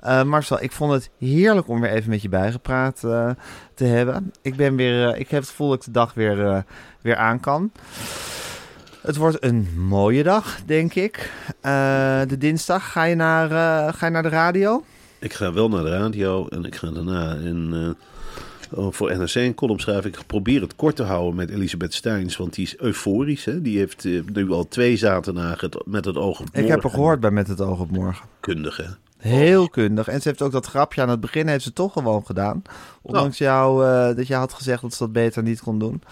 Eh, 0.00 0.22
Marcel, 0.22 0.62
ik 0.62 0.72
vond 0.72 0.92
het 0.92 1.10
heerlijk 1.18 1.68
om 1.68 1.80
weer 1.80 1.90
even 1.90 2.10
met 2.10 2.22
je 2.22 2.28
bijgepraat 2.28 3.04
eh, 3.04 3.30
te 3.74 3.84
hebben. 3.84 4.32
Ik, 4.42 4.56
ben 4.56 4.76
weer, 4.76 5.16
ik 5.16 5.28
heb 5.28 5.40
het 5.40 5.50
gevoel 5.50 5.68
dat 5.68 5.78
ik 5.78 5.84
de 5.84 5.90
dag 5.90 6.14
weer, 6.14 6.64
weer 7.04 7.16
aan 7.16 7.40
kan. 7.40 7.70
Het 9.00 9.16
wordt 9.16 9.44
een 9.44 9.68
mooie 9.76 10.22
dag, 10.22 10.60
denk 10.66 10.94
ik. 10.94 11.32
Eh, 11.60 12.20
de 12.28 12.38
dinsdag 12.38 12.92
ga 12.92 13.04
je, 13.04 13.14
naar, 13.14 13.50
eh, 13.50 13.94
ga 13.94 14.06
je 14.06 14.12
naar 14.12 14.22
de 14.22 14.28
radio? 14.28 14.84
Ik 15.18 15.32
ga 15.32 15.52
wel 15.52 15.68
naar 15.68 15.82
de 15.82 15.90
radio 15.90 16.48
en 16.48 16.64
ik 16.64 16.74
ga 16.76 16.90
daarna 16.90 17.34
in, 17.34 17.70
eh, 18.70 18.78
oh, 18.78 18.92
voor 18.92 19.16
NRC 19.16 19.34
een 19.34 19.54
column 19.54 19.80
schrijven. 19.80 20.10
Ik 20.10 20.18
probeer 20.26 20.60
het 20.60 20.76
kort 20.76 20.96
te 20.96 21.02
houden 21.02 21.34
met 21.34 21.50
Elisabeth 21.50 21.94
Steins, 21.94 22.36
want 22.36 22.54
die 22.54 22.64
is 22.64 22.78
euforisch. 22.78 23.44
Hè? 23.44 23.62
Die 23.62 23.78
heeft 23.78 24.04
nu 24.32 24.50
al 24.50 24.68
twee 24.68 24.96
zaterdagen 24.96 25.70
met 25.84 26.04
het 26.04 26.16
oog 26.16 26.40
op 26.40 26.46
Ik 26.46 26.52
heb 26.54 26.64
morgen. 26.64 26.82
er 26.82 26.90
gehoord 26.90 27.20
bij 27.20 27.30
Met 27.30 27.48
het 27.48 27.60
oog 27.60 27.80
op 27.80 27.90
morgen. 27.90 28.26
Kundig, 28.40 28.76
hè? 28.76 28.88
Heel 29.18 29.68
kundig. 29.68 30.08
En 30.08 30.20
ze 30.20 30.28
heeft 30.28 30.42
ook 30.42 30.52
dat 30.52 30.66
grapje 30.66 31.02
aan 31.02 31.08
het 31.08 31.20
begin 31.20 31.48
heeft 31.48 31.64
ze 31.64 31.72
toch 31.72 31.92
gewoon 31.92 32.26
gedaan. 32.26 32.62
Ondanks 33.02 33.38
jou 33.38 33.84
dat 34.14 34.26
je 34.26 34.34
had 34.34 34.52
gezegd 34.52 34.82
dat 34.82 34.92
ze 34.92 34.98
dat 34.98 35.12
beter 35.12 35.42
niet 35.42 35.60
kon 35.60 35.78
doen. 35.78 36.02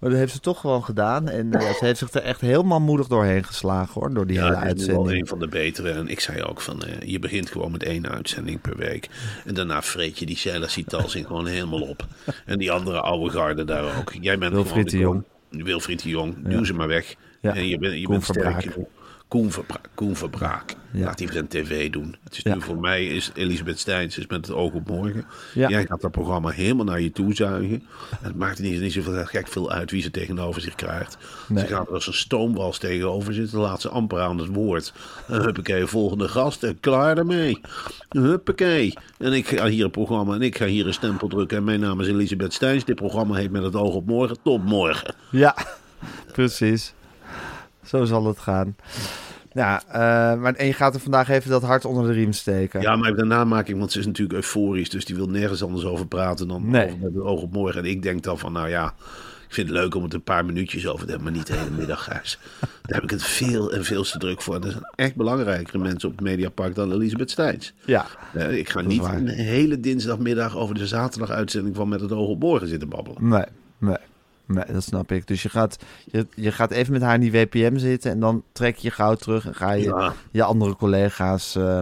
Maar 0.00 0.10
dat 0.10 0.18
heeft 0.18 0.32
ze 0.32 0.40
toch 0.40 0.60
gewoon 0.60 0.84
gedaan. 0.84 1.28
En 1.28 1.52
eh, 1.52 1.60
ja, 1.62 1.72
ze 1.72 1.84
heeft 1.84 1.98
zich 1.98 2.12
er 2.12 2.22
echt 2.22 2.40
helemaal 2.40 2.80
moedig 2.80 3.06
doorheen 3.06 3.44
geslagen 3.44 4.00
hoor. 4.00 4.14
Door 4.14 4.26
die 4.26 4.38
hele 4.38 4.52
Ja, 4.52 4.62
het 4.62 4.80
is 4.80 4.86
nu 4.86 4.92
wel 4.92 4.96
uitzending. 4.96 5.20
een 5.22 5.28
van 5.28 5.38
de 5.38 5.48
betere. 5.48 5.90
En 5.90 6.08
ik 6.08 6.20
zei 6.20 6.42
ook 6.42 6.60
van, 6.60 6.82
eh, 6.84 7.08
je 7.08 7.18
begint 7.18 7.50
gewoon 7.50 7.70
met 7.70 7.82
één 7.82 8.08
uitzending 8.08 8.60
per 8.60 8.76
week. 8.76 9.08
En 9.44 9.54
daarna 9.54 9.82
vreet 9.82 10.18
je 10.18 10.26
die 10.26 10.36
Sheila 10.36 10.66
Sitalsing 10.68 11.26
gewoon 11.26 11.46
helemaal 11.46 11.80
op. 11.80 12.06
En 12.46 12.58
die 12.58 12.70
andere 12.72 13.00
oude 13.00 13.30
garde 13.30 13.64
daar 13.64 13.98
ook. 13.98 14.12
Jij 14.20 14.38
bent 14.38 14.52
Wilfried 14.52 14.90
de 14.90 14.98
Jong. 14.98 15.24
Wilfried 15.50 16.02
de 16.02 16.08
Jong, 16.08 16.48
doe 16.48 16.66
ze 16.66 16.74
maar 16.74 16.88
weg. 16.88 17.14
Ja. 17.40 17.54
En 17.54 17.66
je, 17.68 17.78
bent 17.78 18.00
je 18.00 18.08
bent 18.08 18.24
sterk. 18.24 18.76
Koen 19.28 19.50
Verbraak. 19.50 19.88
Koen 19.94 20.16
Verbraak. 20.16 20.74
Ja. 20.92 21.04
Laat 21.04 21.18
die 21.18 21.32
zijn 21.32 21.48
tv 21.48 21.90
doen. 21.90 22.16
Het 22.24 22.36
is 22.36 22.42
Ja. 22.42 22.54
nu 22.54 22.60
voor 22.60 22.78
mij 22.78 23.06
is 23.06 23.30
Elisabeth 23.34 23.78
Steins 23.78 24.18
is 24.18 24.26
met 24.26 24.46
het 24.46 24.56
oog 24.56 24.72
op 24.72 24.88
morgen. 24.88 25.24
Ja. 25.54 25.68
Jij 25.68 25.86
gaat 25.86 26.00
dat 26.00 26.10
programma 26.10 26.48
helemaal 26.48 26.84
naar 26.84 27.00
je 27.00 27.12
toe 27.12 27.34
zuigen. 27.34 27.82
En 28.10 28.18
het 28.26 28.36
maakt 28.36 28.58
niet, 28.58 28.80
niet 28.80 28.92
zoveel 28.92 29.24
gek 29.24 29.48
veel 29.48 29.70
uit 29.70 29.90
wie 29.90 30.02
ze 30.02 30.10
tegenover 30.10 30.60
zich 30.60 30.74
krijgt. 30.74 31.16
Nee. 31.48 31.66
Ze 31.66 31.74
gaat 31.74 31.86
er 31.88 31.94
als 31.94 32.06
een 32.06 32.12
stoomwals 32.14 32.78
tegenover 32.78 33.34
zitten. 33.34 33.58
Laat 33.58 33.80
ze 33.80 33.88
amper 33.88 34.20
aan 34.20 34.38
het 34.38 34.48
woord. 34.48 34.92
En 35.26 35.40
huppakee, 35.42 35.86
volgende 35.86 36.28
gast. 36.28 36.62
En 36.62 36.80
klaar 36.80 37.18
ermee. 37.18 37.60
Huppakee. 38.08 38.94
En 39.18 39.32
ik 39.32 39.46
ga 39.48 39.66
hier 39.66 39.84
een 39.84 39.90
programma 39.90 40.34
en 40.34 40.42
ik 40.42 40.56
ga 40.56 40.66
hier 40.66 40.86
een 40.86 40.94
stempel 40.94 41.28
drukken. 41.28 41.56
En 41.56 41.64
mijn 41.64 41.80
naam 41.80 42.00
is 42.00 42.08
Elisabeth 42.08 42.52
Steins. 42.52 42.84
Dit 42.84 42.96
programma 42.96 43.34
heet 43.34 43.50
Met 43.50 43.62
het 43.62 43.74
oog 43.76 43.94
op 43.94 44.06
morgen. 44.06 44.36
Tot 44.42 44.64
morgen. 44.64 45.14
Ja, 45.30 45.56
precies. 46.32 46.92
Zo 47.84 48.04
zal 48.04 48.26
het 48.26 48.38
gaan. 48.38 48.76
Ja, 49.52 49.82
eh, 49.88 50.40
maar, 50.40 50.54
en 50.54 50.66
je 50.66 50.72
gaat 50.72 50.94
er 50.94 51.00
vandaag 51.00 51.28
even 51.28 51.50
dat 51.50 51.62
hart 51.62 51.84
onder 51.84 52.06
de 52.06 52.12
riem 52.12 52.32
steken. 52.32 52.80
Ja, 52.80 52.96
maar 52.96 53.14
daarna 53.14 53.44
maak 53.44 53.68
ik, 53.68 53.76
want 53.76 53.92
ze 53.92 53.98
is 53.98 54.06
natuurlijk 54.06 54.36
euforisch. 54.38 54.90
Dus 54.90 55.04
die 55.04 55.16
wil 55.16 55.28
nergens 55.28 55.62
anders 55.62 55.84
over 55.84 56.06
praten 56.06 56.48
dan 56.48 56.70
Nee. 56.70 56.86
over 56.86 56.98
met 56.98 57.14
het 57.14 57.22
oog 57.22 57.42
op 57.42 57.52
morgen. 57.52 57.82
En 57.84 57.90
ik 57.90 58.02
denk 58.02 58.22
dan 58.22 58.38
van, 58.38 58.52
nou 58.52 58.68
ja... 58.68 58.94
Ik 59.48 59.56
vind 59.56 59.68
het 59.68 59.76
leuk 59.78 59.94
om 59.94 60.02
het 60.02 60.14
een 60.14 60.22
paar 60.22 60.44
minuutjes 60.44 60.86
over 60.86 61.04
te 61.06 61.12
hebben, 61.12 61.22
maar 61.28 61.36
niet 61.38 61.46
de 61.46 61.52
hele 61.56 61.70
middag, 61.70 62.04
Gijs. 62.04 62.38
Daar 62.60 62.70
heb 62.94 63.02
ik 63.02 63.10
het 63.10 63.22
veel 63.22 63.72
en 63.72 63.84
veel 63.84 64.02
te 64.02 64.18
druk 64.18 64.42
voor. 64.42 64.54
Er 64.54 64.70
zijn 64.70 64.88
echt 64.94 65.14
belangrijkere 65.16 65.78
mensen 65.78 66.08
op 66.08 66.14
het 66.16 66.24
Mediapark 66.24 66.74
dan 66.74 66.92
Elisabeth 66.92 67.30
Steins. 67.30 67.72
Ja. 67.84 68.06
Eh, 68.34 68.56
ik 68.58 68.68
ga 68.68 68.80
niet 68.80 69.00
waar. 69.00 69.16
een 69.16 69.28
hele 69.28 69.80
dinsdagmiddag 69.80 70.56
over 70.56 70.74
de 70.74 70.86
zaterdaguitzending 70.86 71.76
van 71.76 71.88
Met 71.88 72.00
het 72.00 72.12
Oog 72.12 72.28
op 72.28 72.40
Morgen 72.40 72.68
zitten 72.68 72.88
babbelen. 72.88 73.28
Nee, 73.28 73.44
nee, 73.78 73.96
nee, 74.50 74.64
dat 74.72 74.82
snap 74.82 75.12
ik. 75.12 75.26
Dus 75.26 75.42
je 75.42 75.48
gaat, 75.48 75.76
je, 76.06 76.26
je 76.34 76.52
gaat 76.52 76.70
even 76.70 76.92
met 76.92 77.02
haar 77.02 77.14
in 77.14 77.20
die 77.20 77.32
WPM 77.32 77.76
zitten 77.78 78.10
en 78.10 78.20
dan 78.20 78.42
trek 78.52 78.76
je 78.76 78.90
gauw 78.90 79.14
terug 79.14 79.46
en 79.46 79.54
ga 79.54 79.72
je 79.72 79.84
Ja. 79.84 80.12
je 80.30 80.42
andere 80.42 80.76
collega's 80.76 81.56
eh, 81.56 81.78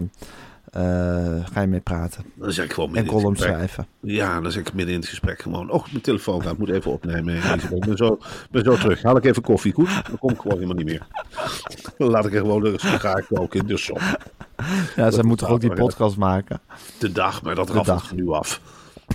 eh, 0.73 1.47
ga 1.53 1.61
je 1.61 1.67
mee 1.67 1.81
praten. 1.81 2.25
Dan 2.35 2.53
zeg 2.53 2.65
ik 2.65 2.73
gewoon 2.73 2.97
En 2.97 3.03
het 3.03 3.13
columns 3.13 3.41
schrijven. 3.41 3.87
Ja, 4.01 4.41
dan 4.41 4.53
zeg 4.53 4.63
ik 4.63 4.73
midden 4.75 4.95
in 4.95 5.01
het 5.01 5.09
gesprek 5.09 5.43
gewoon. 5.43 5.71
Oh, 5.71 5.85
mijn 5.91 6.03
telefoon 6.03 6.43
gaat. 6.43 6.53
Ik 6.53 6.59
moet 6.59 6.69
even 6.71 6.91
opnemen. 6.91 7.35
Ik 7.37 7.85
ben 7.85 7.97
zo, 7.97 8.19
ben 8.51 8.65
zo 8.65 8.77
terug. 8.77 9.03
Haal 9.03 9.17
ik 9.17 9.25
even 9.25 9.43
koffie. 9.43 9.73
Goed? 9.73 9.89
Dan 10.07 10.19
kom 10.19 10.31
ik 10.31 10.41
gewoon 10.41 10.57
helemaal 10.57 10.77
niet 10.77 10.87
meer. 10.87 11.07
Dan 11.99 12.11
laat 12.11 12.27
ik 12.27 12.33
er 12.35 12.41
gewoon 12.41 12.67
een 12.67 12.79
sigaar 12.79 13.25
koken 13.33 13.61
in 13.61 13.67
de 13.67 13.77
sop. 13.77 14.01
Ja, 14.97 15.11
zij 15.11 15.23
moet 15.23 15.39
toch 15.39 15.49
ook 15.49 15.61
die 15.61 15.73
podcast 15.73 16.17
maken? 16.17 16.61
De 16.99 17.13
dag, 17.13 17.43
maar 17.43 17.55
dat 17.55 17.71
raffelt 17.71 18.13
nu 18.13 18.29
af. 18.31 18.61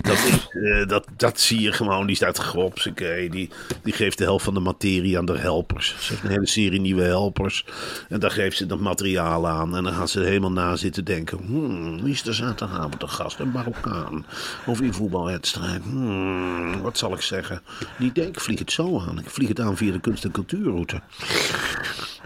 Dat, 0.02 0.48
eh, 0.50 0.86
dat, 0.86 1.06
dat 1.16 1.40
zie 1.40 1.60
je 1.60 1.72
gewoon. 1.72 2.06
Die 2.06 2.16
staat 2.16 2.38
gropseke. 2.38 3.28
Die, 3.30 3.50
die 3.82 3.92
geeft 3.92 4.18
de 4.18 4.24
helft 4.24 4.44
van 4.44 4.54
de 4.54 4.60
materie 4.60 5.18
aan 5.18 5.26
de 5.26 5.38
helpers. 5.38 5.96
Ze 5.98 6.12
heeft 6.12 6.24
een 6.24 6.30
hele 6.30 6.46
serie 6.46 6.80
nieuwe 6.80 7.02
helpers. 7.02 7.64
En 8.08 8.20
daar 8.20 8.30
geeft 8.30 8.56
ze 8.56 8.66
dat 8.66 8.80
materiaal 8.80 9.48
aan. 9.48 9.76
En 9.76 9.84
dan 9.84 9.92
gaat 9.92 10.10
ze 10.10 10.20
helemaal 10.20 10.52
na 10.52 10.76
zitten 10.76 11.04
denken. 11.04 11.38
Hmm, 11.38 12.02
wie 12.02 12.12
is 12.12 12.26
er 12.26 12.34
zaterdagavond 12.34 13.00
de 13.00 13.08
gast? 13.08 13.38
Een 13.38 13.50
Marokkaan. 13.50 14.26
Over 14.66 14.82
die 14.82 14.92
voetbalwedstrijd. 14.92 15.82
Hmm, 15.82 16.82
wat 16.82 16.98
zal 16.98 17.12
ik 17.12 17.20
zeggen? 17.20 17.62
Die 17.98 18.08
idee, 18.08 18.26
ik 18.26 18.40
vlieg 18.40 18.58
het 18.58 18.72
zo 18.72 19.00
aan. 19.08 19.18
Ik 19.18 19.30
vlieg 19.30 19.48
het 19.48 19.60
aan 19.60 19.76
via 19.76 19.92
de 19.92 20.00
kunst- 20.00 20.24
en 20.24 20.30
cultuurroute. 20.30 21.00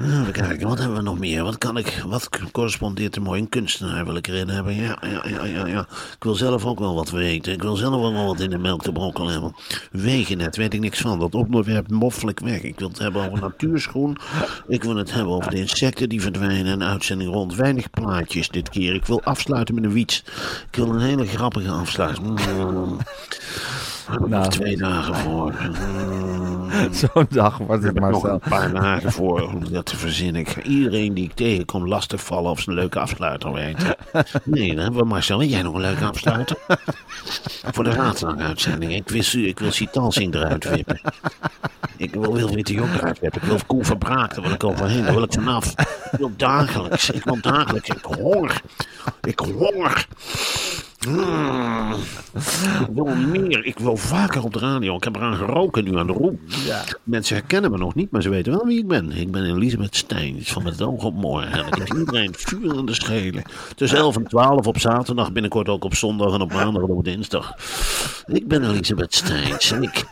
Even 0.01 0.33
kijken, 0.33 0.69
wat 0.69 0.79
hebben 0.79 0.97
we 0.97 1.03
nog 1.03 1.19
meer? 1.19 1.43
Wat 1.43 1.59
kan 1.59 1.77
ik, 1.77 2.03
wat 2.07 2.29
correspondeert 2.53 3.17
er 3.17 3.23
mooi? 3.23 3.41
Een 3.41 3.49
kunstenaar 3.49 4.05
wil 4.05 4.17
ik 4.17 4.27
erin 4.27 4.49
hebben. 4.49 4.75
Ja, 4.75 4.99
ja, 5.01 5.29
ja, 5.29 5.45
ja, 5.45 5.67
ja. 5.67 5.81
Ik 6.15 6.25
wil 6.25 6.35
zelf 6.35 6.65
ook 6.65 6.79
wel 6.79 6.95
wat 6.95 7.11
weten. 7.11 7.53
Ik 7.53 7.63
wil 7.63 7.77
zelf 7.77 7.95
ook 7.95 8.13
wel 8.13 8.27
wat 8.27 8.41
in 8.41 8.51
de 8.51 8.59
melk 8.59 8.83
te 8.83 8.93
brokkelen 8.93 9.33
hebben. 9.33 9.55
Wegennet, 9.91 10.57
weet 10.57 10.75
ik 10.75 10.81
niks 10.81 11.01
van. 11.01 11.19
Dat 11.19 11.35
onderwerp 11.35 11.91
moffel 11.91 12.29
ik 12.29 12.41
weg. 12.41 12.63
Ik 12.63 12.79
wil 12.79 12.89
het 12.89 12.99
hebben 12.99 13.27
over 13.27 13.41
natuurschoen. 13.41 14.17
Ik 14.69 14.83
wil 14.83 14.97
het 14.97 15.13
hebben 15.13 15.33
over 15.33 15.51
de 15.51 15.57
insecten 15.57 16.09
die 16.09 16.21
verdwijnen. 16.21 16.73
En 16.81 16.83
uitzending 16.83 17.31
rond. 17.31 17.55
Weinig 17.55 17.91
plaatjes 17.91 18.49
dit 18.49 18.69
keer. 18.69 18.95
Ik 18.95 19.07
wil 19.07 19.23
afsluiten 19.23 19.75
met 19.75 19.85
een 19.85 19.93
wiets. 19.93 20.25
Ik 20.71 20.77
wil 20.77 20.89
een 20.89 21.01
hele 21.01 21.27
grappige 21.27 21.71
afsluiting. 21.71 22.41
Nog 24.09 24.29
Nou. 24.29 24.49
twee 24.49 24.77
dagen 24.77 25.15
voor. 25.17 25.53
Zo'n 27.13 27.27
dag 27.29 27.59
wordt 27.59 27.83
het, 27.83 27.95
heb 27.95 28.11
nog 28.11 28.23
een 28.23 28.39
paar 28.49 28.73
dagen 28.73 29.13
voor 29.13 29.43
om 29.43 29.73
dat 29.73 29.87
te 29.87 29.97
verzinnen. 29.97 30.41
Ik 30.41 30.49
ga 30.49 30.63
iedereen 30.63 31.15
die 31.15 31.25
ik 31.25 31.35
tegenkom 31.35 31.89
lastig 31.89 32.25
vallen 32.25 32.51
of 32.51 32.61
ze 32.61 32.69
een 32.69 32.75
leuke 32.75 32.99
afsluiter 32.99 33.53
weten. 33.53 33.97
Nee, 34.45 34.75
dan 34.75 34.83
hebben 34.83 35.01
we 35.01 35.07
Marcel. 35.09 35.39
Weet 35.39 35.51
jij 35.51 35.63
nog 35.63 35.75
een 35.75 35.81
leuke 35.81 36.05
afsluiter? 36.05 36.57
voor 37.75 37.85
de 37.85 37.91
raadsaanguitzending. 37.91 38.95
Ik 38.95 39.09
wil, 39.09 39.43
ik 39.45 39.59
wil 39.59 39.73
Sitalsing 39.73 40.35
eruit 40.35 40.69
wippen. 40.69 41.01
Ik 41.97 42.15
wil 42.15 42.33
Wilfried 42.33 42.67
de 42.67 42.73
Jong 42.73 42.95
eruit 42.95 43.21
wippen. 43.21 43.43
Ik 43.43 43.49
wil 43.49 43.59
Koen 43.67 43.85
Verbraak, 43.85 44.35
daar 44.35 44.45
wil 44.45 44.53
ik 44.53 44.65
overheen. 44.65 45.05
Daar 45.05 45.15
wil 45.15 45.23
ik 45.23 45.33
vanaf. 45.33 45.75
Ik 46.11 46.19
wil 46.19 46.33
dagelijks. 46.37 47.11
Ik 47.11 47.25
wil 47.25 47.39
dagelijks. 47.41 47.89
Ik 47.89 48.05
honger. 48.05 48.61
Ik 49.21 49.39
honger. 49.39 50.07
Mm. 51.09 51.95
Ik 52.81 52.95
wil 52.95 53.05
meer. 53.05 53.65
Ik 53.65 53.79
wil 53.79 53.97
vaker 53.97 54.45
op 54.45 54.53
de 54.53 54.59
radio. 54.59 54.97
Ik 54.97 55.05
heb 55.05 55.17
eraan 55.17 55.37
geroken 55.37 55.85
nu 55.85 55.99
aan 55.99 56.07
de 56.07 56.13
roep. 56.13 56.41
Mensen 57.03 57.37
herkennen 57.37 57.71
me 57.71 57.79
nog 57.79 57.95
niet, 57.95 58.11
maar 58.11 58.23
ze 58.23 58.29
weten 58.29 58.53
wel 58.53 58.67
wie 58.67 58.79
ik 58.79 58.87
ben. 58.89 59.13
Ik 59.13 59.31
ben 59.31 59.45
Elisabeth 59.45 59.97
Steins 59.97 60.53
van 60.53 60.63
Met 60.63 60.73
het 60.73 60.83
oog 60.83 61.05
op 61.05 61.15
morgen. 61.15 61.53
En 61.53 61.67
ik 61.67 61.75
heb 61.75 61.97
iedereen 61.99 62.35
vuur 62.37 62.79
in 62.79 62.87
de 62.87 62.95
schelen. 62.95 63.43
Tussen 63.77 63.99
11 63.99 64.17
en 64.17 64.25
12 64.25 64.67
op 64.67 64.79
zaterdag, 64.79 65.33
binnenkort 65.33 65.69
ook 65.69 65.85
op 65.85 65.95
zondag 65.95 66.35
en 66.35 66.41
op 66.41 66.53
maandag 66.53 66.83
en 66.83 66.89
op 66.89 67.05
dinsdag. 67.05 67.55
Ik 68.27 68.49
ben 68.49 68.71
Elisabeth 68.71 69.15
Steins 69.15 69.71
en 69.71 69.83
ik 69.83 70.05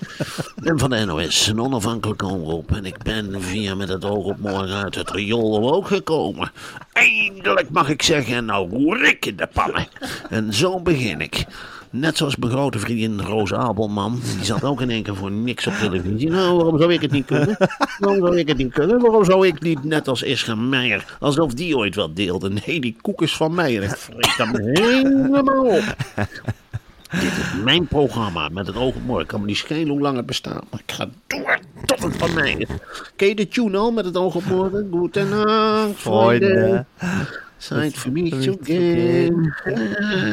ben 0.63 0.79
van 0.79 0.91
de 0.91 1.05
NOS, 1.05 1.47
een 1.47 1.61
onafhankelijke 1.61 2.27
omroep. 2.27 2.73
En 2.73 2.85
ik 2.85 3.03
ben 3.03 3.43
via 3.43 3.75
Met 3.75 3.89
het 3.89 4.05
oog 4.05 4.25
op 4.25 4.39
morgen 4.39 4.83
uit 4.83 4.95
het 4.95 5.11
riool 5.11 5.75
ook 5.75 5.87
gekomen. 5.87 6.51
Eindelijk 6.93 7.71
mag 7.71 7.89
ik 7.89 8.03
zeggen, 8.03 8.37
en 8.37 8.45
nou 8.45 8.71
roer 8.71 9.05
ik 9.05 9.27
in 9.27 9.37
de 9.37 9.49
pannen. 9.53 9.87
En 10.31 10.55
zo 10.55 10.81
begin 10.87 11.21
ik. 11.21 11.45
Net 11.91 12.17
zoals 12.17 12.37
mijn 12.37 12.53
grote 12.53 12.79
vriendin 12.79 13.21
Roos 13.21 13.53
Abelman. 13.53 14.21
Die 14.37 14.45
zat 14.45 14.65
ook 14.65 14.81
in 14.81 14.91
één 14.91 15.03
keer 15.03 15.17
voor 15.17 15.31
niks 15.31 15.67
op 15.67 15.73
televisie. 15.73 16.31
Nou, 16.31 16.57
waarom 16.57 16.79
zou 16.79 16.93
ik 16.93 17.01
het 17.01 17.11
niet 17.11 17.27
kunnen? 17.27 17.57
Waarom 17.99 18.21
zou 18.21 18.39
ik 18.39 18.49
het 18.49 18.57
niet 18.57 18.73
kunnen? 18.73 19.01
Waarom 19.01 19.25
zou 19.25 19.47
ik 19.47 19.61
niet 19.61 19.85
net 19.85 20.09
als 20.09 20.23
Ischa 20.23 20.55
Meijer, 20.55 21.17
alsof 21.21 21.55
die 21.55 21.77
ooit 21.77 21.95
wat 21.95 22.17
deelde? 22.17 22.51
Nee, 22.67 22.81
die 22.81 22.97
koek 23.01 23.23
is 23.23 23.37
van 23.37 23.55
mij 23.55 23.77
en 23.77 23.83
ik 23.83 23.97
vreet 23.97 24.37
hem 24.37 24.57
helemaal 24.57 25.65
op. 25.65 25.97
Dit 27.11 27.23
is 27.23 27.63
mijn 27.65 27.87
programma 27.87 28.49
met 28.49 28.67
het 28.67 28.77
oog 28.77 28.95
op 28.95 29.03
morgen. 29.05 29.23
Ik 29.23 29.29
kan 29.29 29.41
me 29.41 29.47
niet 29.47 29.57
schelen 29.57 29.89
hoe 29.89 30.01
lang 30.01 30.17
het 30.17 30.27
bestaat. 30.27 30.65
Maar 30.71 30.81
ik 30.87 30.93
ga 30.95 31.09
door 31.27 31.59
tot 31.85 32.03
het 32.03 32.17
van 32.17 32.35
mij 32.35 32.55
is. 32.59 32.69
Ken 33.17 33.29
je 33.29 33.35
de 33.35 33.49
tune 33.49 33.77
al 33.77 33.93
met 33.93 34.05
het 34.05 34.17
oog 34.17 34.35
op 34.35 34.45
morgen? 34.45 34.89
Goedenacht, 34.91 35.93
vrienden. 35.95 36.87
Zijn 37.57 37.93
for 37.93 38.13
me 38.13 38.29
to 38.29 38.57
again. 38.63 39.55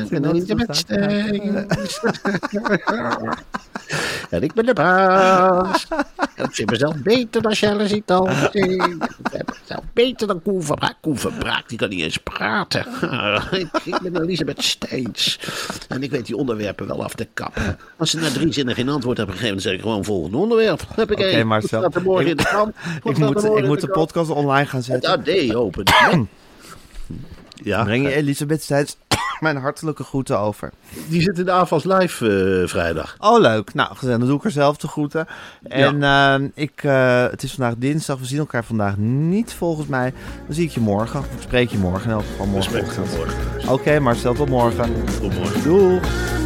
Ik 0.03 0.09
ben 0.09 0.25
Elisabeth 0.25 0.75
Steins. 0.75 1.99
En 4.29 4.41
ik 4.43 4.53
ben 4.53 4.65
de 4.65 4.73
baas. 4.73 5.87
En 6.35 6.45
ik 6.45 6.53
vind 6.55 6.69
mezelf 6.69 6.95
beter 7.01 7.41
dan 7.41 7.55
Charles 7.55 7.89
Zital. 7.89 8.29
Ik 8.29 8.87
ben 9.31 9.45
mezelf 9.61 9.83
beter 9.93 10.27
dan 10.27 10.41
Koen 10.41 10.63
Verbraak. 10.63 10.95
Koen 11.01 11.17
Verbraak, 11.17 11.69
die 11.69 11.77
kan 11.77 11.89
niet 11.89 12.01
eens 12.01 12.17
praten. 12.17 12.85
Ik, 13.51 13.67
ik 13.83 13.99
ben 14.01 14.21
Elisabeth 14.21 14.63
Steins. 14.63 15.39
En 15.87 16.03
ik 16.03 16.11
weet 16.11 16.25
die 16.25 16.37
onderwerpen 16.37 16.87
wel 16.87 17.03
af 17.03 17.13
te 17.15 17.27
kappen. 17.33 17.77
Als 17.97 18.09
ze 18.09 18.19
na 18.19 18.29
drie 18.29 18.53
zinnen 18.53 18.75
geen 18.75 18.89
antwoord 18.89 19.17
hebben 19.17 19.35
gegeven, 19.35 19.55
dan 19.55 19.63
zeg 19.65 19.73
ik 19.73 19.81
gewoon 19.81 20.03
volgende 20.03 20.37
onderwerp. 20.37 20.81
Heb 20.95 21.11
ik. 21.11 21.43
Marcel. 21.43 21.79
Staat 21.79 21.95
er 21.95 22.01
morgen 22.01 22.23
Ik- 22.25 22.31
in 22.31 22.37
de 22.37 22.43
krant? 22.43 22.75
Wat 23.03 23.13
Ik 23.13 23.17
moet, 23.19 23.43
ik 23.43 23.65
moet 23.65 23.81
de 23.81 23.87
podcast 23.87 24.29
online 24.29 24.65
gaan 24.67 24.81
Het 24.85 24.85
zetten. 24.85 25.11
AD 25.11 25.55
open. 25.55 25.83
Ja, 27.63 27.83
Breng 27.83 28.07
je 28.07 28.13
Elisabeth 28.13 28.61
Steins 28.63 28.97
mijn 29.39 29.57
hartelijke 29.57 30.03
groeten 30.03 30.39
over. 30.39 30.71
die 31.07 31.21
zit 31.21 31.39
in 31.39 31.45
de 31.45 31.51
AFAS 31.51 31.83
live 31.83 32.59
eh, 32.61 32.67
vrijdag. 32.69 33.15
Oh, 33.19 33.39
leuk. 33.39 33.73
Nou, 33.73 33.95
gezellig. 33.95 34.17
dan 34.19 34.27
doe 34.27 34.37
ik 34.37 34.43
er 34.43 34.51
zelf 34.51 34.77
de 34.77 34.87
groeten. 34.87 35.27
En 35.63 36.03
eh, 36.03 36.35
ik, 36.53 36.83
eh, 36.83 37.25
het 37.29 37.43
is 37.43 37.53
vandaag 37.53 37.73
dinsdag. 37.77 38.19
We 38.19 38.25
zien 38.25 38.39
elkaar 38.39 38.63
vandaag 38.63 38.97
niet, 38.97 39.53
volgens 39.53 39.87
mij. 39.87 40.13
Dan 40.45 40.55
zie 40.55 40.65
ik 40.65 40.71
je 40.71 40.79
morgen. 40.79 41.19
Ik 41.19 41.41
spreek 41.41 41.69
je 41.69 41.77
morgen 41.77 42.09
in 42.09 42.15
elk 42.15 42.25
geval 42.25 42.45
morgenochtend. 42.45 43.09
Oké, 43.67 43.99
Marcel, 43.99 44.33
tot 44.33 44.49
morgen. 44.49 44.93
Tot 45.21 45.33
morgen. 45.39 45.63
Doeg. 45.63 46.42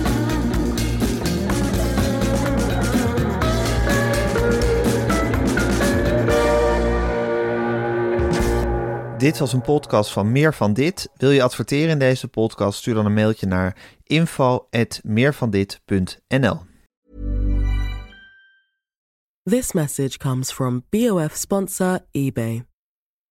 Dit 9.18 9.38
was 9.38 9.54
een 9.54 9.62
podcast 9.62 10.12
van 10.12 10.32
Meer 10.32 10.54
van 10.54 10.74
Dit. 10.74 11.10
Wil 11.16 11.32
je 11.32 11.44
adverteren 11.44 11.90
in 11.90 12.00
deze 12.00 12.28
podcast? 12.28 12.80
Stuur 12.80 12.94
dan 12.94 13.06
een 13.06 13.14
mailtje 13.14 13.48
naar 13.48 13.78
info@meervandit.nl. 14.04 16.60
This 19.44 19.72
message 19.72 20.18
comes 20.18 20.52
from 20.52 20.86
BOF 20.90 21.36
sponsor 21.36 22.00
eBay. 22.12 22.66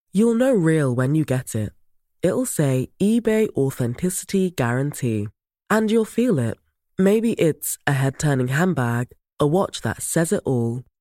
You'll 0.09 0.37
know 0.37 0.67
real 0.67 0.95
when 0.95 1.13
you 1.13 1.35
get 1.35 1.53
it. 1.53 1.73
It'll 2.19 2.45
say 2.45 2.91
eBay 2.97 3.49
Authenticity 3.53 4.51
Guarantee. 4.55 5.27
And 5.65 5.89
you'll 5.89 6.05
feel 6.05 6.37
it. 6.37 6.59
Maybe 6.95 7.31
it's 7.31 7.77
a 7.89 7.91
head 7.91 8.17
turning 8.17 8.49
handbag, 8.49 9.05
a 9.41 9.45
watch 9.45 9.79
that 9.79 10.01
says 10.01 10.31
it 10.31 10.43
all, 10.43 10.83